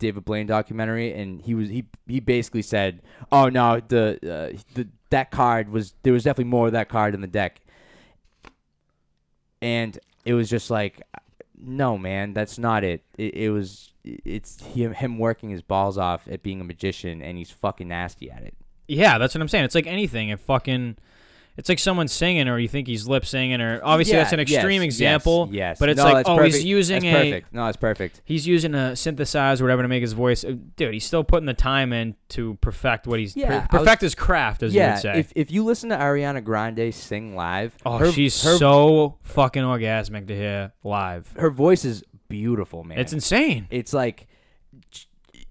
David 0.00 0.24
Blaine 0.24 0.46
documentary, 0.46 1.12
and 1.12 1.42
he 1.42 1.54
was 1.54 1.68
he 1.68 1.84
he 2.08 2.18
basically 2.18 2.62
said, 2.62 3.02
"Oh 3.30 3.50
no, 3.50 3.80
the 3.86 4.14
uh, 4.22 4.58
the 4.74 4.88
that 5.11 5.30
card 5.30 5.68
was 5.70 5.94
there 6.02 6.12
was 6.12 6.24
definitely 6.24 6.50
more 6.50 6.66
of 6.66 6.72
that 6.72 6.88
card 6.88 7.14
in 7.14 7.20
the 7.20 7.26
deck," 7.26 7.61
and 9.61 9.98
it 10.24 10.34
was 10.34 10.48
just 10.50 10.70
like, 10.70 11.02
no 11.56 11.98
man, 11.98 12.32
that's 12.32 12.58
not 12.58 12.84
it. 12.84 13.02
It, 13.16 13.34
it 13.34 13.50
was 13.50 13.92
it's 14.04 14.62
him 14.62 14.94
him 14.94 15.18
working 15.18 15.50
his 15.50 15.62
balls 15.62 15.98
off 15.98 16.26
at 16.28 16.42
being 16.42 16.61
a 16.61 16.64
magician, 16.64 17.22
and 17.22 17.36
he's 17.36 17.50
fucking 17.50 17.88
nasty 17.88 18.30
at 18.30 18.42
it. 18.42 18.54
Yeah, 18.88 19.18
that's 19.18 19.34
what 19.34 19.40
I'm 19.40 19.48
saying. 19.48 19.64
It's 19.64 19.74
like 19.74 19.86
anything. 19.86 20.30
If 20.30 20.40
fucking, 20.40 20.96
it's 21.57 21.68
like 21.68 21.78
someone 21.78 22.09
singing, 22.09 22.48
or 22.48 22.59
you 22.59 22.68
think 22.68 22.86
he's 22.86 23.07
lip 23.07 23.26
singing, 23.26 23.61
or 23.61 23.80
obviously 23.84 24.14
Yeah, 24.14 24.20
that's 24.20 24.32
an 24.32 24.40
extreme 24.40 24.82
yes, 24.82 24.94
example. 24.94 25.48
Yes, 25.53 25.78
but 25.78 25.88
it's 25.88 25.98
No, 25.98 26.05
like, 26.05 26.28
oh, 26.28 26.36
perfect. 26.36 26.55
he's 26.57 26.64
using 26.64 27.03
that's 27.03 27.14
a 27.14 27.30
perfect. 27.30 27.53
No, 27.53 27.66
it's 27.66 27.76
perfect. 27.76 28.20
he's 28.24 28.46
using 28.46 28.74
a 28.74 28.92
synthesizer 28.94 29.61
or 29.61 29.64
whatever 29.64 29.82
to 29.82 29.88
make 29.88 30.01
his 30.03 30.12
voice. 30.12 30.44
Uh, 30.44 30.55
Dude, 30.76 30.94
he's 30.94 31.05
still 31.05 31.24
putting 31.24 31.46
the 31.46 31.55
time 31.55 31.92
in 31.92 32.14
to 32.30 32.55
perfect 32.61 33.07
what 33.07 33.18
he's 33.18 33.36
Yeah, 33.36 33.48
per- 33.48 33.55
I 33.55 33.59
was- 33.80 33.86
perfect 33.86 34.03
his 34.03 34.14
craft, 34.14 34.62
as 34.62 34.74
you 34.74 34.80
Yeah, 34.80 34.94
would 34.94 35.03
say. 35.03 35.18
if 35.18 35.32
if 35.36 35.51
you 35.51 35.64
listen 35.64 35.90
to 35.90 35.96
Ariana 35.96 36.42
Grande 36.42 36.94
sing 36.94 37.34
live, 37.34 37.74
oh, 37.84 37.98
her, 37.98 38.12
she's 38.12 38.42
her, 38.42 38.57
so 38.57 39.16
fucking 39.22 39.62
orgasmic 39.62 40.28
to 40.28 40.34
hear 40.36 40.72
live. 40.84 41.32
her 41.38 41.51
voice 41.51 41.84
is 41.84 42.03
beautiful, 42.28 42.84
man. 42.84 42.98
It's 42.98 43.12
insane. 43.12 43.66
it's 43.70 43.92
like 43.92 44.26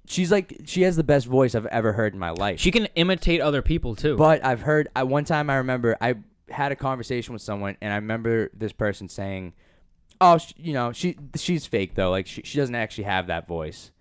she's 0.09 0.31
like 0.31 0.61
she 0.65 0.81
has 0.81 0.95
the 0.97 1.03
best 1.03 1.25
voice 1.27 1.55
I've 1.55 1.65
ever 1.67 1.93
heard 1.93 2.13
in 2.13 2.19
my 2.19 2.31
life. 2.31 2.59
She 2.59 2.71
can 2.71 2.87
imitate 2.95 3.39
other 3.39 3.61
people 3.61 3.95
too. 3.95 4.17
but 4.17 4.43
I've 4.43 4.61
heard 4.61 4.89
I 4.95 5.03
one 5.03 5.23
time 5.23 5.49
I 5.49 5.55
remember 5.55 5.95
I 6.01 6.15
had 6.49 6.71
a 6.71 6.75
conversation 6.75 7.31
with 7.31 7.41
someone 7.43 7.77
and 7.79 7.93
I 7.93 7.97
remember 7.97 8.49
this 8.53 8.73
person 8.73 9.07
saying, 9.07 9.53
"Oh, 10.19 10.37
sh- 10.39 10.53
you 10.57 10.73
know, 10.73 10.91
she 10.91 11.15
she's 11.35 11.65
fake 11.67 11.93
though. 11.95 12.09
Like 12.09 12.25
she 12.27 12.41
she 12.43 12.57
doesn't 12.57 12.75
actually 12.75 13.03
have 13.05 13.27
that 13.27 13.47
voice." 13.47 13.91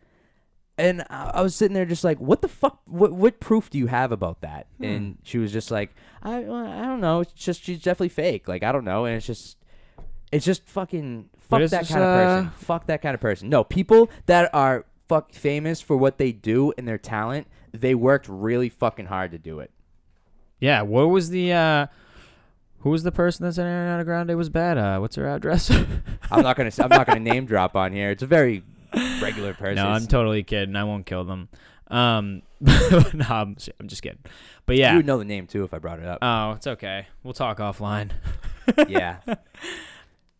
And 0.78 1.02
I, 1.10 1.32
I 1.34 1.42
was 1.42 1.54
sitting 1.56 1.74
there 1.74 1.84
just 1.84 2.04
like, 2.04 2.18
"What 2.20 2.40
the 2.40 2.48
fuck? 2.48 2.80
What 2.86 3.12
what 3.12 3.38
proof 3.40 3.68
do 3.68 3.78
you 3.78 3.88
have 3.88 4.10
about 4.12 4.40
that?" 4.40 4.66
Hmm. 4.78 4.84
And 4.84 5.18
she 5.24 5.36
was 5.38 5.52
just 5.52 5.70
like, 5.70 5.94
"I 6.22 6.40
well, 6.40 6.66
I 6.66 6.82
don't 6.86 7.00
know. 7.00 7.20
It's 7.20 7.32
just 7.32 7.62
she's 7.64 7.82
definitely 7.82 8.08
fake. 8.10 8.48
Like 8.48 8.62
I 8.62 8.72
don't 8.72 8.84
know." 8.84 9.04
And 9.04 9.16
it's 9.16 9.26
just 9.26 9.56
it's 10.32 10.44
just 10.46 10.66
fucking 10.68 11.30
fuck 11.38 11.60
that 11.70 11.88
kind 11.88 12.02
of 12.02 12.16
person. 12.16 12.46
uh, 12.46 12.50
Fuck 12.58 12.86
that 12.86 13.02
kind 13.02 13.14
of 13.14 13.20
person. 13.20 13.48
No, 13.48 13.64
people 13.64 14.08
that 14.26 14.50
are 14.54 14.84
fuck 15.08 15.32
famous 15.32 15.80
for 15.80 15.96
what 15.96 16.18
they 16.18 16.32
do 16.32 16.72
and 16.78 16.86
their 16.86 16.98
talent, 16.98 17.46
they 17.72 17.94
worked 17.94 18.28
really 18.28 18.68
fucking 18.68 19.06
hard 19.06 19.30
to 19.32 19.38
do 19.38 19.60
it. 19.60 19.70
yeah, 20.60 20.82
what 20.82 21.08
was 21.08 21.30
the 21.30 21.52
uh 21.52 21.86
who 22.80 22.90
was 22.90 23.02
the 23.02 23.12
person 23.12 23.44
that 23.44 23.54
said 23.54 23.66
Ariana 23.66 24.04
Grande 24.04 24.36
was 24.36 24.50
bad? 24.50 24.78
Uh, 24.78 24.98
what's 24.98 25.16
her 25.16 25.26
address? 25.26 25.70
I'm 26.30 26.42
not 26.42 26.56
gonna 26.56 26.70
I'm 26.78 26.88
not 26.90 27.06
gonna 27.06 27.20
name 27.20 27.46
drop 27.46 27.74
on 27.74 27.92
here. 27.92 28.10
It's 28.10 28.22
a 28.22 28.26
very 28.26 28.62
regular 29.20 29.54
person. 29.54 29.76
No, 29.76 29.88
I'm 29.88 30.06
totally 30.06 30.42
kidding. 30.42 30.76
I 30.76 30.84
won't 30.84 31.06
kill 31.06 31.24
them. 31.24 31.48
Um, 31.90 32.42
no, 32.60 33.26
I'm, 33.28 33.56
I'm 33.80 33.88
just 33.88 34.02
kidding. 34.02 34.18
But 34.66 34.76
yeah. 34.76 34.92
You 34.92 34.98
would 34.98 35.06
know 35.06 35.18
the 35.18 35.24
name 35.24 35.46
too 35.46 35.64
if 35.64 35.74
I 35.74 35.78
brought 35.78 35.98
it 35.98 36.04
up. 36.04 36.18
Oh, 36.22 36.52
it's 36.52 36.66
okay. 36.66 37.08
We'll 37.22 37.34
talk 37.34 37.58
offline. 37.58 38.10
yeah. 38.88 39.18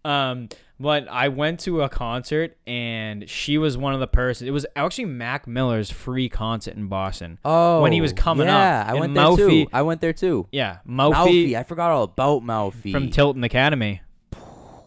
Um, 0.05 0.49
but 0.81 1.09
I 1.09 1.29
went 1.29 1.61
to 1.61 1.83
a 1.83 1.89
concert 1.89 2.57
and 2.67 3.29
she 3.29 3.59
was 3.59 3.77
one 3.77 3.95
of 3.95 4.01
the 4.01 4.07
persons. 4.07 4.49
It 4.49 4.53
was 4.53 4.65
actually 4.77 5.07
Mac 5.07 5.47
Miller's 5.47 5.91
free 5.91 6.29
concert 6.29 6.75
in 6.77 6.87
Boston. 6.87 7.39
Oh, 7.45 7.83
When 7.83 7.93
he 7.93 8.01
was 8.01 8.13
coming 8.13 8.47
up, 8.49 8.59
yeah, 8.59 8.85
I 8.87 8.95
went 8.95 9.15
there 9.15 9.37
too. 9.37 9.67
I 9.73 9.83
went 9.83 10.01
there 10.01 10.13
too. 10.13 10.47
Yeah, 10.53 10.79
Mouthy. 10.85 11.15
Mouthy 11.15 11.57
I 11.57 11.63
forgot 11.65 11.91
all 11.91 12.05
about 12.05 12.45
Mouthy. 12.45 12.93
from 12.93 13.11
Tilton 13.11 13.43
Academy. 13.43 14.03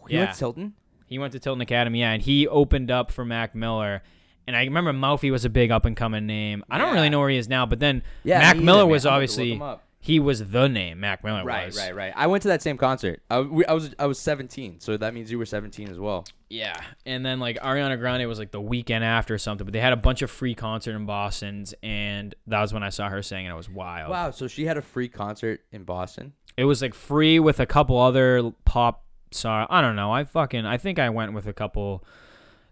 He 0.08 0.16
went 0.16 0.28
yeah. 0.28 0.32
to 0.32 0.38
Tilton. 0.38 0.74
He 1.06 1.18
went 1.18 1.34
to 1.34 1.38
Tilton 1.38 1.60
Academy, 1.60 2.00
yeah, 2.00 2.12
and 2.12 2.22
he 2.22 2.48
opened 2.48 2.90
up 2.90 3.10
for 3.10 3.24
Mac 3.24 3.54
Miller. 3.54 4.02
And 4.46 4.56
I 4.56 4.64
remember 4.64 4.92
Mouthy 4.92 5.30
was 5.30 5.44
a 5.44 5.50
big 5.50 5.70
up 5.70 5.84
and 5.84 5.96
coming 5.96 6.26
name. 6.26 6.64
I 6.70 6.78
don't 6.78 6.94
really 6.94 7.10
know 7.10 7.20
where 7.20 7.28
he 7.28 7.36
is 7.36 7.48
now, 7.48 7.66
but 7.66 7.78
then 7.80 8.02
Yeah, 8.24 8.38
Mac 8.38 8.56
either, 8.56 8.64
Miller 8.64 8.82
man. 8.84 8.90
was 8.90 9.06
I'm 9.06 9.12
about 9.12 9.28
to 9.28 9.44
look 9.44 9.60
obviously. 9.60 9.82
He 10.04 10.18
was 10.18 10.50
the 10.50 10.68
name. 10.68 10.98
Mac 10.98 11.22
Miller 11.22 11.44
Right, 11.44 11.66
was. 11.66 11.78
right, 11.78 11.94
right. 11.94 12.12
I 12.16 12.26
went 12.26 12.42
to 12.42 12.48
that 12.48 12.60
same 12.60 12.76
concert. 12.76 13.22
I, 13.30 13.38
we, 13.40 13.64
I 13.66 13.72
was 13.72 13.94
I 14.00 14.06
was 14.06 14.18
17, 14.18 14.80
so 14.80 14.96
that 14.96 15.14
means 15.14 15.30
you 15.30 15.38
were 15.38 15.46
17 15.46 15.88
as 15.88 15.98
well. 15.98 16.24
Yeah, 16.50 16.74
and 17.06 17.24
then 17.24 17.38
like 17.38 17.58
Ariana 17.60 17.96
Grande 17.98 18.26
was 18.28 18.38
like 18.38 18.50
the 18.50 18.60
weekend 18.60 19.04
after 19.04 19.34
or 19.34 19.38
something, 19.38 19.64
but 19.64 19.72
they 19.72 19.80
had 19.80 19.92
a 19.92 19.96
bunch 19.96 20.20
of 20.20 20.30
free 20.30 20.54
concert 20.56 20.96
in 20.96 21.06
Boston's, 21.06 21.72
and 21.84 22.34
that 22.48 22.60
was 22.60 22.74
when 22.74 22.82
I 22.82 22.88
saw 22.90 23.08
her 23.08 23.22
sing, 23.22 23.46
and 23.46 23.52
it 23.54 23.56
was 23.56 23.70
wild. 23.70 24.10
Wow, 24.10 24.32
so 24.32 24.48
she 24.48 24.66
had 24.66 24.76
a 24.76 24.82
free 24.82 25.08
concert 25.08 25.60
in 25.70 25.84
Boston. 25.84 26.32
It 26.56 26.64
was 26.64 26.82
like 26.82 26.94
free 26.94 27.38
with 27.38 27.60
a 27.60 27.66
couple 27.66 27.96
other 27.98 28.50
pop 28.64 29.04
star. 29.30 29.66
I 29.70 29.80
don't 29.80 29.96
know. 29.96 30.12
I 30.12 30.24
fucking 30.24 30.66
I 30.66 30.78
think 30.78 30.98
I 30.98 31.10
went 31.10 31.32
with 31.32 31.46
a 31.46 31.52
couple. 31.52 32.04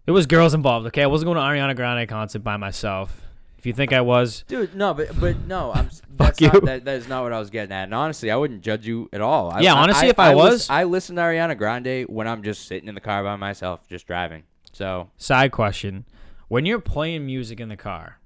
It 0.07 0.11
was 0.11 0.26
girls 0.26 0.53
involved. 0.53 0.87
Okay, 0.89 1.03
I 1.03 1.07
wasn't 1.07 1.33
going 1.33 1.37
to 1.37 1.43
Ariana 1.43 1.76
Grande 1.76 2.09
concert 2.09 2.41
by 2.41 2.57
myself. 2.57 3.22
If 3.61 3.66
you 3.66 3.74
think 3.74 3.92
I 3.92 4.00
was, 4.00 4.42
Dude, 4.48 4.74
no, 4.74 4.94
but 4.94 5.20
but 5.20 5.36
no, 5.46 5.70
I'm 5.74 5.90
that's 6.16 6.40
you. 6.40 6.48
not, 6.48 6.64
that, 6.64 6.84
that 6.86 6.96
is 6.96 7.08
not 7.08 7.22
what 7.24 7.34
I 7.34 7.38
was 7.38 7.50
getting 7.50 7.72
at. 7.72 7.84
And 7.84 7.92
honestly, 7.94 8.30
I 8.30 8.36
wouldn't 8.36 8.62
judge 8.62 8.86
you 8.86 9.11
at 9.12 9.20
all. 9.20 9.50
I, 9.50 9.61
Yeah, 9.61 9.74
honestly, 9.74 10.08
if 10.08 10.18
I 10.18 10.34
was- 10.34 10.70
I 10.70 10.84
listen 10.84 11.16
to 11.16 11.20
Ariana 11.22 11.58
Grande 11.58 12.06
when 12.08 12.26
I'm 12.26 12.42
just 12.42 12.66
sitting 12.66 12.88
in 12.88 12.94
the 12.94 13.02
car 13.02 13.22
by 13.22 13.36
myself, 13.36 13.86
just 13.86 14.06
driving. 14.06 14.44
So 14.72 15.11
side 15.18 15.52
question: 15.52 16.06
When 16.48 16.64
you're 16.64 16.80
playing 16.80 17.26
music 17.26 17.61
in 17.61 17.68
the 17.68 17.76
car, 17.76 18.18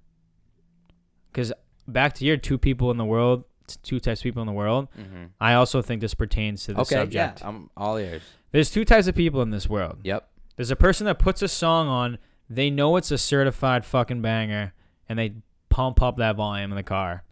because 1.32 1.52
back 1.88 2.12
to 2.14 2.24
your 2.24 2.36
two 2.36 2.56
people 2.56 2.92
in 2.92 2.96
the 2.96 3.04
world, 3.04 3.42
two 3.82 3.98
types 3.98 4.20
of 4.20 4.22
people 4.22 4.40
in 4.42 4.46
the 4.46 4.52
world. 4.52 4.86
mhm. 4.96 5.30
I 5.40 5.54
also 5.54 5.82
think 5.82 6.00
this 6.00 6.14
pertains 6.14 6.64
to 6.66 6.74
the 6.74 6.82
okay, 6.82 6.94
subject. 6.94 7.40
yeah, 7.40 7.48
I'm 7.48 7.70
all 7.76 7.96
ears. 7.96 8.22
There's 8.52 8.70
two 8.70 8.84
types 8.84 9.08
of 9.08 9.14
people 9.16 9.42
in 9.42 9.50
this 9.50 9.68
world. 9.68 9.98
Yep. 10.04 10.28
There's 10.56 10.70
a 10.70 10.76
person 10.76 11.06
that 11.06 11.18
puts 11.18 11.42
a 11.42 11.48
song 11.48 11.88
on, 11.88 12.18
they 12.48 12.70
know 12.70 12.96
it's 12.96 13.10
a 13.10 13.18
certified 13.18 13.84
fucking 13.84 14.22
banger, 14.22 14.72
and 15.08 15.18
they 15.18 15.34
pump 15.68 16.00
up 16.02 16.16
that 16.18 16.36
volume 16.36 16.70
in 16.72 16.76
the 16.76 16.82
car, 16.82 17.22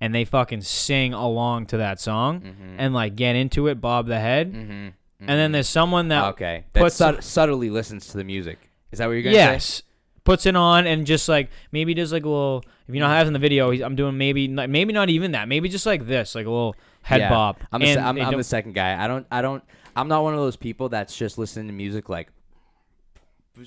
and 0.00 0.14
they 0.14 0.24
fucking 0.24 0.62
sing 0.62 1.12
along 1.14 1.66
to 1.66 1.76
that 1.78 2.00
song, 2.00 2.40
Mm-hmm. 2.40 2.76
and 2.78 2.94
like 2.94 3.16
get 3.16 3.36
into 3.36 3.66
it, 3.68 3.80
bob 3.80 4.06
the 4.06 4.18
head. 4.20 4.52
mm-hmm. 4.52 4.88
And 5.20 5.28
then 5.38 5.52
there's 5.52 5.68
someone 5.68 6.08
that 6.08 6.24
okay, 6.30 6.64
that 6.72 6.80
puts- 6.80 6.96
sut- 6.96 7.22
subtly 7.22 7.68
listens 7.70 8.06
to 8.08 8.16
the 8.16 8.24
music. 8.24 8.58
Is 8.90 8.98
that 8.98 9.06
what 9.06 9.12
you're 9.12 9.22
gonna 9.22 9.34
say? 9.34 9.38
yes 9.52 9.82
puts 10.22 10.44
it 10.44 10.54
on 10.54 10.86
and 10.86 11.06
just 11.06 11.28
like 11.30 11.48
maybe 11.72 11.94
does 11.94 12.12
like 12.12 12.24
a 12.24 12.28
little. 12.28 12.62
If 12.86 12.94
you 12.94 13.00
know 13.00 13.06
how 13.08 13.20
in 13.22 13.32
the 13.32 13.38
video, 13.38 13.70
he's, 13.70 13.80
I'm 13.80 13.96
doing 13.96 14.18
maybe 14.18 14.48
not, 14.48 14.68
maybe 14.68 14.92
not 14.92 15.08
even 15.08 15.32
that, 15.32 15.48
maybe 15.48 15.68
just 15.70 15.86
like 15.86 16.06
this, 16.06 16.34
like 16.34 16.44
a 16.46 16.50
little 16.50 16.76
head 17.02 17.20
Yeah. 17.20 17.30
bob. 17.30 17.56
I'm, 17.72 17.80
the, 17.80 17.86
And 17.88 18.00
I'm, 18.00 18.14
they 18.16 18.20
I'm 18.20 18.36
the 18.36 18.44
second 18.44 18.74
guy. 18.74 19.02
I 19.02 19.08
don't 19.08 19.26
I 19.32 19.40
don't 19.40 19.64
I'm 19.96 20.08
not 20.08 20.22
one 20.22 20.34
of 20.34 20.40
those 20.40 20.56
people 20.56 20.88
that's 20.90 21.16
just 21.16 21.38
listening 21.38 21.68
to 21.68 21.72
music 21.72 22.08
like 22.10 22.28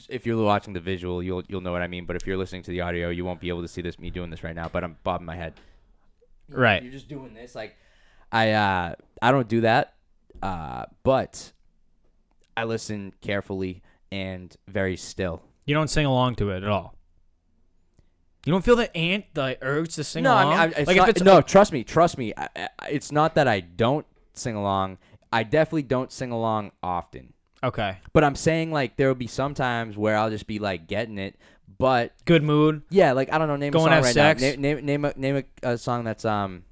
if 0.09 0.25
you're 0.25 0.43
watching 0.43 0.73
the 0.73 0.79
visual, 0.79 1.21
you'll 1.21 1.43
you'll 1.47 1.61
know 1.61 1.71
what 1.71 1.81
I 1.81 1.87
mean. 1.87 2.05
But 2.05 2.15
if 2.15 2.27
you're 2.27 2.37
listening 2.37 2.63
to 2.63 2.71
the 2.71 2.81
audio, 2.81 3.09
you 3.09 3.25
won't 3.25 3.39
be 3.39 3.49
able 3.49 3.61
to 3.61 3.67
see 3.67 3.81
this 3.81 3.99
me 3.99 4.09
doing 4.09 4.29
this 4.29 4.43
right 4.43 4.55
now. 4.55 4.69
But 4.71 4.83
I'm 4.83 4.97
bobbing 5.03 5.25
my 5.25 5.35
head. 5.35 5.53
You 6.49 6.57
Right. 6.57 6.83
You're 6.83 6.91
just 6.91 7.07
doing 7.07 7.33
this 7.33 7.55
like 7.55 7.75
I 8.31 8.51
uh 8.51 8.95
I 9.21 9.31
don't 9.31 9.47
do 9.47 9.61
that. 9.61 9.93
Uh 10.41 10.85
but 11.03 11.51
I 12.55 12.65
listen 12.65 13.13
carefully 13.21 13.81
and 14.11 14.55
very 14.67 14.95
still. 14.95 15.41
you 15.65 15.73
don't 15.73 15.89
sing 15.89 16.05
along 16.05 16.35
to 16.35 16.51
it 16.51 16.63
at 16.63 16.69
all. 16.69 16.95
You 18.45 18.51
don't 18.51 18.63
feel 18.63 18.75
the 18.75 18.95
ant, 18.95 19.25
the 19.33 19.57
urge 19.61 19.95
to 19.95 20.03
sing 20.03 20.23
no, 20.23 20.33
along. 20.33 20.47
I 20.47 20.49
mean, 20.49 20.59
I, 20.75 20.79
it's 20.79 20.87
like 20.87 20.97
not, 20.97 21.09
if 21.09 21.15
it's 21.15 21.23
no. 21.23 21.41
Trust 21.41 21.71
me, 21.71 21.83
trust 21.83 22.17
me. 22.17 22.33
I, 22.35 22.49
I, 22.55 22.69
it's 22.89 23.11
not 23.11 23.35
that 23.35 23.47
I 23.47 23.61
don't 23.61 24.05
sing 24.33 24.55
along. 24.55 24.97
I 25.31 25.43
definitely 25.43 25.83
don't 25.83 26.11
sing 26.11 26.31
along 26.31 26.73
often. 26.83 27.33
Okay. 27.63 27.97
But 28.11 28.23
I'm 28.23 28.35
saying 28.35 28.71
like 28.71 28.97
there 28.97 29.07
will 29.07 29.15
be 29.15 29.27
some 29.27 29.53
times 29.53 29.97
where 29.97 30.17
I'll 30.17 30.29
just 30.29 30.47
be 30.47 30.59
like 30.59 30.87
getting 30.87 31.17
it, 31.17 31.35
but 31.77 32.11
Good 32.25 32.43
mood. 32.43 32.83
yeah, 32.89 33.13
like 33.13 33.31
I 33.31 33.37
don't 33.37 33.47
know, 33.47 33.55
name 33.55 33.71
Go 33.71 33.79
a 33.79 33.81
song 33.83 33.91
have 33.91 34.03
right 34.03 34.13
sex? 34.13 34.41
now. 34.41 34.47
Name 34.49 34.59
name 34.59 34.85
name 34.85 35.05
a, 35.05 35.13
name 35.15 35.43
a, 35.63 35.69
a 35.71 35.77
song 35.77 36.03
that's 36.03 36.25
um, 36.25 36.63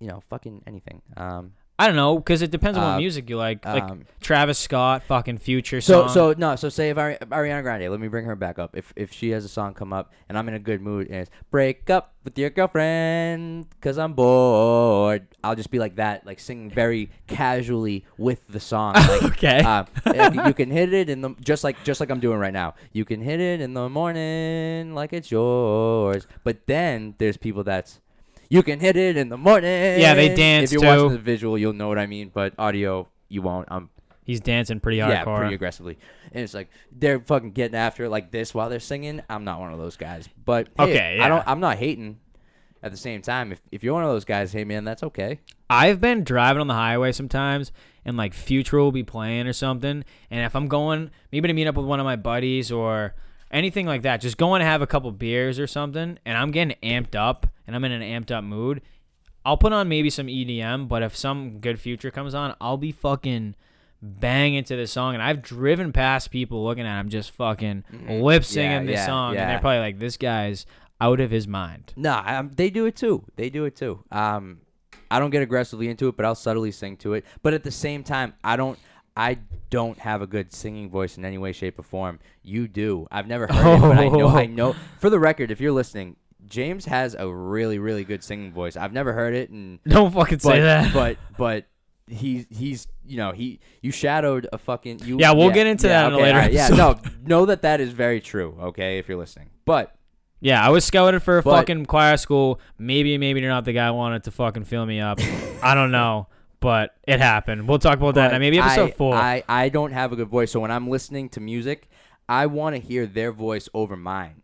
you 0.00 0.08
know, 0.08 0.22
fucking 0.28 0.62
anything. 0.66 1.00
Um, 1.16 1.52
I 1.82 1.86
don't 1.88 1.96
know, 1.96 2.16
because 2.16 2.42
it 2.42 2.50
depends 2.52 2.78
on 2.78 2.84
Uh, 2.84 2.90
what 2.92 2.98
music 2.98 3.28
you 3.28 3.36
like. 3.36 3.64
Like 3.64 3.82
um, 3.82 4.04
Travis 4.20 4.58
Scott, 4.58 5.02
fucking 5.08 5.38
Future 5.38 5.80
so 5.80 6.06
song. 6.06 6.08
so 6.14 6.34
no, 6.38 6.54
so 6.56 6.68
say 6.68 6.90
if 6.90 6.96
Ari- 6.98 7.18
Ariana 7.22 7.62
Grande, 7.62 7.90
let 7.90 7.98
me 7.98 8.06
bring 8.08 8.24
her 8.26 8.36
back 8.36 8.58
up. 8.58 8.76
If 8.76 8.92
if 8.94 9.12
she 9.12 9.30
has 9.30 9.44
a 9.44 9.48
song 9.48 9.74
come 9.74 9.92
up 9.92 10.12
and 10.28 10.38
I'm 10.38 10.46
in 10.48 10.54
a 10.54 10.58
good 10.60 10.80
mood 10.80 11.08
and 11.08 11.16
it's 11.16 11.30
break 11.50 11.90
up 11.90 12.14
with 12.24 12.38
your 12.38 12.50
girlfriend 12.50 13.66
cause 13.80 13.98
I'm 13.98 14.12
bored, 14.12 15.26
I'll 15.42 15.56
just 15.56 15.70
be 15.72 15.78
like 15.80 15.96
that, 15.96 16.24
like 16.24 16.38
singing 16.38 16.70
very 16.70 17.10
casually 17.26 18.04
with 18.16 18.46
the 18.48 18.60
song. 18.60 18.94
Like, 19.12 19.22
okay. 19.24 19.60
uh, 19.64 19.84
you 20.32 20.44
you 20.46 20.54
can 20.60 20.70
hit 20.70 20.92
it 20.94 21.10
in 21.10 21.20
the 21.20 21.34
just 21.40 21.64
like 21.64 21.82
just 21.84 21.98
like 22.00 22.10
I'm 22.10 22.20
doing 22.20 22.38
right 22.38 22.52
now. 22.52 22.74
You 22.92 23.04
can 23.04 23.20
hit 23.20 23.40
it 23.40 23.60
in 23.60 23.74
the 23.74 23.88
morning 23.88 24.94
like 24.94 25.12
it's 25.12 25.30
yours. 25.30 26.26
But 26.44 26.66
then 26.66 27.14
there's 27.18 27.36
people 27.36 27.64
that's 27.64 28.00
you 28.52 28.62
can 28.62 28.80
hit 28.80 28.96
it 28.96 29.16
in 29.16 29.30
the 29.30 29.38
morning. 29.38 29.98
Yeah, 29.98 30.14
they 30.14 30.34
dance, 30.34 30.70
If 30.70 30.80
you're 30.80 30.84
watching 30.84 31.12
the 31.12 31.18
visual, 31.18 31.56
you'll 31.56 31.72
know 31.72 31.88
what 31.88 31.98
I 31.98 32.06
mean. 32.06 32.30
But 32.32 32.54
audio, 32.58 33.08
you 33.28 33.40
won't. 33.40 33.68
I'm 33.70 33.88
He's 34.24 34.40
dancing 34.40 34.78
pretty 34.78 34.98
yeah, 34.98 35.24
pretty 35.24 35.54
aggressively. 35.54 35.98
And 36.30 36.44
it's 36.44 36.54
like 36.54 36.68
they're 36.92 37.18
fucking 37.18 37.52
getting 37.52 37.74
after 37.74 38.04
it 38.04 38.10
like 38.10 38.30
this 38.30 38.54
while 38.54 38.68
they're 38.68 38.78
singing. 38.78 39.20
I'm 39.28 39.44
not 39.44 39.58
one 39.58 39.72
of 39.72 39.78
those 39.78 39.96
guys. 39.96 40.28
But 40.44 40.68
hey, 40.76 40.84
Okay, 40.84 41.18
I 41.20 41.28
don't. 41.28 41.42
I'm 41.46 41.60
not 41.60 41.78
hating. 41.78 42.18
At 42.84 42.90
the 42.90 42.96
same 42.96 43.22
time, 43.22 43.52
if 43.52 43.60
if 43.70 43.82
you're 43.82 43.94
one 43.94 44.02
of 44.04 44.10
those 44.10 44.24
guys, 44.24 44.52
hey 44.52 44.64
man, 44.64 44.84
that's 44.84 45.02
okay. 45.04 45.40
I've 45.70 46.00
been 46.00 46.22
driving 46.22 46.60
on 46.60 46.66
the 46.66 46.74
highway 46.74 47.12
sometimes 47.12 47.72
and 48.04 48.16
like 48.16 48.34
Future 48.34 48.78
will 48.78 48.92
be 48.92 49.04
playing 49.04 49.46
or 49.46 49.52
something. 49.52 50.04
And 50.30 50.44
if 50.44 50.54
I'm 50.54 50.68
going 50.68 51.10
maybe 51.30 51.48
to 51.48 51.54
meet 51.54 51.66
up 51.66 51.76
with 51.76 51.86
one 51.86 52.00
of 52.00 52.04
my 52.04 52.16
buddies 52.16 52.70
or 52.70 53.14
anything 53.52 53.86
like 53.86 54.02
that, 54.02 54.20
just 54.20 54.36
going 54.36 54.60
to 54.60 54.66
have 54.66 54.82
a 54.82 54.86
couple 54.86 55.10
beers 55.12 55.58
or 55.58 55.66
something 55.66 56.18
and 56.24 56.36
I'm 56.36 56.50
getting 56.50 56.76
amped 56.82 57.14
up 57.14 57.46
and 57.66 57.76
I'm 57.76 57.84
in 57.84 57.92
an 57.92 58.02
amped 58.02 58.30
up 58.30 58.44
mood, 58.44 58.82
I'll 59.44 59.56
put 59.56 59.72
on 59.72 59.88
maybe 59.88 60.10
some 60.10 60.26
EDM, 60.26 60.88
but 60.88 61.02
if 61.02 61.16
some 61.16 61.58
good 61.58 61.80
Future 61.80 62.10
comes 62.10 62.34
on, 62.34 62.54
I'll 62.60 62.76
be 62.76 62.92
fucking 62.92 63.54
bang 64.00 64.54
into 64.54 64.74
this 64.74 64.90
song 64.90 65.14
and 65.14 65.22
I've 65.22 65.42
driven 65.42 65.92
past 65.92 66.30
people 66.30 66.64
looking 66.64 66.86
at 66.86 66.98
him 67.00 67.08
just 67.08 67.30
fucking 67.32 67.84
lip 68.08 68.44
singing 68.44 68.70
Mm-hmm. 68.80 68.88
Yeah, 68.88 68.92
this 68.92 69.00
yeah, 69.00 69.06
song 69.06 69.30
and 69.30 69.38
yeah. 69.38 69.46
they're 69.48 69.60
probably 69.60 69.78
like 69.78 69.98
this 69.98 70.16
guy's 70.16 70.66
out 71.00 71.20
of 71.20 71.30
his 71.30 71.48
mind. 71.48 71.92
Nah, 71.96 72.22
um, 72.26 72.50
they 72.54 72.70
do 72.70 72.86
it 72.86 72.96
too. 72.96 73.24
They 73.36 73.50
do 73.50 73.64
it 73.64 73.76
too. 73.76 74.04
Um, 74.12 74.60
I 75.10 75.18
don't 75.18 75.30
get 75.30 75.42
aggressively 75.42 75.88
into 75.88 76.08
it, 76.08 76.16
but 76.16 76.24
I'll 76.24 76.34
subtly 76.34 76.70
sing 76.70 76.96
to 76.98 77.14
it. 77.14 77.24
But 77.42 77.54
at 77.54 77.64
the 77.64 77.70
same 77.70 78.02
time, 78.02 78.34
I 78.42 78.56
don't. 78.56 78.78
I 79.16 79.38
don't 79.70 79.98
have 79.98 80.22
a 80.22 80.26
good 80.26 80.52
singing 80.52 80.88
voice 80.90 81.16
in 81.18 81.24
any 81.24 81.38
way, 81.38 81.52
shape, 81.52 81.78
or 81.78 81.82
form. 81.82 82.18
You 82.42 82.66
do. 82.68 83.06
I've 83.10 83.26
never 83.26 83.46
heard 83.46 83.76
it, 83.76 83.80
but 83.80 83.98
I 83.98 84.08
know. 84.08 84.28
I 84.28 84.46
know. 84.60 84.74
For 85.00 85.10
the 85.10 85.18
record, 85.18 85.50
if 85.50 85.60
you're 85.60 85.72
listening, 85.72 86.16
James 86.46 86.86
has 86.86 87.14
a 87.18 87.28
really, 87.28 87.78
really 87.78 88.04
good 88.04 88.22
singing 88.24 88.52
voice. 88.52 88.76
I've 88.76 88.92
never 88.92 89.12
heard 89.12 89.34
it, 89.34 89.50
and 89.50 89.78
Don't 89.86 90.12
fucking 90.12 90.38
but 90.38 90.42
say 90.42 90.60
that. 90.60 90.92
but 90.94 91.16
but 91.38 91.66
he's 92.08 92.46
he's 92.50 92.88
you 93.06 93.16
know 93.16 93.32
he 93.32 93.60
you 93.80 93.90
shadowed 93.92 94.48
a 94.52 94.58
fucking 94.58 95.00
you. 95.04 95.18
Yeah, 95.20 95.32
we'll 95.32 95.50
get 95.50 95.66
into 95.66 95.88
that 95.88 96.08
in 96.08 96.14
okay, 96.14 96.22
later 96.24 96.36
alright, 96.38 96.52
Yeah, 96.52 96.68
no, 96.68 96.98
know 97.24 97.46
that 97.46 97.62
that 97.62 97.80
is 97.80 97.90
very 97.92 98.20
true. 98.20 98.56
Okay, 98.60 98.98
if 98.98 99.08
you're 99.08 99.18
listening, 99.18 99.50
but 99.64 99.94
Yeah, 100.40 100.64
I 100.66 100.70
was 100.70 100.84
scouted 100.84 101.22
for 101.22 101.38
a 101.38 101.42
But- 101.42 101.52
fucking 101.58 101.86
choir 101.86 102.16
school. 102.16 102.60
Maybe, 102.78 103.16
maybe 103.18 103.40
you're 103.40 103.50
not 103.50 103.64
the 103.64 103.72
guy 103.72 103.86
who 103.88 103.94
wanted 103.94 104.24
to 104.24 104.30
fucking 104.32 104.64
fill 104.64 104.84
me 104.84 105.00
up. 105.00 105.20
I 105.62 105.74
don't 105.74 105.92
know, 105.92 106.26
but 106.62 106.94
it 107.06 107.20
happened. 107.20 107.68
We'll 107.68 107.78
talk 107.78 107.98
about 107.98 108.14
that. 108.14 108.30
But 108.30 108.38
Maybe 108.40 108.58
episode 108.58 108.90
I, 108.90 108.92
four. 108.92 109.14
I, 109.14 109.42
I 109.48 109.68
don't 109.68 109.92
have 109.92 110.12
a 110.12 110.16
good 110.16 110.28
voice, 110.28 110.50
so 110.50 110.60
when 110.60 110.70
I'm 110.70 110.88
listening 110.88 111.28
to 111.30 111.40
music, 111.40 111.90
I 112.28 112.46
want 112.46 112.76
to 112.76 112.80
hear 112.80 113.06
their 113.06 113.32
voice 113.32 113.68
over 113.74 113.96
mine. 113.96 114.42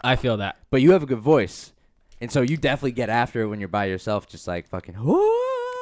I 0.00 0.16
feel 0.16 0.38
that. 0.38 0.56
But 0.70 0.82
you 0.82 0.92
have 0.92 1.02
a 1.02 1.06
good 1.06 1.20
voice, 1.20 1.72
and 2.20 2.32
so 2.32 2.40
you 2.42 2.56
definitely 2.56 2.92
get 2.92 3.08
after 3.10 3.42
it 3.42 3.46
when 3.46 3.60
you're 3.60 3.68
by 3.68 3.84
yourself, 3.84 4.26
just 4.26 4.48
like 4.48 4.66
fucking. 4.68 4.96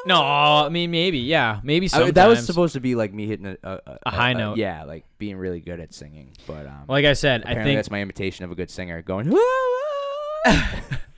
No, 0.05 0.21
I 0.21 0.69
mean 0.69 0.91
maybe, 0.91 1.19
yeah, 1.19 1.61
maybe 1.63 1.87
I- 1.87 1.89
sometimes. 1.89 2.15
that 2.15 2.27
was 2.27 2.45
supposed 2.45 2.75
to 2.75 2.81
be 2.81 2.97
like 2.97 3.15
me 3.15 3.27
hitting 3.27 3.47
a, 3.47 3.57
a, 3.63 3.99
A 4.07 4.11
high 4.11 4.33
note. 4.33 4.59
Yeah, 4.59 4.83
like 4.85 5.05
being 5.19 5.37
really 5.37 5.61
good 5.61 5.79
at 5.79 5.95
singing. 5.95 6.33
But 6.47 6.67
um, 6.67 6.85
like 6.89 7.05
I 7.05 7.13
said, 7.13 7.45
I 7.45 7.55
think 7.55 7.79
that's 7.79 7.91
my 7.91 8.03
imitation 8.03 8.45
of 8.45 8.51
a 8.51 8.57
good 8.57 8.71
singer, 8.71 9.01
going. 9.03 9.31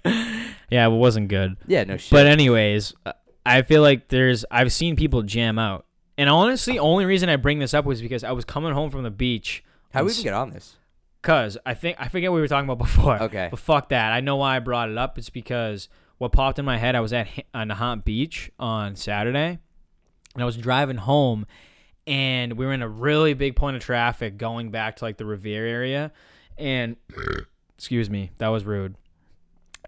yeah, 0.04 0.86
it 0.86 0.90
wasn't 0.90 1.28
good. 1.28 1.56
yeah, 1.66 1.84
no 1.84 1.96
shit. 1.96 2.10
But 2.10 2.26
anyways, 2.26 2.92
uh, 3.06 3.12
I 3.46 3.62
feel 3.62 3.82
like 3.82 4.08
there's 4.08 4.44
I've 4.50 4.72
seen 4.72 4.96
people 4.96 5.22
jam 5.22 5.58
out, 5.58 5.86
and 6.16 6.30
honestly, 6.30 6.78
only 6.78 7.04
reason 7.04 7.28
I 7.28 7.36
bring 7.36 7.58
this 7.58 7.74
up 7.74 7.84
was 7.84 8.00
because 8.00 8.24
I 8.24 8.32
was 8.32 8.44
coming 8.44 8.72
home 8.72 8.90
from 8.90 9.02
the 9.02 9.10
beach. 9.10 9.62
how 9.92 10.00
on 10.00 10.06
we 10.06 10.12
even 10.12 10.24
get 10.24 10.34
on 10.34 10.50
this? 10.50 10.76
Cause 11.22 11.56
I 11.64 11.72
think 11.72 11.96
I 11.98 12.08
forget 12.08 12.30
what 12.30 12.36
we 12.36 12.40
were 12.42 12.48
talking 12.48 12.68
about 12.68 12.78
before. 12.86 13.22
Okay. 13.22 13.48
But 13.50 13.58
fuck 13.58 13.88
that. 13.90 14.12
I 14.12 14.20
know 14.20 14.36
why 14.36 14.56
I 14.56 14.58
brought 14.58 14.90
it 14.90 14.98
up. 14.98 15.18
It's 15.18 15.30
because 15.30 15.88
what 16.18 16.32
popped 16.32 16.58
in 16.58 16.64
my 16.64 16.78
head. 16.78 16.94
I 16.94 17.00
was 17.00 17.12
at 17.12 17.28
Nahant 17.54 18.04
Beach 18.04 18.50
on 18.58 18.96
Saturday, 18.96 19.58
and 20.34 20.42
I 20.42 20.44
was 20.44 20.56
driving 20.56 20.96
home, 20.96 21.46
and 22.06 22.54
we 22.54 22.66
were 22.66 22.72
in 22.72 22.82
a 22.82 22.88
really 22.88 23.34
big 23.34 23.56
point 23.56 23.76
of 23.76 23.82
traffic 23.82 24.36
going 24.38 24.70
back 24.70 24.96
to 24.96 25.04
like 25.04 25.16
the 25.16 25.24
Revere 25.24 25.66
area, 25.66 26.12
and 26.56 26.96
excuse 27.76 28.08
me, 28.08 28.30
that 28.38 28.48
was 28.48 28.64
rude. 28.64 28.96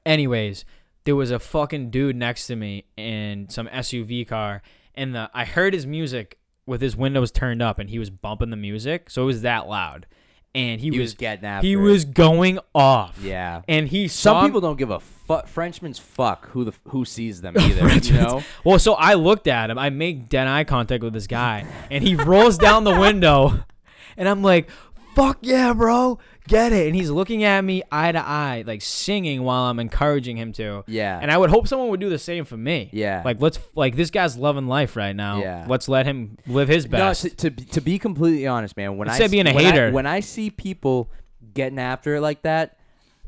Anyways, 0.04 0.64
there 1.06 1.16
was 1.16 1.30
a 1.30 1.38
fucking 1.38 1.88
dude 1.90 2.16
next 2.16 2.46
to 2.48 2.56
me 2.56 2.84
in 2.98 3.48
some 3.48 3.66
SUV 3.68 4.28
car, 4.28 4.60
and 4.94 5.14
the 5.14 5.30
I 5.32 5.46
heard 5.46 5.72
his 5.72 5.86
music 5.86 6.38
with 6.66 6.80
his 6.82 6.96
windows 6.96 7.30
turned 7.30 7.62
up, 7.62 7.78
and 7.78 7.88
he 7.88 7.98
was 7.98 8.10
bumping 8.10 8.50
the 8.50 8.56
music, 8.56 9.08
so 9.08 9.22
it 9.22 9.26
was 9.26 9.42
that 9.42 9.68
loud, 9.68 10.06
and 10.54 10.80
he, 10.80 10.90
He 10.90 10.98
was 10.98 11.10
was 11.10 11.14
getting 11.14 11.44
after. 11.44 11.66
he 11.66 11.74
it. 11.74 11.76
was 11.76 12.04
going 12.04 12.58
off. 12.74 13.18
Yeah. 13.22 13.62
And 13.68 13.88
he 13.88 14.08
Some 14.08 14.44
people 14.46 14.60
don't 14.60 14.76
give 14.76 14.90
a 14.90 15.00
fuck. 15.00 15.46
Frenchmen's 15.48 15.98
fuck 15.98 16.48
who 16.50 16.64
the 16.64 16.72
who 16.88 17.04
sees 17.04 17.40
them 17.40 17.56
either. 17.58 17.88
you 18.02 18.12
know. 18.14 18.42
Well, 18.64 18.78
so 18.78 18.94
I 18.94 19.14
looked 19.14 19.46
at 19.46 19.70
him. 19.70 19.78
I 19.78 19.90
make 19.90 20.28
dead 20.28 20.48
eye 20.48 20.64
contact 20.64 21.02
with 21.04 21.12
this 21.12 21.26
guy, 21.26 21.66
and 21.90 22.02
he 22.02 22.14
rolls 22.16 22.58
down 22.58 22.84
the 22.84 22.98
window, 22.98 23.64
and 24.16 24.28
I'm 24.28 24.42
like, 24.42 24.68
"Fuck 25.14 25.38
yeah, 25.42 25.72
bro, 25.72 26.18
get 26.46 26.72
it!" 26.72 26.86
And 26.86 26.94
he's 26.96 27.10
looking 27.10 27.44
at 27.44 27.62
me 27.64 27.82
eye 27.90 28.12
to 28.12 28.18
eye, 28.18 28.64
like 28.66 28.82
singing 28.82 29.42
while 29.42 29.64
I'm 29.64 29.78
encouraging 29.78 30.36
him 30.36 30.52
to. 30.54 30.84
Yeah. 30.86 31.18
And 31.20 31.30
I 31.30 31.38
would 31.38 31.50
hope 31.50 31.68
someone 31.68 31.88
would 31.88 32.00
do 32.00 32.08
the 32.10 32.18
same 32.18 32.44
for 32.44 32.56
me. 32.56 32.90
Yeah. 32.92 33.22
Like 33.24 33.40
let's 33.40 33.58
like 33.74 33.96
this 33.96 34.10
guy's 34.10 34.36
loving 34.36 34.66
life 34.66 34.96
right 34.96 35.14
now. 35.16 35.40
Yeah. 35.40 35.66
Let's 35.68 35.88
let 35.88 36.06
him 36.06 36.38
live 36.46 36.68
his 36.68 36.84
No, 36.88 36.98
best. 36.98 37.22
to, 37.22 37.30
to 37.30 37.50
be- 37.50 37.64
to 37.64 37.80
be 37.80 37.98
completely 37.98 38.46
honest, 38.46 38.76
man, 38.76 38.96
when 38.96 39.08
Instead 39.08 39.22
I 39.22 39.26
of 39.26 39.30
being 39.30 39.46
a 39.48 39.54
when 39.54 39.64
I- 39.66 39.70
hater. 39.70 39.90
when 39.92 40.06
I 40.06 40.20
see 40.20 40.50
people 40.50 41.10
getting 41.54 41.78
after 41.78 42.16
it 42.16 42.20
like 42.20 42.42
that, 42.42 42.78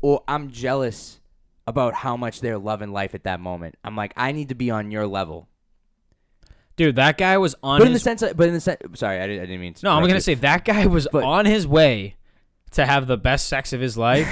or 0.01 0.23
I'm 0.27 0.51
jealous 0.51 1.19
about 1.67 1.93
how 1.93 2.17
much 2.17 2.41
they're 2.41 2.57
loving 2.57 2.91
life 2.91 3.13
at 3.13 3.23
that 3.25 3.39
moment. 3.39 3.75
I'm 3.83 3.95
like, 3.95 4.13
I 4.17 4.31
need 4.31 4.49
to 4.49 4.55
be 4.55 4.71
on 4.71 4.91
your 4.91 5.05
level. 5.05 5.47
Dude, 6.77 6.95
that 6.95 7.17
guy 7.17 7.37
was 7.37 7.55
on 7.61 7.79
But 7.79 7.87
in 7.87 7.91
the 7.93 7.95
his 7.97 8.03
sense, 8.03 8.23
but 8.35 8.47
in 8.47 8.53
the 8.53 8.61
sense, 8.61 8.81
sorry, 8.93 9.19
I 9.19 9.27
didn't, 9.27 9.41
I 9.41 9.45
didn't 9.47 9.59
mean 9.61 9.73
to. 9.73 9.85
No, 9.85 9.91
I'm 9.91 10.01
gonna 10.03 10.13
you. 10.15 10.19
say 10.21 10.35
that 10.35 10.63
guy 10.63 10.85
was 10.85 11.07
But- 11.11 11.23
on 11.23 11.45
his 11.45 11.67
way 11.67 12.15
to 12.71 12.85
have 12.85 13.07
the 13.07 13.17
best 13.17 13.47
sex 13.47 13.73
of 13.73 13.81
his 13.81 13.97
life, 13.97 14.27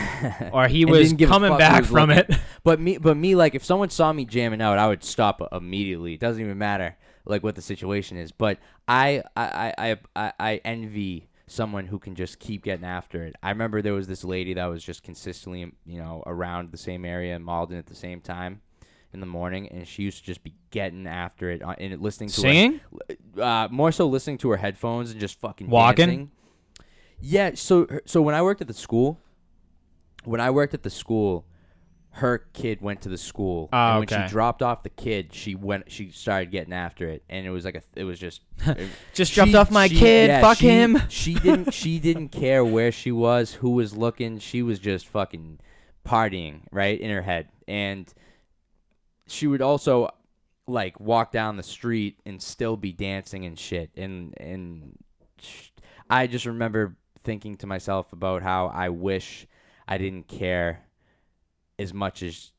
or 0.53 0.67
he 0.67 0.85
was 0.85 1.07
didn't 1.07 1.17
give 1.17 1.29
a 1.29 1.33
coming 1.33 1.49
fuck 1.51 1.59
who 1.61 1.67
back 1.67 1.81
was 1.81 1.89
from 1.89 2.09
looking. 2.09 2.35
it. 2.35 2.39
But 2.63 2.79
me, 2.81 2.97
but 2.97 3.15
me, 3.15 3.33
like 3.35 3.55
if 3.55 3.63
someone 3.63 3.89
saw 3.89 4.11
me 4.11 4.25
jamming 4.25 4.61
out, 4.61 4.77
I 4.77 4.87
would 4.87 5.03
stop 5.03 5.41
immediately. 5.53 6.13
It 6.15 6.19
doesn't 6.19 6.41
even 6.41 6.57
matter 6.57 6.97
like 7.25 7.41
what 7.43 7.55
the 7.55 7.61
situation 7.61 8.17
is. 8.17 8.31
But 8.33 8.59
I, 8.87 9.23
I, 9.37 9.73
I, 9.77 9.97
I, 10.15 10.33
I 10.39 10.61
envy 10.65 11.29
someone 11.47 11.85
who 11.87 11.97
can 11.97 12.13
just 12.15 12.39
keep 12.39 12.63
getting 12.63 12.85
after 12.85 13.23
it. 13.23 13.35
I 13.41 13.49
remember 13.51 13.81
there 13.81 13.93
was 13.93 14.07
this 14.07 14.25
lady 14.25 14.53
that 14.55 14.65
was 14.65 14.83
just 14.83 15.01
consistently, 15.03 15.71
you 15.85 15.97
know, 15.97 16.23
around 16.25 16.71
the 16.73 16.77
same 16.77 17.05
area 17.05 17.35
in 17.37 17.41
Malden 17.43 17.77
at 17.77 17.85
the 17.85 17.95
same 17.95 18.19
time 18.19 18.59
in 19.13 19.21
the 19.21 19.25
morning, 19.25 19.69
and 19.69 19.87
she 19.87 20.03
used 20.03 20.17
to 20.19 20.23
just 20.25 20.43
be 20.43 20.53
getting 20.71 21.07
after 21.07 21.49
it 21.49 21.63
uh, 21.63 21.73
and 21.79 22.01
listening 22.01 22.27
to 22.29 22.35
her- 22.41 22.41
Singing? 22.41 22.81
uh, 23.41 23.69
more 23.71 23.93
so 23.93 24.07
listening 24.07 24.37
to 24.39 24.49
her 24.49 24.57
headphones 24.57 25.11
and 25.11 25.21
just 25.21 25.39
fucking 25.39 25.69
Walking? 25.69 26.07
dancing. 26.07 26.31
Yeah, 27.19 27.51
so 27.55 27.87
so 28.05 28.21
when 28.21 28.35
I 28.35 28.41
worked 28.41 28.61
at 28.61 28.67
the 28.67 28.73
school, 28.73 29.19
when 30.23 30.39
I 30.41 30.49
worked 30.51 30.73
at 30.73 30.83
the 30.83 30.89
school, 30.89 31.45
her 32.11 32.39
kid 32.53 32.81
went 32.81 33.01
to 33.01 33.09
the 33.09 33.17
school, 33.17 33.69
Ah, 33.73 33.91
and 33.91 33.99
when 33.99 34.07
okay. 34.19 34.27
she 34.27 34.31
dropped 34.31 34.61
off 34.61 34.83
the 34.83 34.89
kid, 34.89 35.33
she 35.33 35.55
went. 35.55 35.91
She 35.91 36.11
started 36.11 36.51
getting 36.51 36.73
after 36.73 37.07
it, 37.09 37.23
and 37.29 37.45
it 37.45 37.49
was 37.49 37.65
like 37.65 37.75
a. 37.75 37.81
It 37.95 38.03
was 38.03 38.19
just. 38.19 38.41
Just 39.13 39.31
she- 39.31 39.35
dropped 39.35 39.55
off 39.55 39.71
my 39.71 39.87
kid. 39.87 40.29
yeah, 40.29 40.41
Fuck 40.41 40.57
she- 40.59 40.67
him. 40.69 41.01
She 41.09 41.33
didn't. 41.35 41.73
She 41.73 41.99
didn't 41.99 42.29
care 42.29 42.63
where 42.65 42.91
she 42.91 43.11
was, 43.11 43.53
who 43.53 43.71
was 43.71 43.95
looking. 43.97 44.39
She 44.39 44.61
was 44.61 44.79
just 44.79 45.07
fucking 45.07 45.59
partying 46.05 46.61
right 46.71 46.99
in 46.99 47.09
her 47.09 47.21
head, 47.23 47.49
and 47.67 48.11
she 49.27 49.47
would 49.47 49.61
also 49.61 50.09
like 50.67 50.99
walk 50.99 51.31
down 51.31 51.55
the 51.57 51.63
street 51.63 52.19
and 52.25 52.41
still 52.41 52.77
be 52.77 52.91
dancing 52.91 53.45
and 53.45 53.57
shit, 53.57 53.89
and 53.95 54.33
and 54.37 54.97
sh- 55.39 55.69
I 56.09 56.27
just 56.27 56.45
remember 56.45 56.95
thinking 57.27 57.57
to 57.57 57.67
myself 57.67 58.13
about 58.13 58.41
how 58.41 58.67
I 58.67 58.87
wish 58.87 59.45
I 59.85 59.97
didn't 59.97 60.27
care 60.29 60.85
as 61.77 61.93
much 61.93 62.23
as 62.23 62.53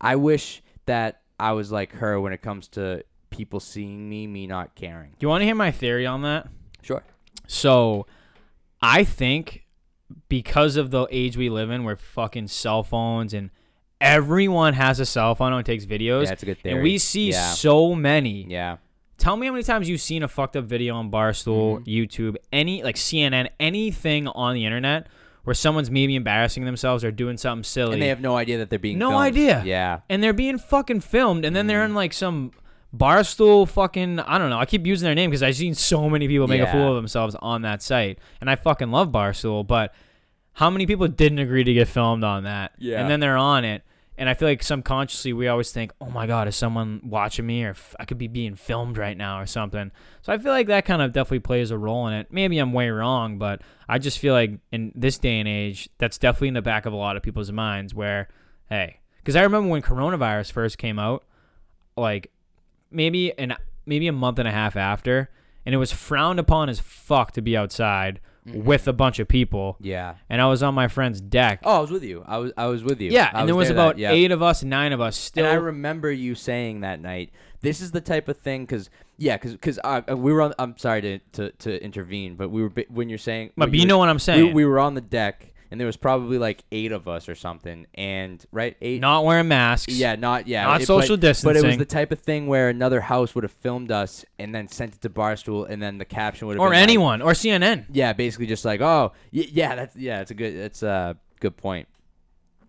I 0.00 0.16
wish 0.16 0.62
that 0.84 1.22
I 1.40 1.52
was 1.52 1.72
like 1.72 1.92
her 1.94 2.20
when 2.20 2.34
it 2.34 2.42
comes 2.42 2.68
to 2.76 3.04
people 3.30 3.58
seeing 3.58 4.10
me, 4.10 4.26
me 4.26 4.46
not 4.46 4.74
caring. 4.74 5.12
Do 5.12 5.16
you 5.24 5.28
want 5.28 5.40
to 5.40 5.46
hear 5.46 5.54
my 5.54 5.70
theory 5.70 6.06
on 6.06 6.20
that? 6.22 6.48
Sure. 6.82 7.02
So, 7.46 8.06
I 8.82 9.02
think 9.04 9.66
because 10.28 10.76
of 10.76 10.90
the 10.90 11.06
age 11.10 11.38
we 11.38 11.48
live 11.48 11.70
in, 11.70 11.82
where 11.84 11.96
fucking 11.96 12.48
cell 12.48 12.82
phones 12.82 13.32
and 13.32 13.48
everyone 14.00 14.74
has 14.74 15.00
a 15.00 15.06
cell 15.06 15.34
phone 15.34 15.54
and 15.54 15.64
takes 15.64 15.86
videos, 15.86 16.24
Yeah, 16.24 16.28
that's 16.28 16.42
a 16.42 16.46
good 16.46 16.58
theory. 16.58 16.74
and 16.74 16.82
we 16.82 16.98
see 16.98 17.30
yeah. 17.30 17.52
so 17.52 17.94
many. 17.94 18.44
yeah. 18.48 18.76
Tell 19.18 19.36
me 19.36 19.46
how 19.46 19.52
many 19.52 19.62
times 19.62 19.88
you've 19.88 20.00
seen 20.00 20.22
a 20.22 20.28
fucked 20.28 20.56
up 20.56 20.64
video 20.64 20.96
on 20.96 21.10
Barstool, 21.10 21.80
Mhm. 21.80 21.86
YouTube, 21.86 22.36
any 22.52 22.82
like 22.82 22.96
CNN, 22.96 23.48
anything 23.60 24.26
on 24.28 24.54
the 24.54 24.64
internet 24.64 25.06
where 25.44 25.54
someone's 25.54 25.90
maybe 25.90 26.14
embarrassing 26.16 26.64
themselves 26.64 27.04
or 27.04 27.10
doing 27.10 27.36
something 27.36 27.64
silly, 27.64 27.94
And 27.94 28.02
they 28.02 28.08
have 28.08 28.20
no 28.20 28.36
idea 28.36 28.58
that 28.58 28.70
they're 28.70 28.78
being 28.78 28.98
filmed. 28.98 29.12
No 29.12 29.18
filmed. 29.18 29.36
idea. 29.36 29.62
Yeah. 29.64 30.00
and 30.08 30.22
they're 30.22 30.32
being 30.32 30.58
fucking 30.58 31.00
filmed, 31.00 31.44
and 31.44 31.54
then 31.54 31.66
they're 31.66 31.82
Mhm. 31.82 31.90
in 31.90 31.94
like 31.94 32.12
some 32.12 32.52
Barstool 32.96 33.66
fucking 33.68 34.20
I 34.20 34.36
don't 34.38 34.50
know. 34.50 34.58
I 34.58 34.66
keep 34.66 34.86
using 34.86 35.06
their 35.06 35.14
name 35.14 35.30
because 35.30 35.42
I've 35.42 35.56
seen 35.56 35.74
so 35.74 36.10
many 36.10 36.28
people 36.28 36.46
make 36.46 36.60
a 36.60 36.66
fool 36.66 36.90
of 36.90 36.96
themselves 36.96 37.34
on 37.40 37.62
that 37.62 37.80
site, 37.82 38.18
and 38.40 38.50
I 38.50 38.54
fucking 38.56 38.90
love 38.90 39.08
Barstool. 39.10 39.66
But 39.66 39.94
how 40.54 40.68
many 40.68 40.84
people 40.86 41.08
didn't 41.08 41.38
agree 41.38 41.64
to 41.64 41.72
get 41.72 41.88
filmed 41.88 42.22
on 42.24 42.44
that? 42.44 42.72
Yeah. 42.78 43.00
and 43.00 43.08
then 43.10 43.20
they're 43.20 43.36
on 43.38 43.64
it. 43.64 43.82
And 44.18 44.28
I 44.28 44.34
feel 44.34 44.46
like 44.46 44.62
subconsciously 44.62 45.32
we 45.32 45.48
always 45.48 45.72
think, 45.72 45.92
"Oh 46.00 46.10
my 46.10 46.26
God, 46.26 46.46
is 46.46 46.54
someone 46.54 47.00
watching 47.02 47.46
me, 47.46 47.64
or 47.64 47.74
I 47.98 48.04
could 48.04 48.18
be 48.18 48.28
being 48.28 48.56
filmed 48.56 48.98
right 48.98 49.16
now, 49.16 49.40
or 49.40 49.46
something." 49.46 49.90
So 50.20 50.32
I 50.32 50.38
feel 50.38 50.52
like 50.52 50.66
that 50.66 50.84
kind 50.84 51.00
of 51.00 51.12
definitely 51.12 51.40
plays 51.40 51.70
a 51.70 51.78
role 51.78 52.06
in 52.08 52.14
it. 52.14 52.28
Maybe 52.30 52.58
I'm 52.58 52.72
way 52.72 52.90
wrong, 52.90 53.38
but 53.38 53.62
I 53.88 53.98
just 53.98 54.18
feel 54.18 54.34
like 54.34 54.58
in 54.70 54.92
this 54.94 55.18
day 55.18 55.40
and 55.40 55.48
age, 55.48 55.88
that's 55.98 56.18
definitely 56.18 56.48
in 56.48 56.54
the 56.54 56.62
back 56.62 56.84
of 56.84 56.92
a 56.92 56.96
lot 56.96 57.16
of 57.16 57.22
people's 57.22 57.50
minds. 57.50 57.94
Where, 57.94 58.28
hey, 58.68 59.00
because 59.18 59.34
I 59.34 59.42
remember 59.42 59.70
when 59.70 59.82
coronavirus 59.82 60.52
first 60.52 60.76
came 60.78 60.98
out, 60.98 61.24
like 61.96 62.30
maybe 62.90 63.36
an 63.38 63.56
maybe 63.86 64.08
a 64.08 64.12
month 64.12 64.38
and 64.38 64.46
a 64.46 64.52
half 64.52 64.76
after, 64.76 65.30
and 65.64 65.74
it 65.74 65.78
was 65.78 65.90
frowned 65.90 66.38
upon 66.38 66.68
as 66.68 66.80
fuck 66.80 67.32
to 67.32 67.40
be 67.40 67.56
outside 67.56 68.20
Mm-hmm. 68.44 68.64
with 68.64 68.88
a 68.88 68.92
bunch 68.92 69.20
of 69.20 69.28
people. 69.28 69.76
Yeah. 69.78 70.16
And 70.28 70.42
I 70.42 70.46
was 70.48 70.64
on 70.64 70.74
my 70.74 70.88
friend's 70.88 71.20
deck. 71.20 71.60
Oh, 71.62 71.76
I 71.76 71.80
was 71.80 71.92
with 71.92 72.02
you. 72.02 72.24
I 72.26 72.38
was 72.38 72.52
I 72.56 72.66
was 72.66 72.82
with 72.82 73.00
you. 73.00 73.12
yeah, 73.12 73.30
I 73.32 73.38
and 73.40 73.48
there 73.48 73.54
was 73.54 73.68
there 73.68 73.76
about 73.76 73.94
that- 73.94 74.00
yeah. 74.00 74.10
eight 74.10 74.32
of 74.32 74.42
us, 74.42 74.64
nine 74.64 74.92
of 74.92 75.00
us 75.00 75.16
still. 75.16 75.44
And 75.44 75.52
I 75.52 75.56
remember 75.56 76.10
you 76.10 76.34
saying 76.34 76.80
that 76.80 77.00
night, 77.00 77.30
this 77.60 77.80
is 77.80 77.92
the 77.92 78.00
type 78.00 78.26
of 78.28 78.36
thing, 78.36 78.64
because 78.64 78.90
yeah, 79.16 79.36
because 79.36 79.52
because 79.52 79.78
uh, 79.84 80.02
we 80.16 80.32
were 80.32 80.42
on. 80.42 80.54
I'm 80.58 80.76
sorry 80.76 81.02
to, 81.02 81.18
to, 81.34 81.50
to 81.52 81.84
intervene, 81.84 82.34
but 82.34 82.48
we 82.48 82.62
were 82.64 82.72
when 82.88 83.08
you're 83.08 83.16
saying, 83.18 83.52
but 83.56 83.72
you 83.72 83.86
know 83.86 83.98
what 83.98 84.08
I'm 84.08 84.16
we, 84.16 84.20
saying. 84.20 84.54
we 84.54 84.64
were 84.64 84.80
on 84.80 84.94
the 84.94 85.00
deck, 85.00 85.51
and 85.72 85.80
there 85.80 85.86
was 85.86 85.96
probably 85.96 86.36
like 86.36 86.62
eight 86.70 86.92
of 86.92 87.08
us 87.08 87.30
or 87.30 87.34
something, 87.34 87.86
and 87.94 88.44
right, 88.52 88.76
eight. 88.82 89.00
not 89.00 89.24
wearing 89.24 89.48
masks. 89.48 89.90
yeah, 89.92 90.14
not 90.16 90.46
yeah, 90.46 90.64
Not 90.64 90.82
it- 90.82 90.86
social 90.86 91.16
but, 91.16 91.40
But 91.42 91.56
it 91.56 91.64
was 91.64 91.78
the 91.78 91.86
type 91.86 92.12
of 92.12 92.18
thing 92.20 92.46
where 92.46 92.68
another 92.68 93.00
house 93.00 93.34
would 93.34 93.42
have 93.42 93.52
filmed 93.52 93.90
us 93.90 94.22
and 94.38 94.54
then 94.54 94.68
sent 94.68 94.94
it 94.94 95.00
to 95.00 95.08
Barstool, 95.08 95.66
and 95.68 95.82
then 95.82 95.96
the 95.96 96.04
caption 96.04 96.46
would 96.46 96.56
have 96.56 96.60
Or 96.60 96.68
been 96.68 96.74
like- 96.78 96.82
anyone, 96.82 97.22
or 97.22 97.32
CNN. 97.32 97.86
yeah, 97.90 98.12
basically 98.12 98.46
just 98.46 98.66
like, 98.66 98.82
oh, 98.82 99.12
y- 99.32 99.48
yeah, 99.50 99.74
that's 99.74 99.96
yeah, 99.96 100.18
that's 100.18 100.30
a 100.30 100.34
good, 100.34 100.58
that's 100.58 100.82
a 100.82 101.16
good 101.40 101.56
point. 101.56 101.88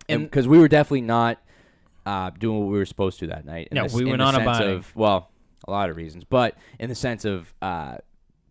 And 0.08 0.22
because 0.24 0.48
we 0.48 0.58
were 0.58 0.68
definitely 0.68 1.02
not 1.02 1.42
uh, 2.06 2.30
doing 2.30 2.58
what 2.60 2.66
we 2.72 2.78
were 2.78 2.86
supposed 2.86 3.18
to 3.20 3.26
that 3.28 3.44
night. 3.44 3.68
in 3.70 3.74
No, 3.76 3.82
the 3.82 3.86
s- 3.86 3.94
we 3.94 4.00
in 4.02 4.06
were 4.06 4.12
the 4.12 4.16
not 4.16 4.34
sense 4.34 4.60
of 4.60 4.96
well, 4.96 5.30
a 5.68 5.70
lot 5.70 5.90
of 5.90 5.96
reasons, 5.96 6.24
but 6.24 6.56
in 6.78 6.88
the 6.88 6.94
sense 6.94 7.24
of 7.26 7.52
uh, 7.62 7.96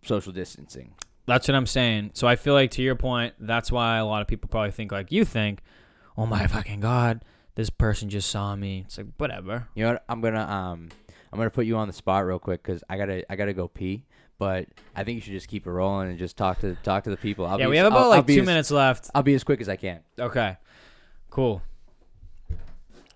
social 0.04 0.32
distancing. 0.32 0.94
That's 1.26 1.48
what 1.48 1.56
I'm 1.56 1.66
saying. 1.66 2.12
So 2.14 2.28
I 2.28 2.36
feel 2.36 2.54
like 2.54 2.72
to 2.72 2.82
your 2.82 2.96
point, 2.96 3.34
that's 3.40 3.72
why 3.72 3.98
a 3.98 4.06
lot 4.06 4.22
of 4.22 4.28
people 4.28 4.50
probably 4.50 4.72
think 4.72 4.92
like 4.92 5.12
you 5.12 5.24
think. 5.26 5.62
Oh 6.18 6.26
my 6.26 6.48
fucking 6.48 6.80
god, 6.82 7.24
this 7.56 7.70
person 7.70 8.10
just 8.10 8.30
saw 8.30 8.56
me. 8.56 8.84
It's 8.86 8.98
like 8.98 9.08
whatever. 9.18 9.68
You 9.76 9.86
know 9.86 9.94
what? 9.94 10.04
I'm 10.10 10.22
gonna 10.22 10.42
um, 10.42 10.90
I'm 11.32 11.38
gonna 11.40 11.50
put 11.50 11.66
you 11.66 11.78
on 11.78 11.88
the 11.88 11.94
spot 11.94 12.26
real 12.26 12.40
quick 12.40 12.62
because 12.62 12.84
I 12.90 12.98
gotta 12.98 13.24
I 13.32 13.36
gotta 13.36 13.54
go 13.54 13.68
pee. 13.68 14.06
But 14.40 14.68
I 14.96 15.04
think 15.04 15.16
you 15.16 15.22
should 15.22 15.32
just 15.34 15.48
keep 15.48 15.66
it 15.66 15.72
rolling 15.72 16.10
and 16.10 16.20
just 16.20 16.36
talk 16.36 16.60
to 16.60 16.76
talk 16.84 17.06
to 17.06 17.10
the 17.10 17.18
people. 17.18 17.46
I'll 17.46 17.58
yeah, 17.60 17.66
be 17.66 17.72
we 17.72 17.78
as- 17.78 17.84
have 17.84 17.94
about 17.94 17.98
I'll- 18.00 18.04
I'll 18.12 18.18
like 18.18 18.28
two 18.28 18.42
as- 18.42 18.46
minutes 18.46 18.72
left. 18.72 19.10
I'll 19.16 19.24
be 19.24 19.34
as 19.36 19.44
quick 19.44 19.62
as 19.62 19.70
I 19.70 19.76
can. 19.78 20.02
Okay, 20.20 20.58
cool. 21.30 21.62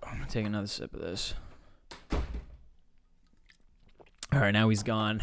I'm 0.04 0.14
gonna 0.20 0.28
take 0.30 0.46
another 0.46 0.68
sip 0.68 0.94
of 0.94 1.02
this. 1.02 1.34
All 4.32 4.40
right, 4.40 4.52
now 4.52 4.70
he's 4.70 4.84
gone. 4.84 5.22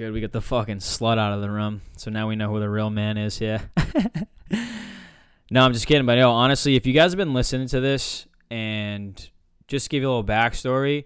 Good, 0.00 0.14
we 0.14 0.22
got 0.22 0.32
the 0.32 0.40
fucking 0.40 0.78
slut 0.78 1.18
out 1.18 1.34
of 1.34 1.42
the 1.42 1.50
room, 1.50 1.82
so 1.98 2.10
now 2.10 2.26
we 2.26 2.34
know 2.34 2.48
who 2.48 2.58
the 2.58 2.70
real 2.70 2.88
man 2.88 3.18
is 3.18 3.38
here. 3.38 3.70
no, 5.50 5.62
I'm 5.62 5.74
just 5.74 5.86
kidding, 5.86 6.06
but 6.06 6.14
no, 6.14 6.30
honestly, 6.30 6.74
if 6.74 6.86
you 6.86 6.94
guys 6.94 7.12
have 7.12 7.18
been 7.18 7.34
listening 7.34 7.68
to 7.68 7.80
this 7.80 8.26
and 8.50 9.28
just 9.68 9.90
give 9.90 10.00
you 10.00 10.08
a 10.08 10.10
little 10.10 10.24
backstory, 10.24 11.04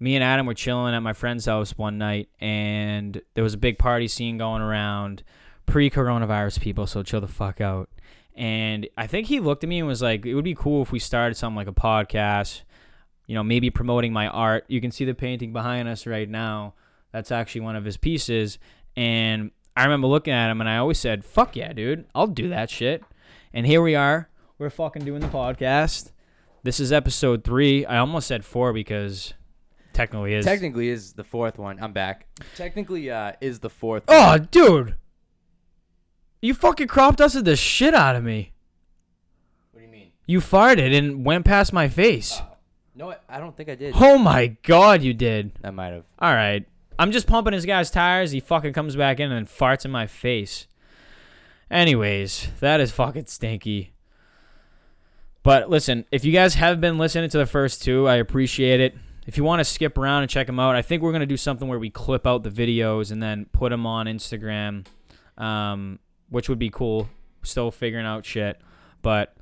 me 0.00 0.16
and 0.16 0.24
Adam 0.24 0.46
were 0.46 0.54
chilling 0.54 0.96
at 0.96 0.98
my 0.98 1.12
friend's 1.12 1.46
house 1.46 1.78
one 1.78 1.96
night, 1.96 2.28
and 2.40 3.22
there 3.34 3.44
was 3.44 3.54
a 3.54 3.56
big 3.56 3.78
party 3.78 4.08
scene 4.08 4.36
going 4.36 4.62
around. 4.62 5.22
Pre-coronavirus 5.66 6.58
people, 6.58 6.88
so 6.88 7.04
chill 7.04 7.20
the 7.20 7.28
fuck 7.28 7.60
out. 7.60 7.88
And 8.34 8.88
I 8.98 9.06
think 9.06 9.28
he 9.28 9.38
looked 9.38 9.62
at 9.62 9.70
me 9.70 9.78
and 9.78 9.86
was 9.86 10.02
like, 10.02 10.26
"It 10.26 10.34
would 10.34 10.42
be 10.42 10.56
cool 10.56 10.82
if 10.82 10.90
we 10.90 10.98
started 10.98 11.36
something 11.36 11.54
like 11.54 11.68
a 11.68 11.72
podcast, 11.72 12.62
you 13.28 13.36
know, 13.36 13.44
maybe 13.44 13.70
promoting 13.70 14.12
my 14.12 14.26
art." 14.26 14.64
You 14.66 14.80
can 14.80 14.90
see 14.90 15.04
the 15.04 15.14
painting 15.14 15.52
behind 15.52 15.86
us 15.86 16.04
right 16.04 16.28
now. 16.28 16.74
That's 17.14 17.30
actually 17.30 17.60
one 17.60 17.76
of 17.76 17.84
his 17.84 17.96
pieces. 17.96 18.58
And 18.96 19.52
I 19.76 19.84
remember 19.84 20.08
looking 20.08 20.32
at 20.34 20.50
him, 20.50 20.60
and 20.60 20.68
I 20.68 20.78
always 20.78 20.98
said, 20.98 21.24
"Fuck 21.24 21.54
yeah, 21.54 21.72
dude, 21.72 22.06
I'll 22.12 22.26
do 22.26 22.48
that 22.48 22.70
shit." 22.70 23.04
And 23.52 23.64
here 23.64 23.80
we 23.80 23.94
are. 23.94 24.28
We're 24.58 24.68
fucking 24.68 25.04
doing 25.04 25.20
the 25.20 25.28
podcast. 25.28 26.10
This 26.64 26.80
is 26.80 26.92
episode 26.92 27.44
three. 27.44 27.86
I 27.86 27.98
almost 27.98 28.26
said 28.26 28.44
four 28.44 28.72
because 28.72 29.32
technically 29.92 30.34
is. 30.34 30.44
Technically, 30.44 30.88
is 30.88 31.12
the 31.12 31.22
fourth 31.22 31.56
one. 31.56 31.80
I'm 31.80 31.92
back. 31.92 32.26
Technically, 32.56 33.12
uh, 33.12 33.34
is 33.40 33.60
the 33.60 33.70
fourth. 33.70 34.02
oh, 34.08 34.26
one. 34.30 34.48
dude, 34.50 34.96
you 36.42 36.52
fucking 36.52 36.88
crop 36.88 37.14
dusted 37.14 37.44
the 37.44 37.54
shit 37.54 37.94
out 37.94 38.16
of 38.16 38.24
me. 38.24 38.54
what 39.70 39.78
do 39.82 39.86
you 39.86 39.92
mean? 39.92 40.10
You 40.26 40.40
farted 40.40 40.92
and 40.98 41.24
went 41.24 41.44
past 41.44 41.72
my 41.72 41.88
face. 41.88 42.42
No, 42.96 43.12
I- 43.12 43.18
I 43.28 43.38
don't 43.38 43.56
think 43.56 43.68
I 43.68 43.76
did. 43.76 43.94
Oh 43.96 44.18
my 44.18 44.48
god, 44.64 45.02
you 45.02 45.14
did. 45.14 45.52
I 45.62 45.70
might 45.70 45.92
have. 45.92 46.04
All 46.18 46.34
right. 46.34 46.66
I'm 46.98 47.10
just 47.10 47.26
pumping 47.26 47.52
this 47.52 47.64
guy's 47.64 47.90
tires. 47.90 48.30
He 48.30 48.40
fucking 48.40 48.72
comes 48.72 48.94
back 48.94 49.18
in 49.18 49.32
and 49.32 49.48
farts 49.48 49.84
in 49.84 49.90
my 49.90 50.06
face. 50.06 50.66
Anyways, 51.70 52.48
that 52.60 52.80
is 52.80 52.92
fucking 52.92 53.26
stinky. 53.26 53.92
But 55.42 55.68
listen, 55.68 56.04
if 56.10 56.24
you 56.24 56.32
guys 56.32 56.54
have 56.54 56.80
been 56.80 56.96
listening 56.96 57.28
to 57.30 57.38
the 57.38 57.46
first 57.46 57.82
two, 57.82 58.06
I 58.08 58.16
appreciate 58.16 58.80
it. 58.80 58.94
If 59.26 59.36
you 59.36 59.44
want 59.44 59.60
to 59.60 59.64
skip 59.64 59.98
around 59.98 60.22
and 60.22 60.30
check 60.30 60.46
them 60.46 60.60
out, 60.60 60.76
I 60.76 60.82
think 60.82 61.02
we're 61.02 61.10
going 61.10 61.20
to 61.20 61.26
do 61.26 61.36
something 61.36 61.66
where 61.66 61.78
we 61.78 61.90
clip 61.90 62.26
out 62.26 62.42
the 62.42 62.50
videos 62.50 63.10
and 63.10 63.22
then 63.22 63.46
put 63.52 63.70
them 63.70 63.86
on 63.86 64.06
Instagram, 64.06 64.86
um, 65.36 65.98
which 66.28 66.48
would 66.48 66.58
be 66.58 66.70
cool. 66.70 67.08
Still 67.42 67.70
figuring 67.70 68.06
out 68.06 68.24
shit. 68.24 68.60
But 69.02 69.34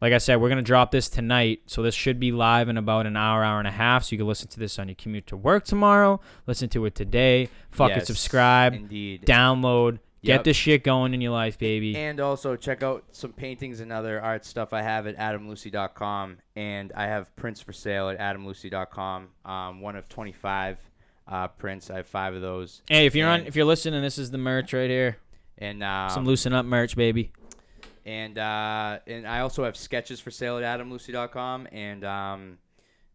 like 0.00 0.12
I 0.12 0.18
said, 0.18 0.36
we're 0.40 0.48
going 0.48 0.56
to 0.58 0.62
drop 0.62 0.90
this 0.90 1.08
tonight. 1.08 1.60
So 1.66 1.82
this 1.82 1.94
should 1.94 2.18
be 2.18 2.32
live 2.32 2.68
in 2.68 2.76
about 2.76 3.06
an 3.06 3.16
hour, 3.16 3.44
hour 3.44 3.58
and 3.58 3.68
a 3.68 3.72
half. 3.72 4.04
So 4.04 4.12
you 4.12 4.18
can 4.18 4.26
listen 4.26 4.48
to 4.48 4.58
this 4.58 4.78
on 4.78 4.88
your 4.88 4.94
commute 4.94 5.26
to 5.28 5.36
work 5.36 5.64
tomorrow. 5.64 6.20
Listen 6.46 6.68
to 6.70 6.84
it 6.86 6.94
today. 6.94 7.48
Fucking 7.70 7.96
Yes, 7.98 8.06
subscribe, 8.06 8.74
Indeed. 8.74 9.26
download, 9.26 9.98
get 10.24 10.36
Yep. 10.36 10.44
this 10.44 10.56
shit 10.56 10.84
going 10.84 11.12
in 11.14 11.20
your 11.20 11.32
life, 11.32 11.58
baby. 11.58 11.96
And 11.96 12.18
also 12.20 12.56
check 12.56 12.82
out 12.82 13.04
some 13.12 13.32
paintings 13.32 13.80
and 13.80 13.92
other 13.92 14.20
art 14.22 14.44
stuff 14.44 14.72
I 14.72 14.82
have 14.82 15.06
at 15.06 15.16
adamlucy.com. 15.16 16.38
And 16.56 16.92
I 16.94 17.04
have 17.06 17.34
prints 17.36 17.60
for 17.60 17.72
sale 17.72 18.08
at 18.08 18.18
adamlucy.com. 18.18 19.28
Um, 19.44 19.80
one 19.80 19.96
of 19.96 20.08
25 20.08 20.78
uh, 21.28 21.48
prints. 21.48 21.90
I 21.90 21.96
have 21.96 22.06
five 22.06 22.34
of 22.34 22.40
those. 22.40 22.82
hey, 22.88 23.06
if 23.06 23.14
you're 23.14 23.28
on, 23.28 23.46
if 23.46 23.54
you're 23.54 23.64
listening, 23.64 24.02
this 24.02 24.18
is 24.18 24.30
the 24.30 24.38
merch 24.38 24.72
right 24.72 24.90
here. 24.90 25.18
And 25.58 25.82
um, 25.82 26.10
Some 26.10 26.24
loosen 26.24 26.52
up 26.54 26.64
merch, 26.64 26.96
baby. 26.96 27.32
And 28.04 28.38
uh, 28.38 28.98
and 29.06 29.26
I 29.26 29.40
also 29.40 29.64
have 29.64 29.76
sketches 29.76 30.20
for 30.20 30.30
sale 30.30 30.58
at 30.58 30.64
adamlucy.com. 30.80 31.68
And 31.72 32.04
um, 32.04 32.58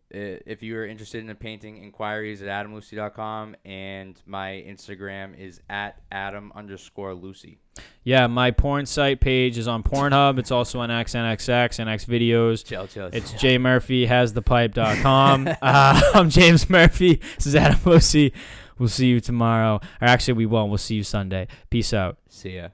if 0.10 0.62
you 0.64 0.78
are 0.78 0.86
interested 0.86 1.24
in 1.24 1.30
a 1.30 1.36
painting, 1.36 1.84
inquiries 1.84 2.42
at 2.42 2.48
adamlucy.com. 2.48 3.56
And 3.66 4.20
my 4.26 4.64
Instagram 4.68 5.38
is 5.38 5.62
at 5.70 6.02
adam 6.12 6.52
underscore 6.56 7.14
lucy. 7.14 7.60
Yeah, 8.04 8.28
my 8.28 8.52
porn 8.52 8.86
site 8.86 9.20
page 9.20 9.58
is 9.58 9.68
on 9.68 9.84
Pornhub. 9.84 10.38
It's 10.38 10.52
also 10.52 10.80
on 10.80 10.90
XNXX 10.90 11.80
and 11.80 11.90
X 11.90 12.06
videos. 12.06 12.64
Chill, 12.64 12.88
chill. 12.88 13.10
It's 13.12 13.34
J 13.34 13.58
Murphy 13.58 14.06
has 14.06 14.34
the 14.34 14.42
pipe.com. 14.42 15.48
uh, 15.62 16.02
I'm 16.14 16.30
James 16.30 16.70
Murphy. 16.70 17.16
This 17.36 17.48
is 17.48 17.56
Adam 17.56 17.80
Lucy. 17.84 18.32
We'll 18.78 18.90
see 18.90 19.08
you 19.08 19.20
tomorrow. 19.20 19.80
Or 20.02 20.08
actually, 20.08 20.36
we 20.36 20.46
won't. 20.46 20.70
We'll 20.70 20.78
see 20.78 20.96
you 20.96 21.04
Sunday. 21.04 21.48
Peace 21.70 21.94
out. 21.94 22.18
See 22.30 22.58
ya. 22.58 22.70